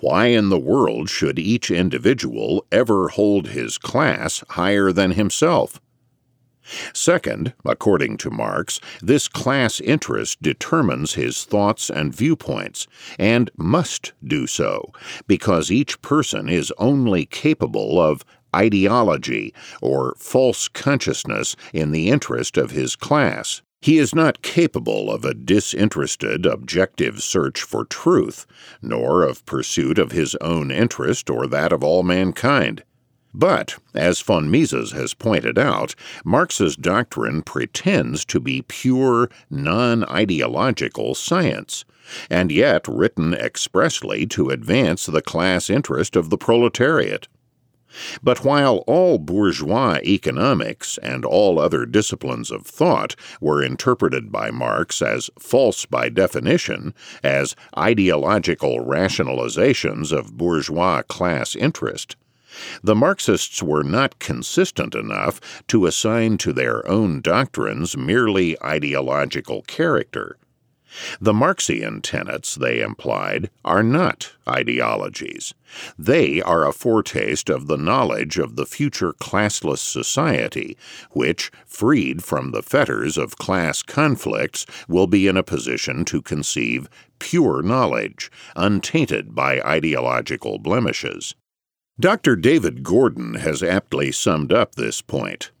Why 0.00 0.26
in 0.26 0.48
the 0.48 0.58
world 0.58 1.08
should 1.08 1.38
each 1.38 1.70
individual 1.70 2.66
ever 2.70 3.08
hold 3.08 3.48
his 3.48 3.78
class 3.78 4.42
higher 4.50 4.92
than 4.92 5.12
himself? 5.12 5.80
Second, 6.92 7.52
according 7.64 8.16
to 8.18 8.30
Marx, 8.30 8.80
this 9.02 9.28
class 9.28 9.80
interest 9.80 10.40
determines 10.40 11.14
his 11.14 11.44
thoughts 11.44 11.90
and 11.90 12.14
viewpoints, 12.14 12.86
and 13.18 13.50
must 13.56 14.12
do 14.26 14.46
so, 14.46 14.92
because 15.26 15.70
each 15.70 16.00
person 16.02 16.48
is 16.48 16.72
only 16.78 17.26
capable 17.26 18.00
of 18.00 18.24
ideology 18.54 19.52
or 19.82 20.14
false 20.18 20.68
consciousness 20.68 21.56
in 21.72 21.90
the 21.90 22.08
interest 22.08 22.56
of 22.56 22.70
his 22.70 22.96
class. 22.96 23.62
He 23.82 23.98
is 23.98 24.14
not 24.14 24.40
capable 24.40 25.10
of 25.10 25.26
a 25.26 25.34
disinterested, 25.34 26.46
objective 26.46 27.22
search 27.22 27.60
for 27.60 27.84
truth, 27.84 28.46
nor 28.80 29.22
of 29.22 29.44
pursuit 29.44 29.98
of 29.98 30.12
his 30.12 30.34
own 30.36 30.70
interest 30.70 31.28
or 31.28 31.46
that 31.48 31.70
of 31.70 31.84
all 31.84 32.02
mankind. 32.02 32.82
But, 33.36 33.74
as 33.94 34.20
von 34.20 34.48
Mises 34.48 34.92
has 34.92 35.12
pointed 35.12 35.58
out, 35.58 35.96
Marx's 36.24 36.76
doctrine 36.76 37.42
pretends 37.42 38.24
to 38.26 38.38
be 38.38 38.62
pure, 38.62 39.28
non 39.50 40.04
ideological 40.04 41.16
science, 41.16 41.84
and 42.30 42.52
yet 42.52 42.86
written 42.86 43.34
expressly 43.34 44.24
to 44.28 44.50
advance 44.50 45.06
the 45.06 45.20
class 45.20 45.68
interest 45.68 46.14
of 46.14 46.30
the 46.30 46.38
proletariat. 46.38 47.26
But 48.22 48.44
while 48.44 48.84
all 48.86 49.18
bourgeois 49.18 49.98
economics 50.04 50.96
and 50.98 51.24
all 51.24 51.58
other 51.58 51.86
disciplines 51.86 52.52
of 52.52 52.66
thought 52.66 53.16
were 53.40 53.62
interpreted 53.62 54.30
by 54.30 54.52
Marx 54.52 55.02
as 55.02 55.28
false 55.40 55.86
by 55.86 56.08
definition, 56.08 56.94
as 57.24 57.56
ideological 57.76 58.84
rationalizations 58.84 60.12
of 60.12 60.36
bourgeois 60.36 61.02
class 61.02 61.56
interest, 61.56 62.16
the 62.82 62.94
Marxists 62.94 63.62
were 63.62 63.82
not 63.82 64.18
consistent 64.18 64.94
enough 64.94 65.40
to 65.68 65.86
assign 65.86 66.38
to 66.38 66.52
their 66.52 66.86
own 66.88 67.20
doctrines 67.20 67.96
merely 67.96 68.60
ideological 68.62 69.62
character. 69.62 70.36
The 71.20 71.32
Marxian 71.32 72.02
tenets, 72.02 72.54
they 72.54 72.80
implied, 72.80 73.50
are 73.64 73.82
not 73.82 74.34
ideologies. 74.48 75.52
They 75.98 76.40
are 76.40 76.64
a 76.64 76.72
foretaste 76.72 77.48
of 77.48 77.66
the 77.66 77.76
knowledge 77.76 78.38
of 78.38 78.54
the 78.54 78.66
future 78.66 79.12
classless 79.12 79.78
society, 79.78 80.76
which, 81.10 81.50
freed 81.66 82.22
from 82.22 82.52
the 82.52 82.62
fetters 82.62 83.18
of 83.18 83.38
class 83.38 83.82
conflicts, 83.82 84.66
will 84.86 85.08
be 85.08 85.26
in 85.26 85.36
a 85.36 85.42
position 85.42 86.04
to 86.04 86.22
conceive 86.22 86.88
pure 87.18 87.60
knowledge, 87.60 88.30
untainted 88.54 89.34
by 89.34 89.60
ideological 89.62 90.58
blemishes. 90.58 91.34
Dr. 92.00 92.34
David 92.34 92.82
Gordon 92.82 93.34
has 93.34 93.62
aptly 93.62 94.10
summed 94.10 94.52
up 94.52 94.74
this 94.74 95.00
point. 95.00 95.52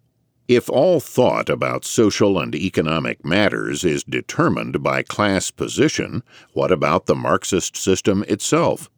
If 0.48 0.68
all 0.68 0.98
thought 0.98 1.48
about 1.48 1.84
social 1.84 2.40
and 2.40 2.52
economic 2.56 3.24
matters 3.24 3.84
is 3.84 4.02
determined 4.02 4.82
by 4.82 5.04
class 5.04 5.52
position, 5.52 6.24
what 6.52 6.72
about 6.72 7.06
the 7.06 7.14
Marxist 7.14 7.76
system 7.76 8.24
itself? 8.26 8.90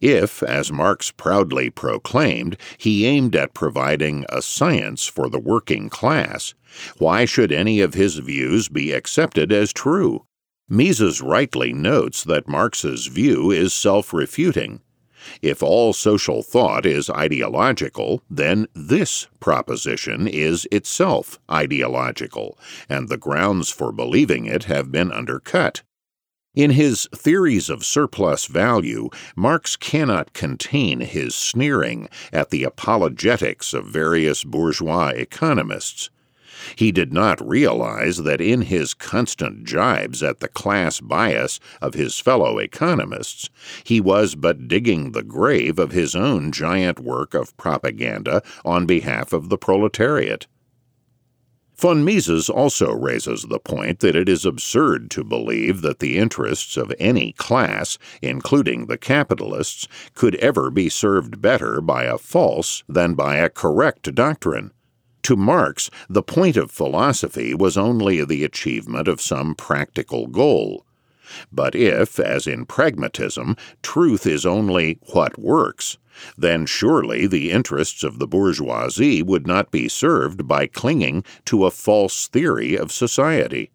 If, 0.00 0.42
as 0.42 0.72
Marx 0.72 1.12
proudly 1.12 1.70
proclaimed, 1.70 2.56
he 2.78 3.06
aimed 3.06 3.36
at 3.36 3.54
providing 3.54 4.26
a 4.28 4.42
science 4.42 5.06
for 5.06 5.28
the 5.30 5.38
working 5.38 5.88
class, 5.88 6.54
why 6.98 7.26
should 7.26 7.52
any 7.52 7.80
of 7.80 7.94
his 7.94 8.16
views 8.16 8.68
be 8.68 8.90
accepted 8.90 9.52
as 9.52 9.72
true? 9.72 10.26
Mises 10.68 11.22
rightly 11.22 11.72
notes 11.72 12.24
that 12.24 12.48
Marx's 12.48 13.06
view 13.06 13.52
is 13.52 13.72
self 13.72 14.12
refuting 14.12 14.80
if 15.42 15.62
all 15.62 15.92
social 15.92 16.42
thought 16.42 16.86
is 16.86 17.10
ideological, 17.10 18.22
then 18.30 18.66
this 18.74 19.26
proposition 19.40 20.26
is 20.28 20.66
itself 20.70 21.38
ideological, 21.50 22.58
and 22.88 23.08
the 23.08 23.16
grounds 23.16 23.70
for 23.70 23.92
believing 23.92 24.46
it 24.46 24.64
have 24.64 24.92
been 24.92 25.12
undercut. 25.12 25.82
In 26.56 26.70
his 26.70 27.06
Theories 27.14 27.68
of 27.68 27.84
Surplus 27.84 28.46
Value, 28.46 29.10
Marx 29.36 29.76
cannot 29.76 30.32
contain 30.32 31.00
his 31.00 31.34
sneering 31.34 32.08
at 32.32 32.48
the 32.48 32.64
apologetics 32.64 33.74
of 33.74 33.86
various 33.86 34.42
bourgeois 34.42 35.08
economists. 35.08 36.08
He 36.74 36.90
did 36.90 37.12
not 37.12 37.46
realize 37.46 38.24
that 38.24 38.40
in 38.40 38.62
his 38.62 38.94
constant 38.94 39.64
jibes 39.64 40.22
at 40.22 40.40
the 40.40 40.48
class 40.48 41.00
bias 41.00 41.60
of 41.80 41.94
his 41.94 42.18
fellow 42.18 42.58
economists, 42.58 43.50
he 43.84 44.00
was 44.00 44.34
but 44.34 44.66
digging 44.66 45.12
the 45.12 45.22
grave 45.22 45.78
of 45.78 45.92
his 45.92 46.14
own 46.14 46.50
giant 46.50 46.98
work 46.98 47.34
of 47.34 47.56
propaganda 47.56 48.42
on 48.64 48.86
behalf 48.86 49.32
of 49.32 49.48
the 49.48 49.58
proletariat. 49.58 50.46
Von 51.78 52.02
Mises 52.02 52.48
also 52.48 52.94
raises 52.94 53.42
the 53.42 53.58
point 53.58 54.00
that 54.00 54.16
it 54.16 54.30
is 54.30 54.46
absurd 54.46 55.10
to 55.10 55.22
believe 55.22 55.82
that 55.82 55.98
the 55.98 56.16
interests 56.16 56.78
of 56.78 56.92
any 56.98 57.32
class, 57.32 57.98
including 58.22 58.86
the 58.86 58.96
capitalists, 58.96 59.86
could 60.14 60.36
ever 60.36 60.70
be 60.70 60.88
served 60.88 61.42
better 61.42 61.82
by 61.82 62.04
a 62.04 62.16
false 62.16 62.82
than 62.88 63.12
by 63.12 63.36
a 63.36 63.50
correct 63.50 64.14
doctrine. 64.14 64.72
To 65.26 65.34
Marx, 65.34 65.90
the 66.08 66.22
point 66.22 66.56
of 66.56 66.70
philosophy 66.70 67.52
was 67.52 67.76
only 67.76 68.24
the 68.24 68.44
achievement 68.44 69.08
of 69.08 69.20
some 69.20 69.56
practical 69.56 70.28
goal. 70.28 70.86
But 71.50 71.74
if, 71.74 72.20
as 72.20 72.46
in 72.46 72.64
pragmatism, 72.64 73.56
truth 73.82 74.24
is 74.24 74.46
only 74.46 75.00
what 75.12 75.36
works, 75.36 75.98
then 76.38 76.64
surely 76.64 77.26
the 77.26 77.50
interests 77.50 78.04
of 78.04 78.20
the 78.20 78.28
bourgeoisie 78.28 79.20
would 79.20 79.48
not 79.48 79.72
be 79.72 79.88
served 79.88 80.46
by 80.46 80.68
clinging 80.68 81.24
to 81.46 81.66
a 81.66 81.72
false 81.72 82.28
theory 82.28 82.78
of 82.78 82.92
society. 82.92 83.72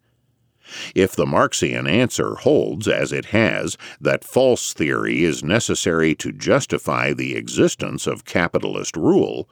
If 0.95 1.17
the 1.17 1.25
Marxian 1.25 1.85
answer 1.85 2.35
holds, 2.35 2.87
as 2.87 3.11
it 3.11 3.25
has, 3.25 3.77
that 3.99 4.23
false 4.23 4.71
theory 4.71 5.25
is 5.25 5.43
necessary 5.43 6.15
to 6.15 6.31
justify 6.31 7.11
the 7.11 7.35
existence 7.35 8.07
of 8.07 8.23
capitalist 8.23 8.95
rule, 8.95 9.49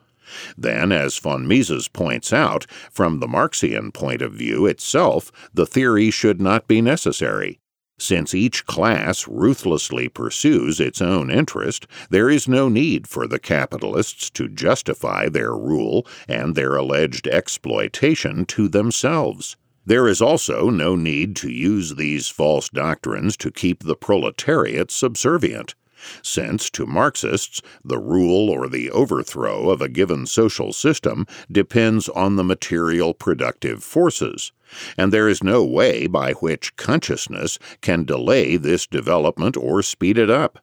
then, 0.56 0.92
as 0.92 1.18
von 1.18 1.46
Mises 1.46 1.88
points 1.88 2.32
out, 2.32 2.66
from 2.90 3.20
the 3.20 3.28
Marxian 3.28 3.92
point 3.92 4.22
of 4.22 4.32
view 4.32 4.66
itself, 4.66 5.30
the 5.52 5.66
theory 5.66 6.10
should 6.10 6.40
not 6.40 6.68
be 6.68 6.80
necessary. 6.80 7.60
Since 7.98 8.34
each 8.34 8.64
class 8.64 9.28
ruthlessly 9.28 10.08
pursues 10.08 10.80
its 10.80 11.02
own 11.02 11.30
interest, 11.30 11.86
there 12.08 12.30
is 12.30 12.48
no 12.48 12.70
need 12.70 13.06
for 13.06 13.26
the 13.26 13.38
capitalists 13.38 14.30
to 14.30 14.48
justify 14.48 15.28
their 15.28 15.54
rule 15.54 16.06
and 16.26 16.54
their 16.54 16.76
alleged 16.76 17.26
exploitation 17.26 18.46
to 18.46 18.68
themselves. 18.68 19.56
There 19.84 20.08
is 20.08 20.22
also 20.22 20.70
no 20.70 20.96
need 20.96 21.36
to 21.36 21.50
use 21.50 21.96
these 21.96 22.28
false 22.28 22.70
doctrines 22.70 23.36
to 23.38 23.50
keep 23.50 23.82
the 23.82 23.96
proletariat 23.96 24.90
subservient 24.90 25.74
since, 26.22 26.70
to 26.70 26.86
Marxists, 26.86 27.60
the 27.84 27.98
rule 27.98 28.48
or 28.48 28.68
the 28.68 28.90
overthrow 28.90 29.70
of 29.70 29.80
a 29.80 29.88
given 29.88 30.26
social 30.26 30.72
system 30.72 31.26
depends 31.50 32.08
on 32.08 32.36
the 32.36 32.44
material 32.44 33.14
productive 33.14 33.84
forces, 33.84 34.52
and 34.96 35.12
there 35.12 35.28
is 35.28 35.42
no 35.42 35.64
way 35.64 36.06
by 36.06 36.32
which 36.32 36.76
consciousness 36.76 37.58
can 37.80 38.04
delay 38.04 38.56
this 38.56 38.86
development 38.86 39.56
or 39.56 39.82
speed 39.82 40.18
it 40.18 40.30
up. 40.30 40.58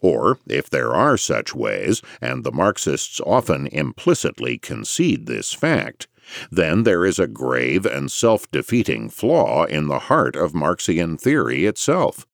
Or, 0.00 0.38
if 0.46 0.70
there 0.70 0.94
are 0.94 1.16
such 1.16 1.54
ways, 1.54 2.00
and 2.20 2.44
the 2.44 2.52
Marxists 2.52 3.20
often 3.26 3.66
implicitly 3.66 4.56
concede 4.56 5.26
this 5.26 5.52
fact, 5.52 6.08
then 6.50 6.84
there 6.84 7.04
is 7.04 7.18
a 7.18 7.26
grave 7.26 7.84
and 7.84 8.10
self 8.10 8.50
defeating 8.50 9.08
flaw 9.10 9.64
in 9.64 9.86
the 9.88 10.00
heart 10.00 10.34
of 10.34 10.54
Marxian 10.54 11.18
theory 11.18 11.66
itself. 11.66 12.26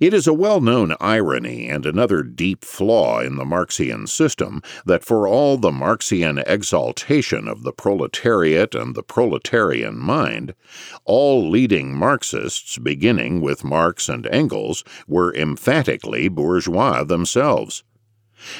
It 0.00 0.14
is 0.14 0.28
a 0.28 0.32
well 0.32 0.60
known 0.60 0.94
irony 1.00 1.68
and 1.68 1.84
another 1.84 2.22
deep 2.22 2.64
flaw 2.64 3.18
in 3.20 3.34
the 3.34 3.44
Marxian 3.44 4.06
system 4.06 4.62
that 4.86 5.04
for 5.04 5.26
all 5.26 5.56
the 5.56 5.72
Marxian 5.72 6.38
exaltation 6.46 7.48
of 7.48 7.64
the 7.64 7.72
proletariat 7.72 8.76
and 8.76 8.94
the 8.94 9.02
proletarian 9.02 9.98
mind, 9.98 10.54
all 11.04 11.50
leading 11.50 11.96
Marxists, 11.96 12.78
beginning 12.78 13.40
with 13.40 13.64
Marx 13.64 14.08
and 14.08 14.24
Engels, 14.28 14.84
were 15.08 15.34
emphatically 15.34 16.28
bourgeois 16.28 17.02
themselves. 17.02 17.82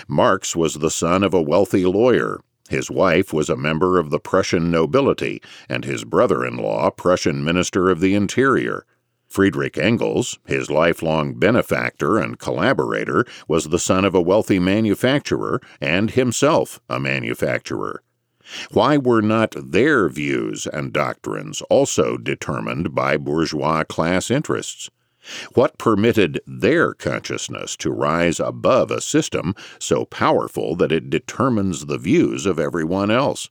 Marx 0.08 0.56
was 0.56 0.74
the 0.74 0.90
son 0.90 1.22
of 1.22 1.32
a 1.32 1.40
wealthy 1.40 1.84
lawyer. 1.84 2.40
His 2.68 2.90
wife 2.90 3.32
was 3.32 3.48
a 3.48 3.56
member 3.56 4.00
of 4.00 4.10
the 4.10 4.18
Prussian 4.18 4.72
nobility, 4.72 5.40
and 5.68 5.84
his 5.84 6.02
brother 6.02 6.44
in 6.44 6.56
law, 6.56 6.90
Prussian 6.90 7.44
Minister 7.44 7.90
of 7.90 8.00
the 8.00 8.16
Interior. 8.16 8.84
Friedrich 9.28 9.76
Engels, 9.76 10.38
his 10.46 10.70
lifelong 10.70 11.34
benefactor 11.34 12.18
and 12.18 12.38
collaborator, 12.38 13.26
was 13.46 13.68
the 13.68 13.78
son 13.78 14.04
of 14.04 14.14
a 14.14 14.22
wealthy 14.22 14.58
manufacturer 14.58 15.60
and 15.80 16.10
himself 16.12 16.80
a 16.88 16.98
manufacturer. 16.98 18.02
Why 18.70 18.96
were 18.96 19.20
not 19.20 19.54
their 19.58 20.08
views 20.08 20.66
and 20.66 20.92
doctrines 20.92 21.60
also 21.68 22.16
determined 22.16 22.94
by 22.94 23.18
bourgeois 23.18 23.84
class 23.84 24.30
interests? 24.30 24.90
What 25.52 25.76
permitted 25.76 26.40
their 26.46 26.94
consciousness 26.94 27.76
to 27.76 27.90
rise 27.90 28.40
above 28.40 28.90
a 28.90 29.02
system 29.02 29.54
so 29.78 30.06
powerful 30.06 30.74
that 30.76 30.92
it 30.92 31.10
determines 31.10 31.86
the 31.86 31.98
views 31.98 32.46
of 32.46 32.58
everyone 32.58 33.10
else? 33.10 33.50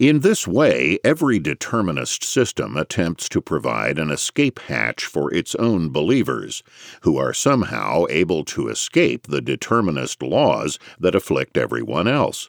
In 0.00 0.20
this 0.20 0.48
way, 0.48 0.98
every 1.04 1.38
determinist 1.38 2.24
system 2.24 2.74
attempts 2.74 3.28
to 3.28 3.42
provide 3.42 3.98
an 3.98 4.10
escape 4.10 4.58
hatch 4.60 5.04
for 5.04 5.30
its 5.34 5.54
own 5.56 5.90
believers, 5.90 6.62
who 7.02 7.18
are 7.18 7.34
somehow 7.34 8.06
able 8.08 8.42
to 8.46 8.68
escape 8.68 9.26
the 9.26 9.42
determinist 9.42 10.22
laws 10.22 10.78
that 10.98 11.14
afflict 11.14 11.58
everyone 11.58 12.08
else. 12.08 12.48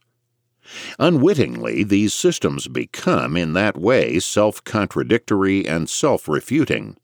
Unwittingly, 0.97 1.83
these 1.83 2.13
systems 2.13 2.69
become, 2.69 3.35
in 3.35 3.51
that 3.51 3.77
way, 3.77 4.17
self 4.19 4.63
contradictory 4.63 5.67
and 5.67 5.89
self 5.89 6.29
refuting. 6.29 6.95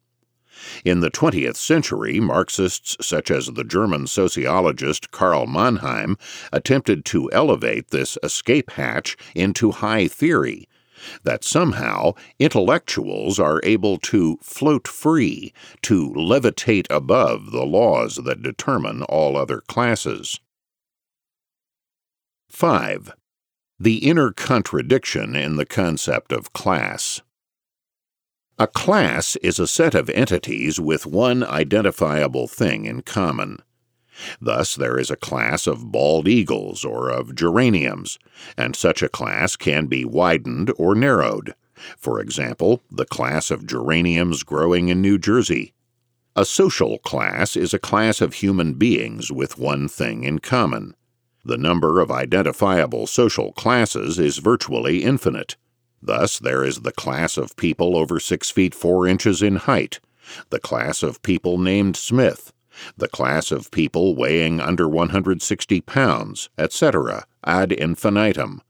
In 0.84 1.00
the 1.00 1.12
20th 1.12 1.56
century, 1.56 2.20
Marxists 2.20 2.98
such 3.02 3.32
as 3.32 3.48
the 3.48 3.64
German 3.64 4.08
sociologist 4.08 5.12
Karl 5.12 5.48
Mannheim 5.48 6.18
attempted 6.52 7.06
to 7.06 7.32
elevate 7.32 7.90
this 7.90 8.18
escape 8.24 8.72
hatch 8.72 9.18
into 9.36 9.72
high 9.72 10.08
theory 10.08 10.68
that 11.24 11.44
somehow 11.44 12.14
intellectuals 12.40 13.40
are 13.40 13.62
able 13.64 13.98
to 13.98 14.38
float 14.42 14.88
free, 14.88 15.54
to 15.84 16.12
levitate 16.14 16.88
above 16.90 17.52
the 17.52 17.66
laws 17.66 18.16
that 18.16 18.42
determine 18.42 19.04
all 19.04 19.38
other 19.38 19.62
classes. 19.62 20.40
5. 22.50 23.14
The 23.80 23.98
inner 23.98 24.32
contradiction 24.32 25.36
in 25.36 25.58
the 25.58 25.66
concept 25.66 26.32
of 26.32 26.54
class. 26.54 27.22
A 28.60 28.66
class 28.66 29.36
is 29.44 29.60
a 29.60 29.68
set 29.68 29.94
of 29.94 30.10
entities 30.10 30.80
with 30.80 31.06
one 31.06 31.44
identifiable 31.44 32.48
thing 32.48 32.86
in 32.86 33.04
common. 33.04 33.60
Thus, 34.42 34.74
there 34.74 34.98
is 34.98 35.12
a 35.12 35.16
class 35.16 35.68
of 35.68 35.92
bald 35.92 36.28
eagles 36.28 36.84
or 36.84 37.12
of 37.12 37.36
geraniums, 37.36 38.18
and 38.58 38.76
such 38.76 39.04
a 39.04 39.10
class 39.10 39.56
can 39.56 39.86
be 39.86 40.06
widened 40.06 40.74
or 40.76 40.96
narrowed. 40.96 41.54
For 42.00 42.20
example, 42.20 42.82
the 42.90 43.06
class 43.06 43.52
of 43.52 43.68
geraniums 43.68 44.42
growing 44.42 44.90
in 44.90 45.04
New 45.04 45.20
Jersey. 45.20 45.76
A 46.36 46.44
social 46.44 46.98
class 46.98 47.56
is 47.56 47.76
a 47.76 47.80
class 47.80 48.22
of 48.22 48.34
human 48.34 48.74
beings 48.74 49.32
with 49.32 49.60
one 49.60 49.88
thing 49.88 50.24
in 50.24 50.40
common. 50.40 50.96
The 51.46 51.60
number 51.60 52.00
of 52.00 52.10
identifiable 52.10 53.06
social 53.06 53.52
classes 53.52 54.18
is 54.18 54.40
virtually 54.40 55.04
infinite. 55.04 55.58
Thus, 56.08 56.40
there 56.40 56.64
is 56.64 56.80
the 56.80 56.94
class 56.94 57.36
of 57.36 57.58
people 57.58 57.98
over 57.98 58.18
six 58.18 58.50
feet 58.50 58.74
four 58.74 59.06
inches 59.06 59.42
in 59.42 59.58
height, 59.58 60.00
the 60.52 60.60
class 60.60 61.04
of 61.04 61.22
people 61.22 61.58
named 61.58 61.98
Smith, 61.98 62.54
the 62.96 63.10
class 63.10 63.52
of 63.52 63.72
people 63.72 64.16
weighing 64.16 64.62
under 64.62 64.88
160 64.88 65.82
pounds, 65.82 66.50
etc., 66.58 67.26
ad 67.46 67.74
infinitum. 67.74 68.62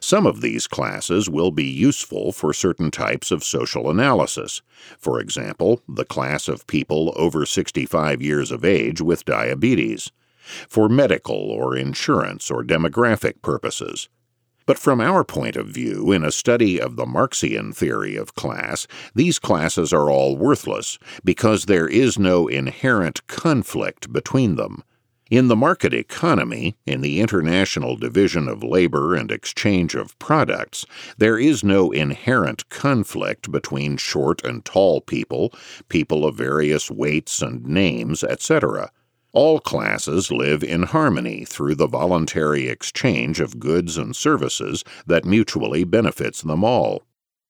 Some 0.00 0.26
of 0.26 0.40
these 0.40 0.66
classes 0.66 1.30
will 1.30 1.52
be 1.52 1.64
useful 1.64 2.32
for 2.32 2.52
certain 2.52 2.90
types 2.90 3.30
of 3.30 3.44
social 3.44 3.88
analysis. 3.88 4.60
For 4.98 5.20
example, 5.20 5.82
the 5.88 6.04
class 6.04 6.48
of 6.48 6.66
people 6.66 7.12
over 7.14 7.46
65 7.46 8.20
years 8.20 8.50
of 8.50 8.64
age 8.64 9.00
with 9.00 9.24
diabetes, 9.24 10.10
for 10.68 10.88
medical 10.88 11.36
or 11.36 11.76
insurance 11.76 12.50
or 12.50 12.64
demographic 12.64 13.42
purposes. 13.42 14.08
But 14.70 14.78
from 14.78 15.00
our 15.00 15.24
point 15.24 15.56
of 15.56 15.66
view, 15.66 16.12
in 16.12 16.22
a 16.22 16.30
study 16.30 16.80
of 16.80 16.94
the 16.94 17.04
Marxian 17.04 17.72
theory 17.72 18.14
of 18.14 18.36
class, 18.36 18.86
these 19.16 19.40
classes 19.40 19.92
are 19.92 20.08
all 20.08 20.36
worthless 20.36 20.96
because 21.24 21.64
there 21.64 21.88
is 21.88 22.20
no 22.20 22.46
inherent 22.46 23.26
conflict 23.26 24.12
between 24.12 24.54
them. 24.54 24.84
In 25.28 25.48
the 25.48 25.56
market 25.56 25.92
economy, 25.92 26.76
in 26.86 27.00
the 27.00 27.20
international 27.20 27.96
division 27.96 28.46
of 28.46 28.62
labor 28.62 29.16
and 29.16 29.32
exchange 29.32 29.96
of 29.96 30.16
products, 30.20 30.86
there 31.18 31.36
is 31.36 31.64
no 31.64 31.90
inherent 31.90 32.68
conflict 32.68 33.50
between 33.50 33.96
short 33.96 34.44
and 34.44 34.64
tall 34.64 35.00
people, 35.00 35.52
people 35.88 36.24
of 36.24 36.36
various 36.36 36.92
weights 36.92 37.42
and 37.42 37.66
names, 37.66 38.22
etc. 38.22 38.92
All 39.32 39.60
classes 39.60 40.32
live 40.32 40.64
in 40.64 40.82
harmony 40.82 41.44
through 41.44 41.76
the 41.76 41.86
voluntary 41.86 42.68
exchange 42.68 43.38
of 43.38 43.60
goods 43.60 43.96
and 43.96 44.14
services 44.16 44.82
that 45.06 45.24
mutually 45.24 45.84
benefits 45.84 46.42
them 46.42 46.64
all. 46.64 47.02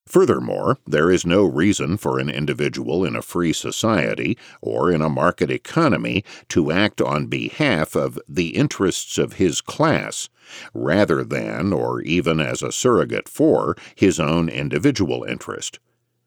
Furthermore, 0.06 0.76
there 0.86 1.10
is 1.10 1.24
no 1.24 1.44
reason 1.44 1.96
for 1.96 2.18
an 2.18 2.28
individual 2.28 3.04
in 3.04 3.14
a 3.14 3.22
free 3.22 3.52
society 3.52 4.36
or 4.60 4.90
in 4.90 5.00
a 5.00 5.08
market 5.08 5.50
economy 5.50 6.24
to 6.48 6.72
act 6.72 7.00
on 7.00 7.28
behalf 7.28 7.94
of 7.94 8.18
the 8.28 8.48
interests 8.56 9.18
of 9.18 9.34
his 9.34 9.60
class, 9.60 10.28
rather 10.74 11.22
than, 11.22 11.72
or 11.72 12.02
even 12.02 12.40
as 12.40 12.60
a 12.60 12.72
surrogate 12.72 13.28
for, 13.28 13.76
his 13.94 14.18
own 14.18 14.48
individual 14.48 15.22
interest. 15.22 15.78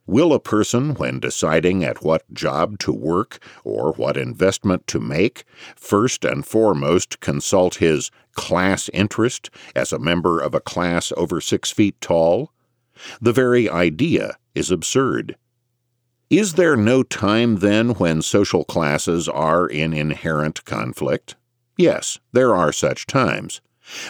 Will 0.05 0.33
a 0.33 0.39
person, 0.39 0.95
when 0.95 1.21
deciding 1.21 1.83
at 1.83 2.03
what 2.03 2.31
job 2.33 2.77
to 2.79 2.91
work 2.91 3.39
or 3.63 3.93
what 3.93 4.17
investment 4.17 4.85
to 4.87 4.99
make, 4.99 5.45
first 5.77 6.25
and 6.25 6.45
foremost 6.45 7.21
consult 7.21 7.75
his 7.75 8.11
class 8.33 8.89
interest 8.89 9.49
as 9.75 9.93
a 9.93 9.99
member 9.99 10.41
of 10.41 10.53
a 10.53 10.59
class 10.59 11.13
over 11.15 11.39
six 11.39 11.71
feet 11.71 11.99
tall? 12.01 12.51
The 13.21 13.31
very 13.31 13.69
idea 13.69 14.35
is 14.53 14.71
absurd. 14.71 15.37
Is 16.29 16.55
there 16.55 16.75
no 16.75 17.03
time, 17.03 17.57
then, 17.57 17.91
when 17.91 18.21
social 18.21 18.65
classes 18.65 19.29
are 19.29 19.67
in 19.67 19.93
inherent 19.93 20.65
conflict? 20.65 21.35
Yes, 21.77 22.19
there 22.33 22.53
are 22.53 22.73
such 22.73 23.07
times 23.07 23.61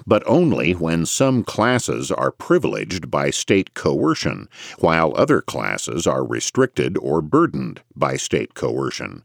but 0.05 0.23
only 0.25 0.73
when 0.73 1.05
some 1.05 1.43
classes 1.43 2.11
are 2.11 2.31
privileged 2.31 3.09
by 3.09 3.29
state 3.29 3.73
coercion, 3.73 4.47
while 4.79 5.13
other 5.15 5.41
classes 5.41 6.05
are 6.05 6.25
restricted 6.25 6.97
or 6.97 7.21
burdened 7.21 7.81
by 7.95 8.15
state 8.15 8.53
coercion. 8.53 9.23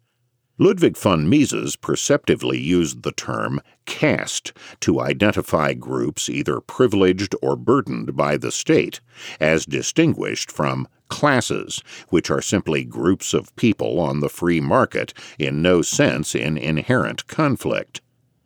Ludwig 0.60 0.96
von 0.96 1.28
Mises 1.28 1.76
perceptively 1.76 2.58
used 2.58 3.04
the 3.04 3.12
term 3.12 3.60
caste 3.86 4.52
to 4.80 5.00
identify 5.00 5.72
groups 5.72 6.28
either 6.28 6.60
privileged 6.60 7.36
or 7.40 7.54
burdened 7.54 8.16
by 8.16 8.36
the 8.36 8.50
state, 8.50 9.00
as 9.38 9.64
distinguished 9.64 10.50
from 10.50 10.88
classes, 11.08 11.80
which 12.08 12.28
are 12.28 12.42
simply 12.42 12.82
groups 12.82 13.32
of 13.32 13.54
people 13.54 14.00
on 14.00 14.18
the 14.18 14.28
free 14.28 14.60
market 14.60 15.14
in 15.38 15.62
no 15.62 15.80
sense 15.80 16.34
in 16.34 16.58
inherent 16.58 17.28
conflict. 17.28 18.00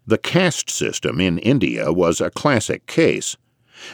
The 0.05 0.19
caste 0.19 0.69
system 0.69 1.21
in 1.21 1.39
India 1.39 1.93
was 1.93 2.21
a 2.21 2.31
classic 2.31 2.87
case. 2.87 3.37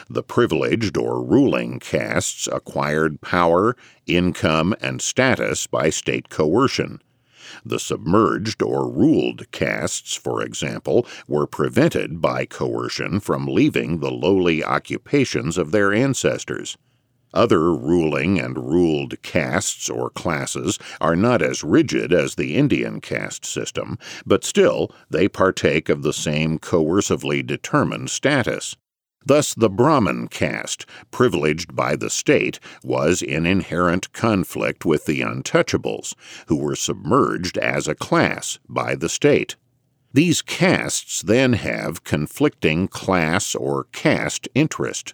The 0.09 0.23
privileged 0.23 0.97
or 0.97 1.23
ruling 1.23 1.79
castes 1.79 2.47
acquired 2.51 3.21
power, 3.21 3.75
income, 4.07 4.75
and 4.81 5.01
status 5.03 5.67
by 5.67 5.91
state 5.91 6.29
coercion. 6.29 7.01
The 7.63 7.79
submerged 7.79 8.63
or 8.63 8.89
ruled 8.89 9.51
castes, 9.51 10.15
for 10.15 10.41
example, 10.41 11.05
were 11.27 11.47
prevented 11.47 12.21
by 12.21 12.45
coercion 12.45 13.19
from 13.19 13.45
leaving 13.45 13.99
the 13.99 14.11
lowly 14.11 14.63
occupations 14.63 15.57
of 15.57 15.71
their 15.71 15.93
ancestors. 15.93 16.75
Other 17.33 17.73
ruling 17.73 18.39
and 18.39 18.57
ruled 18.57 19.21
castes 19.21 19.89
or 19.89 20.09
classes 20.09 20.79
are 20.99 21.15
not 21.15 21.41
as 21.41 21.63
rigid 21.63 22.11
as 22.11 22.35
the 22.35 22.55
Indian 22.55 23.01
caste 23.01 23.45
system, 23.45 23.97
but 24.25 24.43
still 24.43 24.91
they 25.09 25.27
partake 25.27 25.89
of 25.89 26.01
the 26.01 26.13
same 26.13 26.57
coercively 26.57 27.45
determined 27.45 28.09
status. 28.09 28.75
Thus, 29.25 29.53
the 29.53 29.69
Brahmin 29.69 30.29
caste, 30.29 30.85
privileged 31.11 31.75
by 31.75 31.95
the 31.95 32.09
state, 32.09 32.59
was 32.83 33.21
in 33.21 33.45
inherent 33.45 34.11
conflict 34.13 34.85
with 34.85 35.05
the 35.05 35.21
untouchables, 35.21 36.15
who 36.47 36.55
were 36.55 36.75
submerged 36.75 37.57
as 37.57 37.87
a 37.87 37.95
class 37.95 38.59
by 38.67 38.95
the 38.95 39.09
state. 39.09 39.55
These 40.13 40.41
castes 40.41 41.21
then 41.21 41.53
have 41.53 42.03
conflicting 42.03 42.87
class 42.87 43.53
or 43.53 43.83
caste 43.91 44.47
interest 44.55 45.13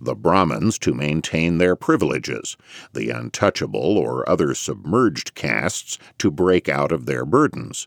the 0.00 0.14
Brahmins 0.14 0.78
to 0.80 0.94
maintain 0.94 1.58
their 1.58 1.76
privileges, 1.76 2.56
the 2.92 3.10
untouchable 3.10 3.98
or 3.98 4.28
other 4.28 4.54
submerged 4.54 5.34
castes 5.34 5.98
to 6.18 6.30
break 6.30 6.68
out 6.68 6.92
of 6.92 7.06
their 7.06 7.24
burdens. 7.24 7.86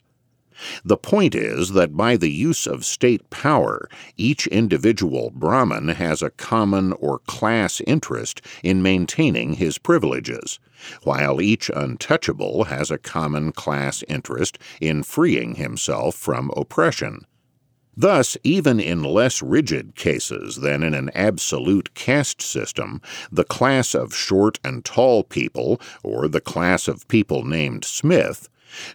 The 0.86 0.98
point 0.98 1.34
is 1.34 1.72
that 1.72 1.98
by 1.98 2.18
the 2.18 2.30
use 2.30 2.68
of 2.68 2.86
state 2.86 3.30
power, 3.32 3.90
each 4.16 4.46
individual 4.48 5.32
Brahmin 5.34 5.88
has 5.88 6.22
a 6.22 6.30
common 6.30 6.94
or 6.94 7.20
class 7.20 7.82
interest 7.88 8.42
in 8.64 8.84
maintaining 8.84 9.54
his 9.54 9.80
privileges, 9.80 10.60
while 11.04 11.42
each 11.42 11.72
untouchable 11.74 12.66
has 12.66 12.92
a 12.92 13.00
common 13.00 13.52
class 13.52 14.04
interest 14.08 14.60
in 14.80 15.02
freeing 15.02 15.56
himself 15.56 16.16
from 16.16 16.52
oppression. 16.56 17.26
Thus, 17.96 18.38
even 18.44 18.80
in 18.80 19.04
less 19.04 19.42
rigid 19.42 19.96
cases 19.96 20.58
than 20.58 20.82
in 20.82 20.94
an 20.94 21.10
absolute 21.14 21.94
caste 21.94 22.42
system, 22.42 23.02
the 23.32 23.44
class 23.44 23.94
of 23.94 24.16
short 24.16 24.60
and 24.64 24.86
tall 24.86 25.24
people, 25.24 25.80
or 26.04 26.28
the 26.28 26.40
class 26.40 26.88
of 26.88 27.08
people 27.10 27.44
named 27.44 27.84
Smith, 27.84 28.48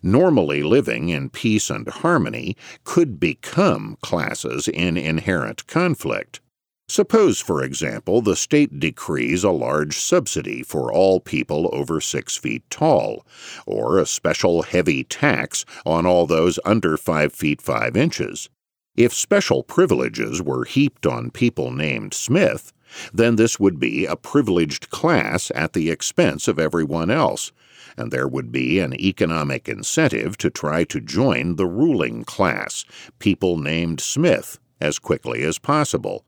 normally 0.03 0.63
living 0.63 1.11
in 1.11 1.29
peace 1.29 1.69
and 1.69 1.87
harmony, 1.89 2.57
could 2.85 3.21
become 3.21 3.99
classes 4.01 4.67
in 4.67 4.97
inherent 4.97 5.67
conflict. 5.67 6.41
Suppose, 6.89 7.41
for 7.41 7.63
example, 7.65 8.23
the 8.23 8.37
state 8.37 8.79
decrees 8.79 9.43
a 9.43 9.51
large 9.51 9.99
subsidy 9.99 10.63
for 10.63 10.93
all 10.93 11.19
people 11.19 11.69
over 11.73 12.01
six 12.01 12.37
feet 12.37 12.63
tall, 12.71 13.27
or 13.67 13.99
a 13.99 14.07
special 14.07 14.63
heavy 14.63 15.03
tax 15.03 15.65
on 15.85 16.07
all 16.07 16.27
those 16.27 16.61
under 16.65 16.97
five 16.97 17.33
feet 17.33 17.61
five 17.61 17.97
inches. 17.97 18.49
If 18.97 19.13
special 19.13 19.63
privileges 19.63 20.41
were 20.41 20.65
heaped 20.65 21.07
on 21.07 21.31
people 21.31 21.71
named 21.71 22.15
Smith, 22.15 22.73
then 23.13 23.37
this 23.37 23.61
would 23.61 23.79
be 23.79 24.07
a 24.07 24.17
privileged 24.17 24.91
class 24.91 25.53
at 25.55 25.75
the 25.75 25.91
expense 25.91 26.49
of 26.49 26.59
everyone 26.59 27.11
else, 27.11 27.53
and 27.97 28.11
there 28.11 28.29
would 28.29 28.51
be 28.51 28.79
an 28.79 28.95
economic 28.95 29.69
incentive 29.69 30.39
to 30.39 30.51
try 30.51 30.85
to 30.85 31.01
join 31.01 31.57
the 31.57 31.67
ruling 31.67 32.25
class, 32.25 32.85
people 33.19 33.59
named 33.59 34.01
Smith, 34.01 34.59
as 34.81 34.99
quickly 34.99 35.43
as 35.43 35.59
possible. 35.59 36.25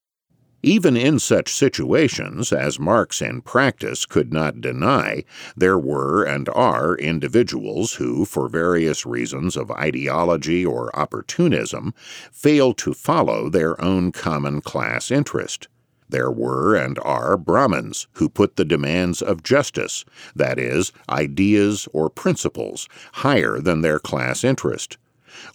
Even 0.63 0.97
in 0.97 1.21
such 1.21 1.53
situations, 1.53 2.53
as 2.53 2.81
Marx 2.81 3.23
in 3.23 3.43
practice 3.43 4.05
could 4.05 4.33
not 4.33 4.61
deny, 4.61 5.23
there 5.57 5.79
were 5.79 6.25
and 6.25 6.49
are 6.49 6.97
individuals 6.97 7.95
who, 7.95 8.25
for 8.25 8.49
various 8.49 9.07
reasons 9.07 9.57
of 9.57 9.71
ideology 9.71 10.67
or 10.67 10.95
opportunism, 10.99 11.95
fail 12.33 12.75
to 12.75 12.93
follow 12.93 13.49
their 13.49 13.81
own 13.81 14.11
common 14.11 14.61
class 14.61 15.13
interest. 15.13 15.69
There 16.09 16.31
were 16.31 16.75
and 16.75 16.99
are 17.01 17.37
Brahmins 17.37 18.09
who 18.15 18.29
put 18.29 18.57
the 18.57 18.65
demands 18.65 19.23
of 19.23 19.45
justice, 19.45 20.05
that 20.35 20.59
is, 20.59 20.91
ideas 21.09 21.87
or 21.93 22.11
principles, 22.11 22.89
higher 23.13 23.61
than 23.61 23.83
their 23.83 24.01
class 24.01 24.43
interest 24.43 24.99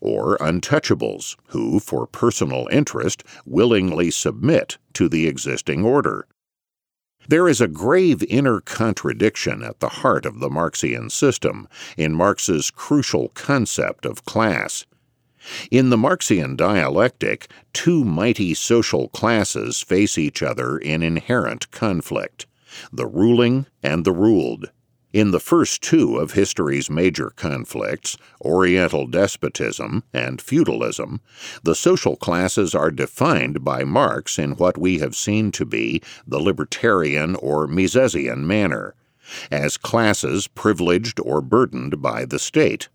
or 0.02 0.38
untouchables, 0.38 1.36
who, 1.48 1.80
for 1.80 2.08
personal 2.08 2.68
interest, 2.72 3.24
willingly 3.46 4.12
submit 4.12 4.78
to 4.94 5.10
the 5.10 5.28
existing 5.28 5.84
order. 5.84 6.28
There 7.28 7.48
is 7.48 7.62
a 7.62 7.68
grave 7.68 8.22
inner 8.24 8.60
contradiction 8.60 9.64
at 9.64 9.80
the 9.80 9.90
heart 9.90 10.26
of 10.26 10.40
the 10.40 10.50
Marxian 10.50 11.10
system 11.10 11.68
in 11.98 12.14
Marx's 12.14 12.70
crucial 12.70 13.30
concept 13.30 14.06
of 14.06 14.26
class. 14.26 14.86
In 15.72 15.90
the 15.90 15.98
Marxian 15.98 16.56
dialectic, 16.56 17.48
two 17.74 18.04
mighty 18.04 18.54
social 18.54 19.10
classes 19.10 19.82
face 19.82 20.18
each 20.18 20.42
other 20.42 20.78
in 20.78 21.04
inherent 21.04 21.70
conflict 21.72 22.46
the 22.92 23.06
ruling 23.06 23.68
and 23.84 24.04
the 24.04 24.12
ruled. 24.12 24.72
In 25.14 25.30
the 25.30 25.40
first 25.40 25.84
two 25.84 26.18
of 26.18 26.32
history's 26.32 26.90
major 26.90 27.30
conflicts, 27.30 28.18
Oriental 28.42 29.06
despotism 29.06 30.04
and 30.12 30.42
feudalism, 30.42 31.22
the 31.62 31.76
social 31.76 32.16
classes 32.16 32.74
are 32.74 32.90
defined 32.90 33.64
by 33.64 33.84
Marx 33.84 34.40
in 34.40 34.54
what 34.54 34.76
we 34.76 34.98
have 34.98 35.16
seen 35.16 35.52
to 35.52 35.66
be 35.68 36.02
the 36.26 36.40
libertarian 36.40 37.36
or 37.36 37.68
Misesian 37.68 38.40
manner, 38.40 38.96
as 39.52 39.78
classes 39.78 40.48
privileged 40.48 41.20
or 41.20 41.42
burdened 41.42 42.02
by 42.02 42.26
the 42.26 42.40
state. 42.40 42.90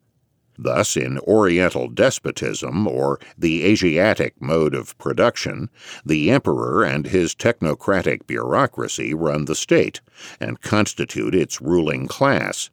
Thus, 0.61 0.97
in 0.97 1.21
Oriental 1.21 1.87
despotism, 1.89 2.89
or 2.89 3.21
the 3.39 3.65
Asiatic 3.65 4.43
mode 4.43 4.75
of 4.75 4.99
production, 4.99 5.71
the 6.05 6.33
emperor 6.33 6.85
and 6.85 7.07
his 7.07 7.33
technocratic 7.33 8.27
bureaucracy 8.27 9.15
run 9.15 9.45
the 9.45 9.55
state 9.55 10.01
and 10.41 10.61
constitute 10.61 11.33
its 11.33 11.61
ruling 11.61 12.09
class. 12.09 12.71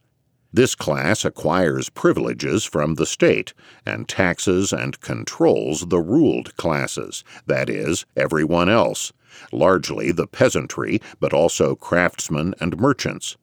This 0.51 0.73
class 0.73 1.25
acquires 1.25 1.89
privileges 1.89 2.63
from 2.63 2.95
the 2.95 3.05
state 3.05 3.53
and 3.85 4.07
taxes 4.07 4.73
and 4.73 4.99
controls 5.01 5.87
the 5.87 5.99
ruled 5.99 6.55
classes, 6.55 7.23
that 7.45 7.69
is, 7.69 8.05
everyone 8.15 8.69
else, 8.69 9.13
largely 9.51 10.11
the 10.11 10.27
peasantry, 10.27 11.01
but 11.19 11.33
also 11.33 11.75
craftsmen 11.75 12.55
and 12.59 12.79
merchants. 12.79 13.37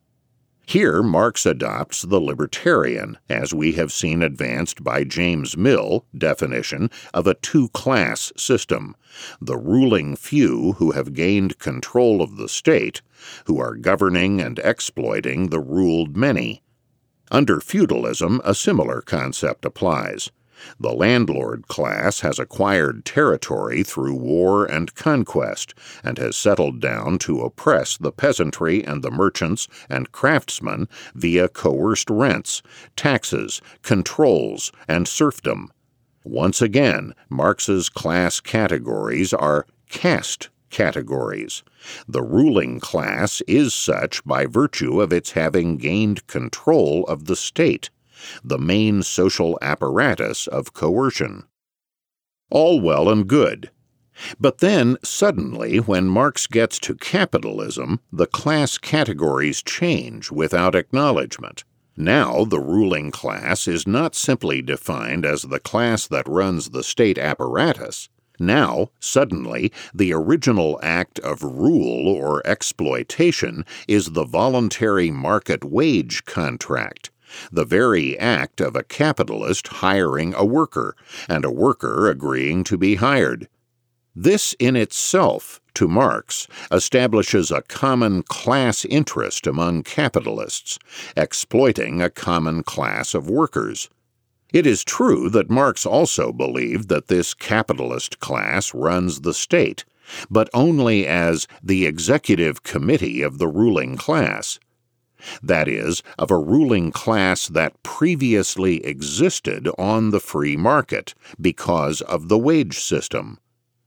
Here, 0.67 1.03
Marx 1.03 1.45
adopts 1.45 2.03
the 2.03 2.21
libertarian, 2.21 3.19
as 3.29 3.53
we 3.53 3.73
have 3.73 3.93
seen 3.93 4.23
advanced 4.23 4.85
by 4.85 5.05
James 5.05 5.57
Mill, 5.57 6.07
definition 6.17 6.89
of 7.13 7.27
a 7.27 7.35
two 7.35 7.69
class 7.71 8.33
system 8.37 8.95
the 9.41 9.57
ruling 9.57 10.17
few 10.17 10.73
who 10.75 10.93
have 10.93 11.15
gained 11.15 11.59
control 11.59 12.23
of 12.23 12.37
the 12.37 12.49
state, 12.49 13.03
who 13.47 13.61
are 13.61 13.75
governing 13.75 14.41
and 14.41 14.59
exploiting 14.61 15.49
the 15.49 15.61
ruled 15.61 16.17
many. 16.17 16.63
Under 17.31 17.61
feudalism, 17.61 18.41
a 18.45 18.55
similar 18.55 19.01
concept 19.03 19.65
applies. 19.65 20.31
The 20.79 20.93
landlord 20.93 21.67
class 21.69 22.21
has 22.21 22.39
acquired 22.39 23.05
territory 23.05 23.83
through 23.83 24.15
war 24.15 24.65
and 24.65 24.95
conquest, 24.95 25.75
and 26.05 26.19
has 26.19 26.37
settled 26.37 26.81
down 26.81 27.19
to 27.19 27.41
oppress 27.41 27.97
the 27.97 28.13
peasantry 28.13 28.85
and 28.85 29.03
the 29.03 29.11
merchants 29.11 29.67
and 29.89 30.13
craftsmen 30.13 30.89
via 31.15 31.49
coerced 31.49 32.11
rents, 32.11 32.63
taxes, 32.97 33.61
controls, 33.83 34.71
and 34.87 35.09
serfdom. 35.09 35.73
Once 36.25 36.63
again, 36.63 37.15
Marx's 37.29 37.89
class 37.89 38.39
categories 38.39 39.33
are 39.33 39.67
caste 39.89 40.49
categories. 40.71 41.63
The 42.09 42.23
ruling 42.23 42.81
class 42.81 43.43
is 43.49 43.75
such 43.75 44.25
by 44.25 44.47
virtue 44.47 45.01
of 45.01 45.13
its 45.13 45.33
having 45.33 45.77
gained 45.77 46.27
control 46.27 47.05
of 47.07 47.27
the 47.27 47.37
state 47.37 47.91
the 48.45 48.59
main 48.59 49.03
social 49.03 49.59
apparatus 49.63 50.47
of 50.47 50.73
coercion. 50.73 51.45
All 52.51 52.81
well 52.81 53.09
and 53.09 53.27
good. 53.27 53.71
But 54.39 54.59
then, 54.59 54.99
suddenly, 55.03 55.79
when 55.79 56.07
Marx 56.07 56.47
gets 56.47 56.79
to 56.81 56.95
capitalism, 56.95 58.01
the 58.13 58.27
class 58.27 58.77
categories 58.77 59.63
change 59.63 60.31
without 60.31 60.75
acknowledgement. 60.75 61.65
Now, 61.97 62.45
the 62.45 62.61
ruling 62.61 63.11
class 63.11 63.69
is 63.69 63.87
not 63.87 64.15
simply 64.15 64.63
defined 64.63 65.27
as 65.27 65.43
the 65.43 65.61
class 65.61 66.07
that 66.09 66.29
runs 66.29 66.71
the 66.71 66.83
state 66.83 67.19
apparatus. 67.19 68.09
Now, 68.39 68.89
suddenly, 68.99 69.73
the 69.95 70.13
original 70.13 70.81
act 70.83 71.21
of 71.21 71.43
rule 71.43 72.09
or 72.09 72.45
exploitation 72.47 73.65
is 73.87 74.13
the 74.13 74.25
voluntary 74.25 75.11
market 75.11 75.65
wage 75.65 76.25
contract, 76.25 77.12
the 77.51 77.65
very 77.65 78.19
act 78.19 78.61
of 78.61 78.77
a 78.77 78.83
capitalist 78.83 79.69
hiring 79.69 80.35
a 80.35 80.45
worker, 80.45 80.97
and 81.29 81.45
a 81.45 81.51
worker 81.51 82.09
agreeing 82.09 82.65
to 82.65 82.77
be 82.77 82.97
hired. 82.97 83.49
This 84.15 84.55
in 84.59 84.77
itself, 84.77 85.61
to 85.75 85.89
Marx, 85.89 86.47
establishes 86.71 87.51
a 87.51 87.63
common 87.63 88.23
class 88.25 88.85
interest 88.85 89.47
among 89.47 89.85
capitalists, 89.85 90.79
exploiting 91.17 92.03
a 92.03 92.11
common 92.11 92.63
class 92.63 93.15
of 93.15 93.31
workers. 93.31 93.89
It 94.53 94.67
is 94.67 94.85
true 94.85 95.31
that 95.31 95.49
Marx 95.49 95.87
also 95.87 96.31
believed 96.31 96.91
that 96.91 97.09
this 97.09 97.33
capitalist 97.33 98.21
class 98.21 98.75
runs 98.75 99.23
the 99.23 99.33
state, 99.33 99.87
but 100.29 100.51
only 100.53 101.07
as 101.07 101.47
the 101.63 101.87
executive 101.87 102.63
committee 102.63 103.23
of 103.23 103.39
the 103.39 103.49
ruling 103.49 103.97
class 103.97 104.59
that 105.43 105.69
is, 105.69 106.03
of 106.19 106.31
a 106.31 106.39
ruling 106.39 106.91
class 106.91 107.49
that 107.49 107.83
previously 107.83 108.85
existed 108.85 109.69
on 109.79 110.11
the 110.11 110.21
free 110.21 110.57
market 110.57 111.15
because 111.41 112.01
of 112.03 112.29
the 112.29 112.39
wage 112.39 112.79
system. 112.79 113.39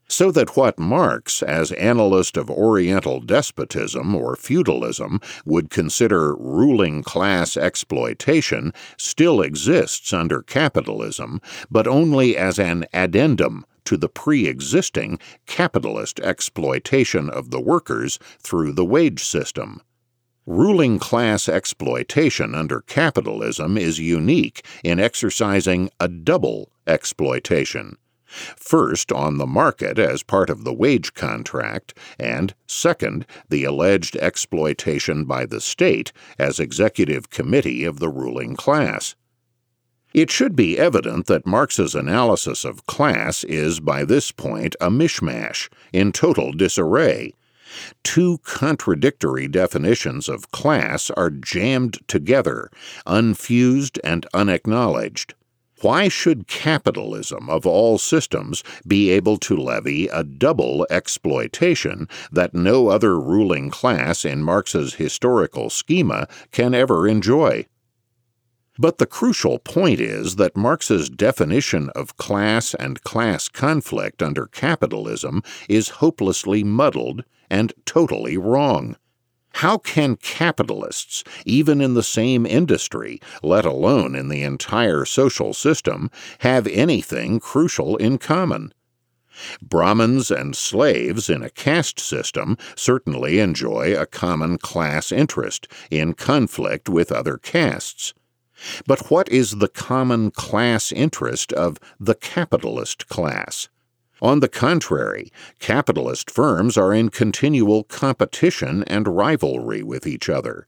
So 0.08 0.32
that 0.32 0.56
what 0.56 0.78
Marx, 0.78 1.42
as 1.42 1.72
analyst 1.72 2.38
of 2.38 2.50
Oriental 2.50 3.20
despotism 3.20 4.14
or 4.14 4.36
feudalism, 4.36 5.20
would 5.46 5.72
consider 5.72 6.36
ruling 6.36 7.02
class 7.02 7.58
exploitation 7.58 8.72
still 8.98 9.42
exists 9.42 10.14
under 10.14 10.44
capitalism, 10.44 11.42
but 11.72 11.88
only 11.88 12.38
as 12.38 12.60
an 12.60 12.86
addendum 12.94 13.66
to 13.86 13.98
the 13.98 14.10
pre 14.10 14.48
existing 14.48 15.18
capitalist 15.48 16.20
exploitation 16.20 17.30
of 17.30 17.50
the 17.50 17.62
workers 17.62 18.20
through 18.40 18.74
the 18.74 18.86
wage 18.86 19.24
system. 19.24 19.82
Ruling 20.48 21.00
class 21.00 21.50
exploitation 21.50 22.54
under 22.54 22.82
capitalism 22.82 23.80
is 23.80 23.98
unique 23.98 24.64
in 24.84 25.00
exercising 25.00 25.90
a 26.00 26.08
double 26.08 26.70
exploitation. 26.86 27.98
First, 28.28 29.12
on 29.12 29.40
the 29.40 29.48
market 29.48 29.98
as 29.98 30.22
part 30.22 30.52
of 30.52 30.64
the 30.64 30.74
wage 30.74 31.16
contract, 31.16 31.98
and 32.20 32.54
second, 32.68 33.26
the 33.50 33.64
alleged 33.64 34.16
exploitation 34.18 35.26
by 35.26 35.48
the 35.48 35.60
state 35.60 36.12
as 36.38 36.60
executive 36.60 37.32
committee 37.32 37.84
of 37.84 38.00
the 38.00 38.10
ruling 38.10 38.56
class. 38.56 39.16
It 40.14 40.30
should 40.30 40.56
be 40.56 40.78
evident 40.78 41.26
that 41.26 41.48
Marx's 41.48 41.96
analysis 41.96 42.64
of 42.64 42.86
class 42.86 43.44
is, 43.46 43.80
by 43.80 44.06
this 44.06 44.32
point, 44.32 44.76
a 44.80 44.92
mishmash, 44.92 45.70
in 45.92 46.12
total 46.12 46.52
disarray 46.52 47.34
Two 48.04 48.40
contradictory 48.40 49.48
definitions 49.48 50.30
of 50.30 50.52
class 50.52 51.10
are 51.12 51.30
jammed 51.30 52.00
together, 52.08 52.70
unfused 53.06 54.00
and 54.04 54.26
unacknowledged. 54.34 55.34
Why 55.82 56.08
should 56.08 56.48
capitalism, 56.48 57.50
of 57.50 57.66
all 57.66 57.98
systems, 57.98 58.64
be 58.88 59.10
able 59.10 59.38
to 59.40 59.58
levy 59.58 60.08
a 60.08 60.24
double 60.24 60.88
exploitation 60.90 62.08
that 62.32 62.56
no 62.56 62.88
other 62.88 63.20
ruling 63.20 63.70
class 63.70 64.24
in 64.24 64.42
Marx's 64.42 64.96
historical 64.96 65.70
schema 65.70 66.28
can 66.52 66.74
ever 66.74 67.08
enjoy? 67.08 67.66
But 68.78 68.98
the 68.98 69.06
crucial 69.06 69.60
point 69.60 70.00
is 70.00 70.38
that 70.38 70.58
Marx's 70.58 71.10
definition 71.10 71.90
of 71.92 72.18
class 72.18 72.74
and 72.74 73.02
class 73.04 73.48
conflict 73.48 74.24
under 74.24 74.48
capitalism 74.48 75.44
is 75.70 76.00
hopelessly 76.00 76.64
muddled 76.64 77.24
and 77.56 77.72
totally 77.86 78.38
wrong. 78.38 78.98
How 79.54 79.78
can 79.78 80.18
capitalists, 80.18 81.24
even 81.46 81.80
in 81.80 81.94
the 81.94 82.04
same 82.04 82.46
industry, 82.46 83.22
let 83.42 83.66
alone 83.66 84.14
in 84.14 84.28
the 84.28 84.44
entire 84.44 85.06
social 85.06 85.54
system, 85.54 86.12
have 86.40 86.68
anything 86.68 87.40
crucial 87.40 87.96
in 87.96 88.18
common? 88.18 88.74
Brahmins 89.62 90.32
and 90.32 90.54
slaves 90.54 91.30
in 91.30 91.42
a 91.42 91.50
caste 91.50 92.02
system 92.02 92.58
certainly 92.76 93.40
enjoy 93.40 93.96
a 93.96 94.06
common 94.06 94.58
class 94.58 95.14
interest 95.14 95.70
in 95.90 96.14
conflict 96.14 96.90
with 96.90 97.10
other 97.10 97.38
castes. 97.38 98.14
But 98.86 99.10
what 99.10 99.30
is 99.30 99.60
the 99.60 99.70
common 99.70 100.32
class 100.32 100.92
interest 100.92 101.54
of 101.54 101.78
the 102.02 102.16
capitalist 102.16 103.08
class? 103.08 103.70
On 104.22 104.40
the 104.40 104.48
contrary, 104.48 105.32
capitalist 105.60 106.32
firms 106.32 106.78
are 106.78 106.94
in 106.94 107.10
continual 107.10 107.84
competition 107.84 108.84
and 108.88 109.08
rivalry 109.08 109.84
with 109.84 110.08
each 110.08 110.30
other. 110.30 110.66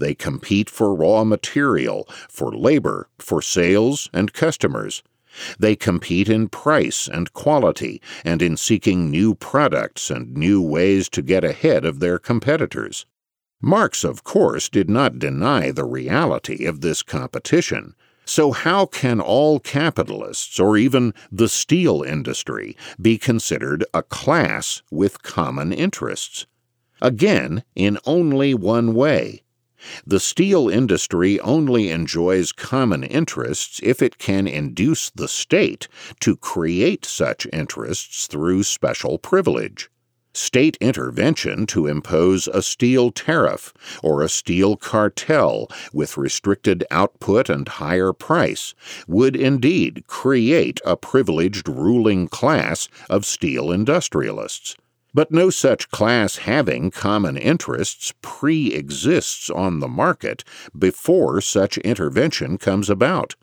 They 0.00 0.14
compete 0.14 0.68
for 0.68 0.94
raw 0.94 1.22
material, 1.22 2.08
for 2.28 2.52
labor, 2.52 3.08
for 3.18 3.40
sales 3.40 4.10
and 4.12 4.32
customers. 4.32 5.02
They 5.58 5.76
compete 5.76 6.28
in 6.28 6.48
price 6.48 7.06
and 7.06 7.32
quality 7.32 8.02
and 8.24 8.42
in 8.42 8.56
seeking 8.56 9.10
new 9.10 9.34
products 9.34 10.10
and 10.10 10.34
new 10.34 10.60
ways 10.60 11.08
to 11.10 11.22
get 11.22 11.44
ahead 11.44 11.84
of 11.84 12.00
their 12.00 12.18
competitors. 12.18 13.06
Marx, 13.60 14.04
of 14.04 14.24
course, 14.24 14.68
did 14.68 14.88
not 14.88 15.18
deny 15.18 15.70
the 15.70 15.84
reality 15.84 16.64
of 16.64 16.80
this 16.80 17.02
competition. 17.02 17.94
So, 18.28 18.52
how 18.52 18.84
can 18.84 19.22
all 19.22 19.58
capitalists, 19.58 20.60
or 20.60 20.76
even 20.76 21.14
the 21.32 21.48
steel 21.48 22.02
industry, 22.02 22.76
be 23.00 23.16
considered 23.16 23.86
a 23.94 24.02
class 24.02 24.82
with 24.90 25.22
common 25.22 25.72
interests? 25.72 26.44
Again, 27.00 27.64
in 27.74 27.96
only 28.04 28.52
one 28.52 28.92
way 28.92 29.44
the 30.06 30.20
steel 30.20 30.68
industry 30.68 31.40
only 31.40 31.88
enjoys 31.88 32.52
common 32.52 33.02
interests 33.02 33.80
if 33.82 34.02
it 34.02 34.18
can 34.18 34.46
induce 34.46 35.08
the 35.08 35.28
state 35.28 35.88
to 36.20 36.36
create 36.36 37.06
such 37.06 37.46
interests 37.50 38.26
through 38.26 38.62
special 38.62 39.18
privilege. 39.18 39.88
State 40.38 40.78
intervention 40.80 41.66
to 41.66 41.88
impose 41.88 42.46
a 42.46 42.62
steel 42.62 43.10
tariff 43.10 43.74
or 44.04 44.22
a 44.22 44.28
steel 44.28 44.76
cartel 44.76 45.68
with 45.92 46.16
restricted 46.16 46.84
output 46.92 47.50
and 47.50 47.66
higher 47.66 48.12
price 48.12 48.72
would 49.08 49.34
indeed 49.34 50.04
create 50.06 50.80
a 50.86 50.96
privileged 50.96 51.68
ruling 51.68 52.28
class 52.28 52.88
of 53.10 53.26
steel 53.26 53.72
industrialists. 53.72 54.76
But 55.12 55.32
no 55.32 55.50
such 55.50 55.90
class 55.90 56.36
having 56.36 56.92
common 56.92 57.36
interests 57.36 58.14
pre 58.22 58.72
exists 58.72 59.50
on 59.50 59.80
the 59.80 59.88
market 59.88 60.44
before 60.78 61.40
such 61.40 61.78
intervention 61.78 62.58
comes 62.58 62.88
about. 62.88 63.34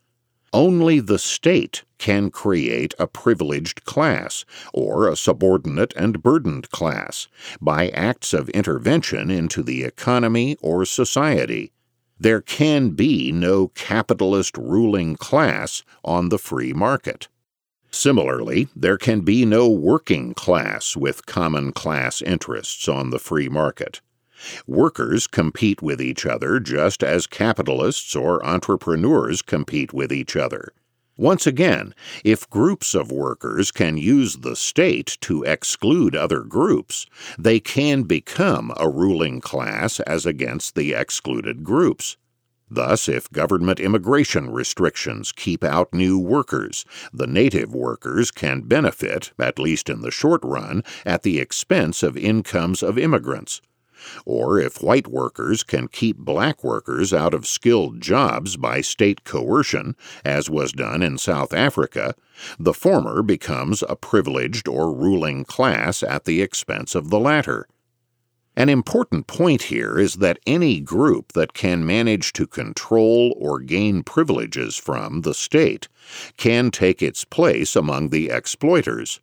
Only 0.55 1.01
the 1.01 1.19
state 1.19 1.83
can 1.97 2.31
create 2.31 2.93
a 2.97 3.07
privileged 3.07 3.83
class, 3.83 4.45
or 4.73 5.05
a 5.05 5.17
subordinate 5.17 5.93
and 5.97 6.23
burdened 6.23 6.71
class, 6.71 7.27
by 7.59 7.89
acts 7.89 8.33
of 8.33 8.47
intervention 8.51 9.29
into 9.29 9.61
the 9.61 9.83
economy 9.83 10.55
or 10.61 10.85
society. 10.85 11.73
There 12.17 12.39
can 12.39 12.91
be 12.91 13.33
no 13.33 13.67
capitalist 13.75 14.55
ruling 14.57 15.17
class 15.17 15.83
on 16.05 16.29
the 16.29 16.39
free 16.39 16.71
market. 16.71 17.27
Similarly, 17.91 18.69
there 18.73 18.97
can 18.97 19.21
be 19.21 19.43
no 19.43 19.69
working 19.69 20.33
class 20.33 20.95
with 20.95 21.25
common 21.25 21.73
class 21.73 22.21
interests 22.21 22.87
on 22.87 23.09
the 23.09 23.19
free 23.19 23.49
market. 23.49 23.99
Workers 24.67 25.27
compete 25.27 25.81
with 25.81 26.01
each 26.01 26.25
other 26.25 26.59
just 26.59 27.03
as 27.03 27.27
capitalists 27.27 28.15
or 28.15 28.45
entrepreneurs 28.45 29.41
compete 29.41 29.93
with 29.93 30.11
each 30.11 30.35
other. 30.35 30.73
Once 31.17 31.47
again, 31.47 31.95
if 32.25 32.49
groups 32.49 32.93
of 32.93 33.09
workers 33.09 33.71
can 33.71 33.95
use 33.95 34.37
the 34.37 34.55
state 34.55 35.17
to 35.21 35.43
exclude 35.43 36.13
other 36.13 36.41
groups, 36.41 37.05
they 37.39 37.57
can 37.57 38.03
become 38.03 38.73
a 38.75 38.89
ruling 38.89 39.39
class 39.39 40.01
as 40.01 40.25
against 40.25 40.75
the 40.75 40.93
excluded 40.93 41.63
groups. 41.63 42.17
Thus, 42.69 43.07
if 43.07 43.31
government 43.31 43.79
immigration 43.79 44.49
restrictions 44.49 45.31
keep 45.31 45.63
out 45.63 45.93
new 45.93 46.19
workers, 46.19 46.83
the 47.13 47.27
native 47.27 47.73
workers 47.73 48.29
can 48.31 48.61
benefit, 48.61 49.31
at 49.39 49.57
least 49.57 49.89
in 49.89 50.01
the 50.01 50.11
short 50.11 50.41
run, 50.43 50.83
at 51.05 51.23
the 51.23 51.39
expense 51.39 52.03
of 52.03 52.17
incomes 52.17 52.83
of 52.83 52.97
immigrants. 52.97 53.61
Or 54.25 54.59
if 54.59 54.81
white 54.81 55.07
workers 55.07 55.63
can 55.63 55.87
keep 55.87 56.17
black 56.17 56.63
workers 56.63 57.13
out 57.13 57.33
of 57.33 57.47
skilled 57.47 58.01
jobs 58.01 58.57
by 58.57 58.81
state 58.81 59.23
coercion, 59.23 59.95
as 60.23 60.49
was 60.49 60.71
done 60.71 61.01
in 61.01 61.17
South 61.17 61.53
Africa, 61.53 62.15
the 62.59 62.73
former 62.73 63.21
becomes 63.21 63.83
a 63.87 63.95
privileged 63.95 64.67
or 64.67 64.93
ruling 64.93 65.45
class 65.45 66.03
at 66.03 66.25
the 66.25 66.41
expense 66.41 66.95
of 66.95 67.09
the 67.09 67.19
latter. 67.19 67.67
An 68.57 68.69
important 68.69 69.27
point 69.27 69.63
here 69.63 69.99
is 69.99 70.15
that 70.15 70.39
any 70.47 70.79
group 70.79 71.33
that 71.33 71.53
can 71.53 71.85
manage 71.85 72.31
to 72.33 72.47
control 72.47 73.35
or 73.37 73.59
gain 73.59 74.01
privileges 74.01 74.77
from 74.77 75.21
the 75.21 75.33
state 75.33 75.89
can 76.37 76.71
take 76.71 77.01
its 77.01 77.25
place 77.25 77.75
among 77.75 78.09
the 78.09 78.29
exploiters. 78.29 79.19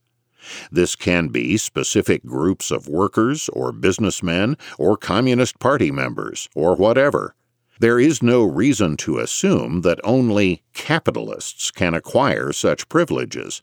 This 0.70 0.96
can 0.96 1.28
be 1.28 1.56
specific 1.56 2.24
groups 2.24 2.70
of 2.70 2.88
workers 2.88 3.48
or 3.50 3.72
businessmen 3.72 4.56
or 4.78 4.96
Communist 4.96 5.58
Party 5.58 5.90
members 5.90 6.48
or 6.54 6.74
whatever. 6.74 7.34
There 7.80 7.98
is 7.98 8.22
no 8.22 8.44
reason 8.44 8.96
to 8.98 9.18
assume 9.18 9.80
that 9.80 10.00
only 10.04 10.62
capitalists 10.72 11.70
can 11.70 11.94
acquire 11.94 12.52
such 12.52 12.88
privileges. 12.88 13.62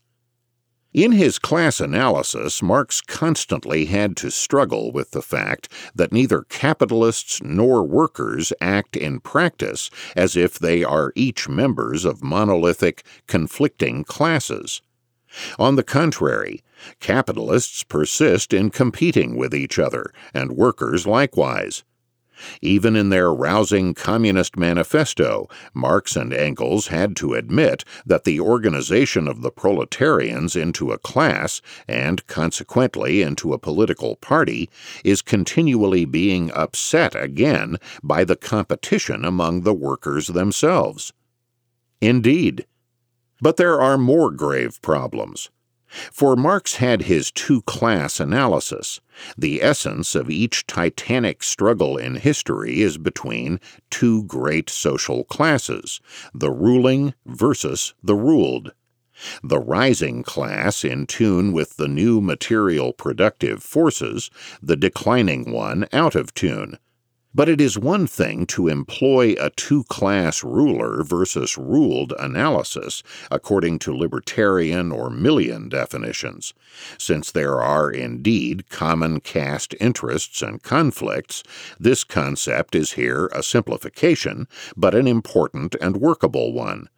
In 0.94 1.12
his 1.12 1.38
class 1.38 1.80
analysis, 1.80 2.64
Marx 2.64 3.00
constantly 3.00 3.86
had 3.86 4.18
to 4.18 4.32
struggle 4.32 4.92
with 4.92 5.12
the 5.12 5.22
fact 5.22 5.72
that 5.94 6.12
neither 6.12 6.42
capitalists 6.50 7.44
nor 7.44 7.84
workers 7.84 8.52
act 8.60 8.98
in 8.98 9.20
practice 9.20 9.92
as 10.16 10.36
if 10.36 10.58
they 10.58 10.84
are 10.84 11.14
each 11.16 11.48
members 11.48 12.06
of 12.06 12.24
monolithic, 12.24 13.04
conflicting 13.28 14.04
classes. 14.04 14.82
On 15.60 15.76
the 15.76 15.84
contrary, 15.84 16.64
capitalists 17.00 17.84
persist 17.84 18.54
in 18.54 18.70
competing 18.70 19.36
with 19.36 19.54
each 19.54 19.80
other, 19.80 20.12
and 20.34 20.52
workers 20.52 21.06
likewise. 21.06 21.84
Even 22.62 22.96
in 22.96 23.10
their 23.10 23.34
rousing 23.34 23.94
Communist 23.94 24.56
Manifesto, 24.56 25.50
Marx 25.74 26.16
and 26.16 26.34
Engels 26.34 26.88
had 26.88 27.16
to 27.18 27.34
admit 27.34 27.84
that 28.06 28.24
the 28.24 28.40
organization 28.40 29.28
of 29.28 29.42
the 29.42 29.52
proletarians 29.52 30.56
into 30.56 30.92
a 30.92 30.98
class, 30.98 31.62
and 31.88 32.26
consequently 32.28 33.22
into 33.22 33.54
a 33.54 33.60
political 33.60 34.16
party, 34.16 34.70
is 35.04 35.22
continually 35.22 36.06
being 36.06 36.52
upset 36.54 37.16
again 37.16 37.78
by 38.02 38.24
the 38.24 38.38
competition 38.38 39.26
among 39.26 39.62
the 39.62 39.74
workers 39.74 40.28
themselves. 40.28 41.12
Indeed. 42.02 42.66
But 43.42 43.58
there 43.58 43.82
are 43.82 43.98
more 43.98 44.32
grave 44.32 44.82
problems. 44.82 45.50
For 46.12 46.36
Marx 46.36 46.76
had 46.76 47.04
his 47.04 47.32
two 47.32 47.62
class 47.64 48.20
analysis. 48.20 49.02
The 49.38 49.62
essence 49.64 50.14
of 50.16 50.30
each 50.30 50.68
titanic 50.68 51.42
struggle 51.44 51.98
in 51.98 52.16
history 52.16 52.82
is 52.82 52.98
between 52.98 53.60
two 53.90 54.24
great 54.24 54.70
social 54.70 55.24
classes 55.24 56.00
the 56.34 56.52
ruling 56.52 57.14
versus 57.26 57.94
the 58.04 58.16
ruled. 58.16 58.74
The 59.44 59.60
rising 59.60 60.24
class 60.24 60.86
in 60.86 61.06
tune 61.06 61.52
with 61.52 61.76
the 61.76 61.88
new 61.88 62.22
material 62.22 62.94
productive 62.94 63.62
forces, 63.62 64.30
the 64.62 64.78
declining 64.78 65.52
one 65.52 65.88
out 65.92 66.16
of 66.16 66.34
tune. 66.34 66.78
But 67.34 67.48
it 67.48 67.62
is 67.62 67.78
one 67.78 68.08
thing 68.08 68.48
to 68.48 68.68
employ 68.68 69.36
a 69.40 69.52
two 69.52 69.84
class 69.84 70.44
ruler 70.44 71.04
versus 71.04 71.60
ruled 71.60 72.12
analysis 72.18 73.04
according 73.30 73.78
to 73.80 73.96
libertarian 73.96 74.92
or 74.92 75.12
Millian 75.12 75.70
definitions. 75.70 76.56
Since 76.98 77.32
there 77.32 77.62
are 77.62 77.92
indeed 77.92 78.68
common 78.70 79.20
caste 79.20 79.76
interests 79.80 80.42
and 80.42 80.64
conflicts, 80.64 81.44
this 81.80 82.04
concept 82.04 82.74
is 82.74 82.94
here 82.94 83.28
a 83.28 83.44
simplification, 83.44 84.48
but 84.76 84.96
an 84.96 85.08
important 85.08 85.76
and 85.80 85.98
workable 85.98 86.52
one. 86.52 86.90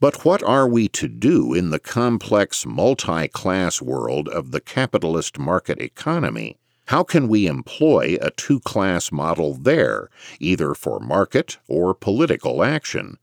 But 0.00 0.24
what 0.24 0.42
are 0.42 0.66
we 0.66 0.88
to 0.88 1.08
do 1.08 1.52
in 1.52 1.68
the 1.68 1.78
complex 1.78 2.64
multi 2.64 3.28
class 3.28 3.82
world 3.82 4.28
of 4.28 4.50
the 4.50 4.60
capitalist 4.60 5.38
market 5.38 5.78
economy? 5.80 6.58
How 6.86 7.02
can 7.02 7.28
we 7.28 7.46
employ 7.46 8.18
a 8.20 8.30
two 8.30 8.60
class 8.60 9.10
model 9.10 9.54
there, 9.54 10.10
either 10.38 10.74
for 10.74 11.00
market 11.00 11.58
or 11.66 11.94
political 11.94 12.62
action? 12.62 13.18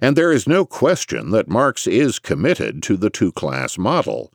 And 0.00 0.16
there 0.16 0.32
is 0.32 0.48
no 0.48 0.66
question 0.66 1.30
that 1.30 1.48
Marx 1.48 1.86
is 1.86 2.18
committed 2.18 2.82
to 2.84 2.96
the 2.96 3.10
two 3.10 3.30
class 3.30 3.78
model 3.78 4.32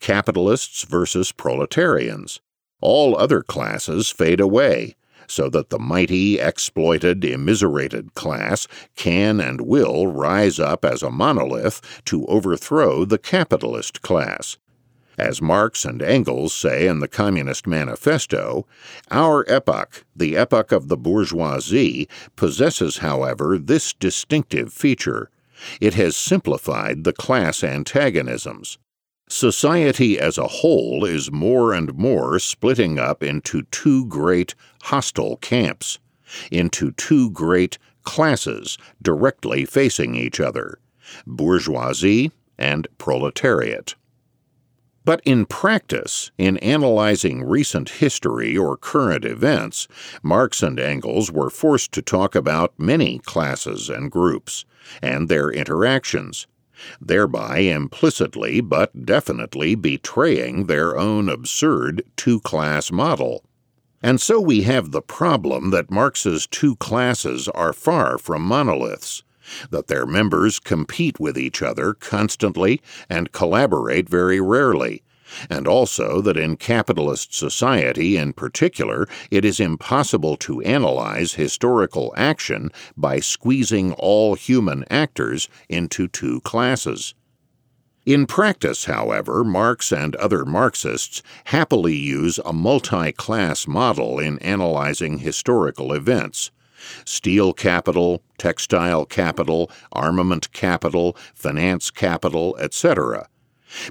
capitalists 0.00 0.84
versus 0.84 1.32
proletarians. 1.32 2.40
All 2.80 3.16
other 3.16 3.42
classes 3.42 4.10
fade 4.10 4.40
away, 4.40 4.94
so 5.26 5.48
that 5.50 5.70
the 5.70 5.78
mighty, 5.78 6.38
exploited, 6.38 7.24
immiserated 7.24 8.14
class 8.14 8.66
can 8.94 9.40
and 9.40 9.62
will 9.62 10.06
rise 10.06 10.58
up 10.60 10.84
as 10.84 11.02
a 11.02 11.10
monolith 11.10 11.80
to 12.04 12.26
overthrow 12.26 13.04
the 13.04 13.18
capitalist 13.18 14.02
class, 14.02 14.58
as 15.18 15.42
Marx 15.42 15.84
and 15.84 16.02
Engels 16.02 16.52
say 16.52 16.86
in 16.86 17.00
the 17.00 17.08
Communist 17.08 17.66
Manifesto, 17.66 18.66
our 19.10 19.44
epoch, 19.48 20.04
the 20.14 20.36
epoch 20.36 20.72
of 20.72 20.88
the 20.88 20.96
bourgeoisie, 20.96 22.08
possesses, 22.36 22.98
however, 22.98 23.58
this 23.58 23.92
distinctive 23.92 24.72
feature. 24.72 25.30
It 25.80 25.94
has 25.94 26.16
simplified 26.16 27.04
the 27.04 27.12
class 27.12 27.62
antagonisms. 27.62 28.78
Society 29.28 30.18
as 30.18 30.36
a 30.36 30.46
whole 30.46 31.04
is 31.04 31.32
more 31.32 31.72
and 31.72 31.94
more 31.94 32.38
splitting 32.38 32.98
up 32.98 33.22
into 33.22 33.62
two 33.70 34.06
great 34.06 34.54
hostile 34.82 35.36
camps, 35.38 35.98
into 36.50 36.92
two 36.92 37.30
great 37.30 37.78
classes 38.02 38.76
directly 39.00 39.64
facing 39.64 40.14
each 40.14 40.40
other 40.40 40.78
bourgeoisie 41.26 42.32
and 42.58 42.86
proletariat. 42.98 43.94
But 45.04 45.20
in 45.24 45.44
practice, 45.44 46.30
in 46.38 46.56
analyzing 46.58 47.44
recent 47.44 47.90
history 47.90 48.56
or 48.56 48.76
current 48.76 49.24
events, 49.24 49.86
Marx 50.22 50.62
and 50.62 50.80
Engels 50.80 51.30
were 51.30 51.50
forced 51.50 51.92
to 51.92 52.02
talk 52.02 52.34
about 52.34 52.78
many 52.78 53.18
classes 53.18 53.90
and 53.90 54.10
groups, 54.10 54.64
and 55.02 55.28
their 55.28 55.50
interactions, 55.50 56.46
thereby 57.00 57.58
implicitly 57.58 58.62
but 58.62 59.04
definitely 59.04 59.74
betraying 59.74 60.66
their 60.66 60.96
own 60.96 61.28
absurd 61.28 62.02
two 62.16 62.40
class 62.40 62.90
model. 62.90 63.44
And 64.02 64.20
so 64.20 64.40
we 64.40 64.62
have 64.62 64.90
the 64.90 65.02
problem 65.02 65.70
that 65.70 65.90
Marx's 65.90 66.46
two 66.46 66.76
classes 66.76 67.48
are 67.48 67.72
far 67.72 68.16
from 68.16 68.42
monoliths 68.42 69.22
that 69.70 69.88
their 69.88 70.06
members 70.06 70.58
compete 70.58 71.20
with 71.20 71.38
each 71.38 71.62
other 71.62 71.94
constantly 71.94 72.80
and 73.08 73.32
collaborate 73.32 74.08
very 74.08 74.40
rarely, 74.40 75.02
and 75.50 75.66
also 75.66 76.20
that 76.20 76.36
in 76.36 76.56
capitalist 76.56 77.34
society 77.34 78.16
in 78.16 78.32
particular, 78.32 79.08
it 79.30 79.44
is 79.44 79.60
impossible 79.60 80.36
to 80.36 80.60
analyze 80.62 81.34
historical 81.34 82.12
action 82.16 82.70
by 82.96 83.20
squeezing 83.20 83.92
all 83.92 84.34
human 84.34 84.84
actors 84.90 85.48
into 85.68 86.08
two 86.08 86.40
classes. 86.42 87.14
In 88.06 88.26
practice, 88.26 88.84
however, 88.84 89.42
Marx 89.44 89.90
and 89.90 90.14
other 90.16 90.44
Marxists 90.44 91.22
happily 91.44 91.96
use 91.96 92.38
a 92.44 92.52
multi 92.52 93.12
class 93.12 93.66
model 93.66 94.18
in 94.18 94.38
analyzing 94.40 95.18
historical 95.18 95.90
events 95.92 96.50
steel 97.04 97.52
capital, 97.52 98.22
textile 98.38 99.04
capital, 99.04 99.70
armament 99.92 100.52
capital, 100.52 101.16
finance 101.34 101.90
capital, 101.90 102.56
etc. 102.58 103.28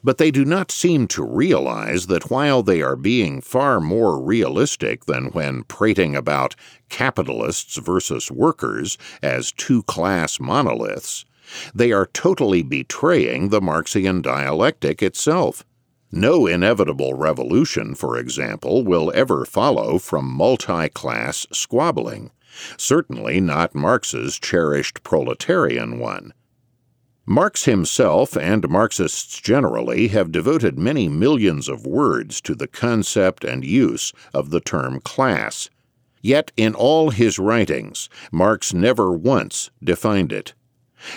But 0.04 0.18
they 0.18 0.32
do 0.32 0.46
not 0.46 0.72
seem 0.72 1.08
to 1.10 1.24
realize 1.26 2.08
that 2.08 2.30
while 2.30 2.64
they 2.64 2.82
are 2.82 2.96
being 2.96 3.42
far 3.42 3.82
more 3.82 4.22
realistic 4.22 5.06
than 5.06 5.26
when 5.32 5.64
prating 5.64 6.16
about 6.16 6.56
capitalists 6.90 7.78
versus 7.78 8.32
workers 8.32 8.98
as 9.22 9.52
two 9.52 9.84
class 9.84 10.40
monoliths, 10.40 11.26
they 11.76 11.92
are 11.92 12.06
totally 12.14 12.64
betraying 12.64 13.50
the 13.50 13.62
Marxian 13.62 14.22
dialectic 14.22 15.04
itself. 15.04 15.66
No 16.12 16.48
inevitable 16.48 17.16
revolution, 17.16 17.96
for 17.96 18.18
example, 18.18 18.86
will 18.86 19.12
ever 19.14 19.46
follow 19.46 19.98
from 19.98 20.32
multi 20.32 20.88
class 20.90 21.46
squabbling 21.52 22.32
certainly 22.78 23.40
not 23.40 23.76
Marx's 23.76 24.40
cherished 24.40 25.04
proletarian 25.04 26.00
one. 26.00 26.34
Marx 27.26 27.64
himself 27.64 28.36
and 28.36 28.68
Marxists 28.68 29.40
generally 29.40 30.10
have 30.10 30.32
devoted 30.32 30.78
many 30.78 31.08
millions 31.08 31.70
of 31.70 31.86
words 31.86 32.42
to 32.42 32.54
the 32.54 32.68
concept 32.68 33.46
and 33.46 33.64
use 33.64 34.12
of 34.34 34.50
the 34.50 34.60
term 34.60 35.00
class. 35.00 35.70
Yet 36.22 36.52
in 36.58 36.76
all 36.76 37.12
his 37.12 37.40
writings, 37.40 38.10
Marx 38.32 38.74
never 38.74 39.12
once 39.14 39.72
defined 39.82 40.34
it. 40.34 40.54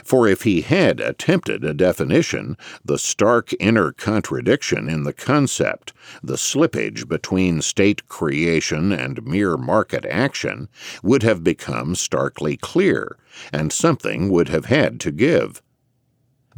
For 0.04 0.26
if 0.26 0.42
he 0.42 0.62
had 0.62 1.00
attempted 1.00 1.64
a 1.64 1.72
definition, 1.72 2.56
the 2.84 2.98
stark 2.98 3.52
inner 3.60 3.92
contradiction 3.92 4.88
in 4.88 5.04
the 5.04 5.12
concept, 5.12 5.92
the 6.22 6.36
slippage 6.36 7.08
between 7.08 7.62
state 7.62 8.08
creation 8.08 8.90
and 8.90 9.24
mere 9.24 9.56
market 9.56 10.04
action, 10.06 10.68
would 11.02 11.22
have 11.22 11.44
become 11.44 11.94
starkly 11.94 12.56
clear, 12.56 13.16
and 13.52 13.72
something 13.72 14.28
would 14.28 14.48
have 14.48 14.64
had 14.64 14.98
to 15.00 15.12
give. 15.12 15.62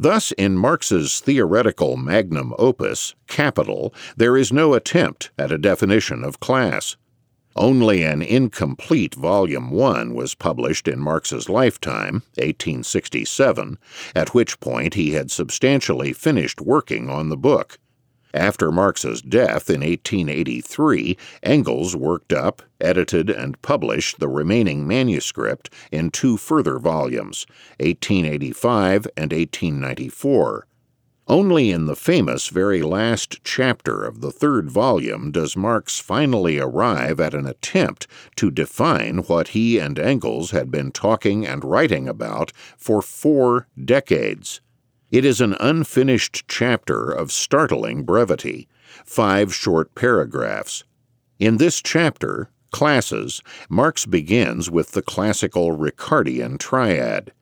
Thus, 0.01 0.31
in 0.31 0.57
Marx's 0.57 1.19
theoretical 1.19 1.97
magnum 1.97 2.53
opus, 2.57 3.15
Capital, 3.27 3.93
there 4.15 4.37
is 4.37 4.51
no 4.51 4.73
attempt 4.73 5.29
at 5.37 5.51
a 5.51 5.57
definition 5.57 6.23
of 6.23 6.39
class. 6.39 6.95
Only 7.59 8.03
an 8.03 8.21
incomplete 8.21 9.15
Volume 9.15 9.69
1 9.69 10.13
was 10.13 10.33
published 10.33 10.87
in 10.87 10.97
Marx's 10.97 11.49
lifetime, 11.49 12.23
1867, 12.35 13.77
at 14.15 14.33
which 14.33 14.61
point 14.61 14.93
he 14.93 15.11
had 15.11 15.29
substantially 15.29 16.13
finished 16.13 16.61
working 16.61 17.09
on 17.09 17.27
the 17.27 17.35
book. 17.35 17.77
After 18.33 18.71
Marx's 18.71 19.21
death 19.21 19.69
in 19.69 19.81
1883, 19.81 21.17
Engels 21.43 21.97
worked 21.97 22.31
up, 22.31 22.61
edited, 22.79 23.29
and 23.29 23.61
published 23.61 24.19
the 24.19 24.29
remaining 24.29 24.87
manuscript 24.87 25.69
in 25.91 26.11
two 26.11 26.37
further 26.37 26.79
volumes, 26.79 27.45
1885 27.81 29.05
and 29.17 29.33
1894. 29.33 30.65
Only 31.29 31.69
in 31.69 31.85
the 31.85 31.95
famous 31.95 32.47
very 32.47 32.81
last 32.81 33.43
chapter 33.43 34.03
of 34.03 34.19
the 34.19 34.31
third 34.31 34.71
volume 34.71 35.29
does 35.29 35.55
Marx 35.55 35.99
finally 35.99 36.57
arrive 36.57 37.19
at 37.19 37.35
an 37.35 37.45
attempt 37.45 38.07
to 38.37 38.49
define 38.49 39.19
what 39.19 39.49
he 39.49 39.77
and 39.77 39.99
Engels 39.99 40.49
had 40.49 40.71
been 40.71 40.91
talking 40.91 41.45
and 41.45 41.63
writing 41.63 42.07
about 42.07 42.51
for 42.77 43.03
four 43.03 43.67
decades. 43.79 44.59
It 45.11 45.23
is 45.23 45.39
an 45.39 45.55
unfinished 45.59 46.45
chapter 46.47 47.11
of 47.11 47.31
startling 47.31 48.05
brevity, 48.05 48.67
five 49.05 49.53
short 49.53 49.93
paragraphs. 49.93 50.83
In 51.37 51.57
this 51.57 51.79
chapter, 51.79 52.49
Classes, 52.71 53.43
Marx 53.69 54.07
begins 54.07 54.69
with 54.71 54.93
the 54.93 55.01
classical 55.03 55.77
Ricardian 55.77 56.57
triad 56.57 57.33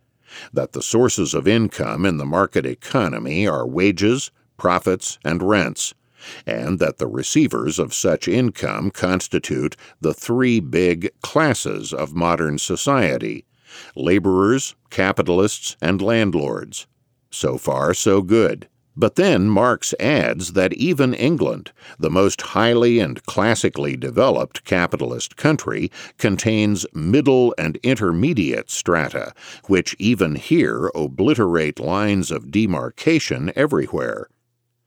that 0.53 0.73
the 0.73 0.81
sources 0.81 1.33
of 1.33 1.47
income 1.47 2.05
in 2.05 2.17
the 2.17 2.25
market 2.25 2.65
economy 2.65 3.47
are 3.47 3.67
wages, 3.67 4.31
profits, 4.57 5.19
and 5.23 5.41
rents, 5.43 5.93
and 6.45 6.79
that 6.79 6.97
the 6.97 7.07
receivers 7.07 7.79
of 7.79 7.93
such 7.93 8.27
income 8.27 8.91
constitute 8.91 9.75
the 10.01 10.13
three 10.13 10.59
big 10.59 11.09
classes 11.21 11.93
of 11.93 12.13
modern 12.13 12.57
society 12.57 13.45
laborers, 13.95 14.75
capitalists, 14.89 15.75
and 15.81 16.01
landlords. 16.01 16.87
So 17.29 17.57
far, 17.57 17.93
so 17.93 18.21
good. 18.21 18.67
But 18.99 19.15
then 19.15 19.47
Marx 19.47 19.93
adds 19.99 20.53
that 20.53 20.73
even 20.73 21.13
England, 21.13 21.71
the 21.99 22.09
most 22.09 22.41
highly 22.41 22.97
and 22.97 23.23
classically 23.27 23.95
developed 23.95 24.65
capitalist 24.65 25.37
country, 25.37 25.91
contains 26.17 26.83
middle 26.95 27.53
and 27.59 27.77
intermediate 27.83 28.71
strata, 28.71 29.33
which 29.67 29.95
even 29.99 30.33
here 30.33 30.89
obliterate 30.95 31.79
lines 31.79 32.31
of 32.31 32.49
demarcation 32.49 33.53
everywhere. 33.55 34.29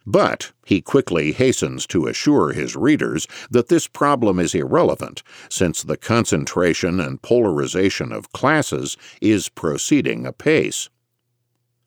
But 0.04 0.50
he 0.66 0.80
quickly 0.80 1.30
hastens 1.30 1.86
to 1.86 2.08
assure 2.08 2.52
his 2.52 2.74
readers 2.74 3.28
that 3.48 3.68
this 3.68 3.86
problem 3.86 4.40
is 4.40 4.56
irrelevant, 4.56 5.22
since 5.48 5.84
the 5.84 5.96
concentration 5.96 6.98
and 6.98 7.22
polarization 7.22 8.11
of 8.11 8.32
classes 8.32 8.96
is 9.20 9.48
proceeding 9.48 10.26
apace. 10.26 10.88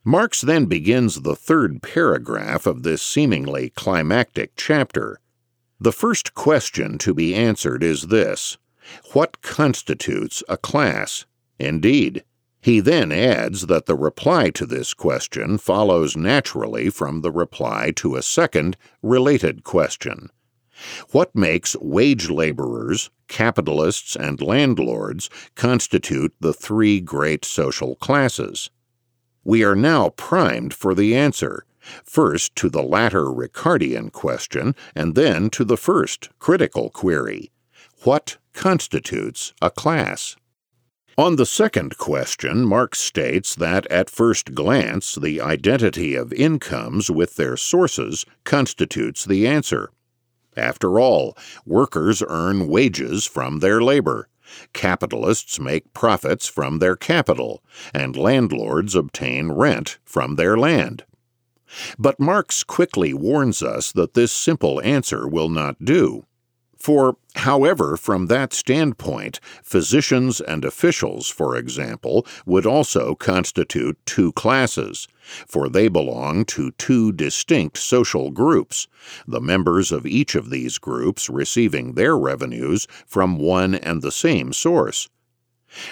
Marx 0.06 0.41
then 0.41 0.66
begins 0.66 1.22
the 1.22 1.36
third 1.36 1.82
paragraph 1.82 2.66
of 2.66 2.84
this 2.84 3.01
seemingly 3.01 3.70
climactic 3.70 4.51
chapter. 4.58 5.22
The 5.80 5.93
first 5.93 6.34
question 6.34 6.97
to 6.97 7.14
be 7.14 7.34
answered 7.34 7.82
is 7.82 8.08
this 8.08 8.58
What 9.14 9.41
constitutes 9.41 10.43
a 10.49 10.58
class? 10.58 11.26
Indeed. 11.58 12.26
He 12.60 12.82
then 12.82 13.14
adds 13.14 13.68
that 13.68 13.86
the 13.86 13.95
reply 13.95 14.49
to 14.51 14.66
this 14.66 14.93
question 14.93 15.58
follows 15.58 16.18
naturally 16.18 16.89
from 16.89 17.22
the 17.22 17.32
reply 17.32 17.91
to 17.97 18.18
a 18.18 18.22
second, 18.22 18.76
related 19.01 19.64
question. 19.64 20.30
What 21.12 21.34
makes 21.34 21.78
wage 21.78 22.30
laborers, 22.30 23.10
capitalists, 23.30 24.18
and 24.18 24.41
landlords 24.41 25.30
constitute 25.56 26.34
the 26.41 26.54
three 26.54 26.99
great 26.99 27.45
social 27.45 27.95
classes? 27.95 28.70
We 29.43 29.63
are 29.63 29.75
now 29.75 30.09
primed 30.09 30.73
for 30.73 30.95
the 30.95 31.15
answer, 31.15 31.65
first 32.05 32.55
to 32.57 32.69
the 32.69 32.81
latter 32.81 33.25
Ricardian 33.25 34.11
question, 34.11 34.75
and 34.95 35.15
then 35.15 35.49
to 35.51 35.65
the 35.65 35.77
first 35.77 36.29
critical 36.39 36.89
query 36.89 37.51
What 38.03 38.37
constitutes 38.53 39.53
a 39.61 39.69
class? 39.69 40.35
On 41.17 41.35
the 41.35 41.45
second 41.45 41.97
question, 41.97 42.65
Marx 42.65 42.99
states 42.99 43.53
that 43.55 43.85
at 43.91 44.09
first 44.09 44.55
glance, 44.55 45.13
the 45.13 45.41
identity 45.41 46.15
of 46.15 46.33
incomes 46.33 47.11
with 47.11 47.35
their 47.35 47.55
sources 47.55 48.25
constitutes 48.45 49.23
the 49.23 49.45
answer. 49.45 49.91
After 50.57 50.99
all, 50.99 51.37
workers 51.65 52.23
earn 52.27 52.67
wages 52.67 53.25
from 53.25 53.59
their 53.59 53.81
labor. 53.81 54.27
Capitalists 54.74 55.60
make 55.60 55.93
profits 55.93 56.47
from 56.47 56.80
their 56.80 56.95
capital, 56.95 57.64
and 57.93 58.16
landlords 58.16 58.95
obtain 58.95 59.51
rent 59.51 59.97
from 60.06 60.36
their 60.36 60.58
land. 60.58 61.06
But 61.97 62.20
Marx 62.20 62.64
quickly 62.64 63.14
warns 63.14 63.64
us 63.64 63.91
that 63.93 64.14
this 64.14 64.32
simple 64.32 64.82
answer 64.82 65.28
will 65.28 65.49
not 65.49 65.84
do. 65.84 66.26
For, 66.84 67.15
however, 67.36 67.95
from 67.95 68.25
that 68.25 68.51
standpoint, 68.51 69.39
physicians 69.63 70.41
and 70.41 70.65
officials, 70.65 71.29
for 71.29 71.55
example, 71.55 72.27
would 72.45 72.65
also 72.65 73.15
constitute 73.15 73.97
two 74.05 74.34
classes, 74.34 75.07
for 75.47 75.69
they 75.69 75.88
belong 75.88 76.43
to 76.47 76.71
two 76.71 77.13
distinct 77.13 77.77
social 77.77 78.31
groups, 78.31 78.89
the 79.25 79.39
members 79.39 79.93
of 79.93 80.05
each 80.05 80.36
of 80.36 80.49
these 80.49 80.77
groups 80.77 81.29
receiving 81.29 81.93
their 81.93 82.17
revenues 82.17 82.86
from 83.07 83.38
one 83.38 83.75
and 83.75 84.01
the 84.01 84.11
same 84.11 84.51
source. 84.51 85.07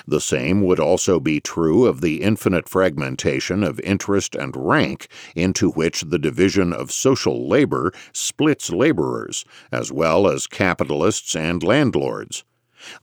The 0.08 0.22
same 0.22 0.62
would 0.64 0.80
also 0.80 1.20
be 1.20 1.40
true 1.40 1.86
of 1.86 2.02
the 2.02 2.22
infinite 2.22 2.68
fragmentation 2.70 3.64
of 3.64 3.80
interest 3.82 4.36
and 4.36 4.56
rank 4.56 5.08
into 5.36 5.72
which 5.72 6.02
the 6.02 6.20
division 6.20 6.74
of 6.74 6.92
social 6.92 7.48
labor 7.48 7.92
splits 8.14 8.72
laborers, 8.72 9.46
as 9.72 9.92
well 9.92 10.28
as 10.28 10.48
capitalists 10.48 11.36
and 11.36 11.64
landlords. 11.64 12.44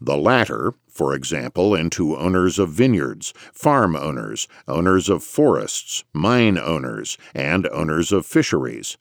The 0.01 0.17
latter, 0.17 0.75
for 0.89 1.15
example, 1.15 1.75
into 1.75 2.17
owners 2.17 2.59
of 2.59 2.71
vineyards, 2.71 3.33
farm 3.53 3.95
owners, 3.95 4.49
owners 4.67 5.09
of 5.09 5.23
forests, 5.23 6.05
mine 6.13 6.59
owners, 6.59 7.17
and 7.35 7.67
owners 7.69 8.11
of 8.11 8.27
fisheries. 8.27 8.99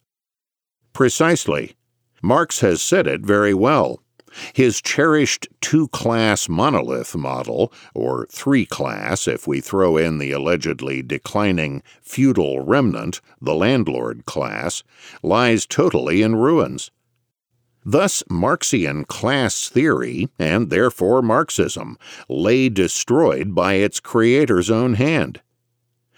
Precisely. 0.93 1.75
Marx 2.21 2.61
has 2.61 2.81
said 2.81 3.07
it 3.07 3.21
very 3.21 3.53
well. 3.53 4.01
His 4.53 4.81
cherished 4.81 5.47
two 5.61 5.87
class 5.89 6.49
monolith 6.49 7.15
model, 7.15 7.71
or 7.93 8.27
three 8.31 8.65
class 8.65 9.27
if 9.27 9.47
we 9.47 9.61
throw 9.61 9.97
in 9.97 10.17
the 10.17 10.31
allegedly 10.31 11.01
declining 11.01 11.83
feudal 12.01 12.61
remnant, 12.61 13.21
the 13.41 13.55
landlord 13.55 14.25
class, 14.25 14.83
lies 15.23 15.65
totally 15.65 16.21
in 16.21 16.35
ruins. 16.35 16.91
Thus, 17.85 18.21
Marxian 18.29 19.05
class 19.05 19.69
theory, 19.69 20.27
and 20.37 20.69
therefore 20.69 21.21
Marxism, 21.21 21.97
lay 22.27 22.67
destroyed 22.67 23.55
by 23.55 23.75
its 23.75 24.01
creator's 24.01 24.69
own 24.69 24.95
hand. 24.95 25.41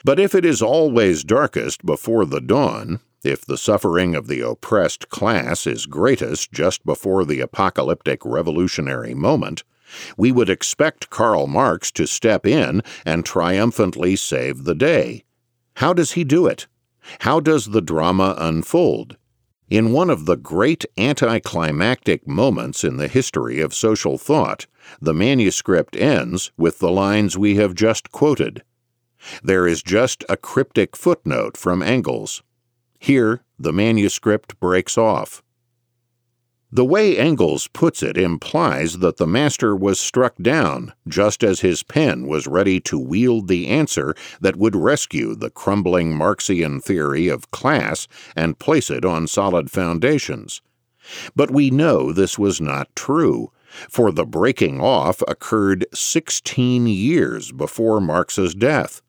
But 0.04 0.20
if 0.20 0.34
it 0.34 0.46
is 0.46 0.62
always 0.62 1.24
darkest 1.24 1.86
before 1.86 2.26
the 2.26 2.42
dawn, 2.42 3.02
if 3.24 3.46
the 3.46 3.58
suffering 3.58 4.16
of 4.16 4.28
the 4.28 4.42
oppressed 4.42 5.10
class 5.10 5.68
is 5.68 5.86
greatest 5.86 6.52
just 6.52 6.86
before 6.86 7.26
the 7.26 7.42
apocalyptic 7.42 8.24
revolutionary 8.24 9.14
moment, 9.14 9.64
we 10.18 10.32
would 10.32 10.50
expect 10.50 11.10
Karl 11.10 11.48
Marx 11.48 11.92
to 11.92 12.06
step 12.06 12.46
in 12.46 12.82
and 13.06 13.26
triumphantly 13.26 14.16
save 14.16 14.64
the 14.64 14.76
day. 14.76 15.24
How 15.76 15.94
does 15.94 16.12
he 16.12 16.24
do 16.24 16.46
it? 16.48 16.68
How 17.22 17.40
does 17.40 17.68
the 17.68 17.82
drama 17.82 18.36
unfold? 18.38 19.18
In 19.70 19.92
one 19.92 20.10
of 20.10 20.26
the 20.26 20.36
great 20.36 20.84
anticlimactic 20.98 22.28
moments 22.28 22.84
in 22.84 22.98
the 22.98 23.08
history 23.08 23.60
of 23.62 23.74
social 23.74 24.18
thought, 24.18 24.66
the 25.00 25.14
manuscript 25.14 25.96
ends 25.96 26.52
with 26.58 26.80
the 26.80 26.90
lines 26.90 27.38
we 27.38 27.56
have 27.56 27.76
just 27.76 28.12
quoted. 28.12 28.64
There 29.44 29.68
is 29.68 29.84
just 29.84 30.24
a 30.28 30.38
cryptic 30.38 30.96
footnote 30.96 31.56
from 31.56 31.84
Engels. 31.84 32.42
Here, 33.00 33.42
the 33.58 33.74
manuscript 33.74 34.60
breaks 34.60 34.98
off. 34.98 35.42
The 36.72 36.86
way 36.86 37.18
Engels 37.18 37.68
puts 37.68 38.04
it 38.04 38.16
implies 38.16 39.00
that 39.00 39.18
the 39.18 39.26
master 39.26 39.76
was 39.76 40.00
struck 40.00 40.36
down 40.40 40.94
just 41.08 41.44
as 41.44 41.62
his 41.62 41.82
pen 41.82 42.28
was 42.28 42.46
ready 42.46 42.80
to 42.82 43.00
wield 43.00 43.48
the 43.48 43.68
answer 43.68 44.14
that 44.40 44.56
would 44.56 44.76
rescue 44.76 45.34
the 45.34 45.50
crumbling 45.50 46.16
Marxian 46.16 46.80
theory 46.80 47.28
of 47.28 47.50
class 47.50 48.08
and 48.36 48.60
place 48.60 48.92
it 48.92 49.04
on 49.04 49.26
solid 49.26 49.72
foundations. 49.72 50.62
But 51.36 51.50
we 51.50 51.72
know 51.72 52.12
this 52.12 52.38
was 52.38 52.62
not 52.62 52.96
true, 52.96 53.52
for 53.90 54.12
the 54.12 54.26
breaking 54.26 54.80
off 54.80 55.24
occurred 55.28 55.88
16 55.92 56.86
years 56.86 57.52
before 57.52 58.00
Marx's 58.00 58.54
death. 58.54 59.02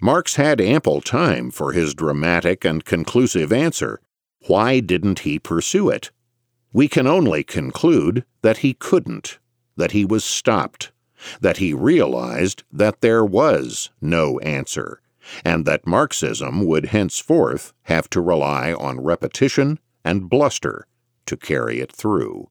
Marx 0.00 0.36
had 0.36 0.60
ample 0.60 1.00
time 1.00 1.50
for 1.50 1.72
his 1.72 1.94
dramatic 1.94 2.64
and 2.64 2.84
conclusive 2.84 3.52
answer. 3.52 4.00
Why 4.46 4.80
didn't 4.80 5.20
he 5.20 5.38
pursue 5.38 5.88
it? 5.88 6.10
We 6.72 6.88
can 6.88 7.06
only 7.06 7.44
conclude 7.44 8.24
that 8.42 8.58
he 8.58 8.74
couldn't, 8.74 9.38
that 9.76 9.92
he 9.92 10.04
was 10.04 10.24
stopped, 10.24 10.92
that 11.40 11.56
he 11.56 11.74
realized 11.74 12.62
that 12.72 13.00
there 13.00 13.24
was 13.24 13.90
no 14.00 14.38
answer, 14.40 15.00
and 15.44 15.64
that 15.64 15.86
Marxism 15.86 16.64
would 16.66 16.86
henceforth 16.86 17.72
have 17.84 18.08
to 18.10 18.20
rely 18.20 18.72
on 18.72 19.00
repetition 19.00 19.78
and 20.04 20.30
bluster 20.30 20.86
to 21.26 21.36
carry 21.36 21.80
it 21.80 21.92
through. 21.92 22.50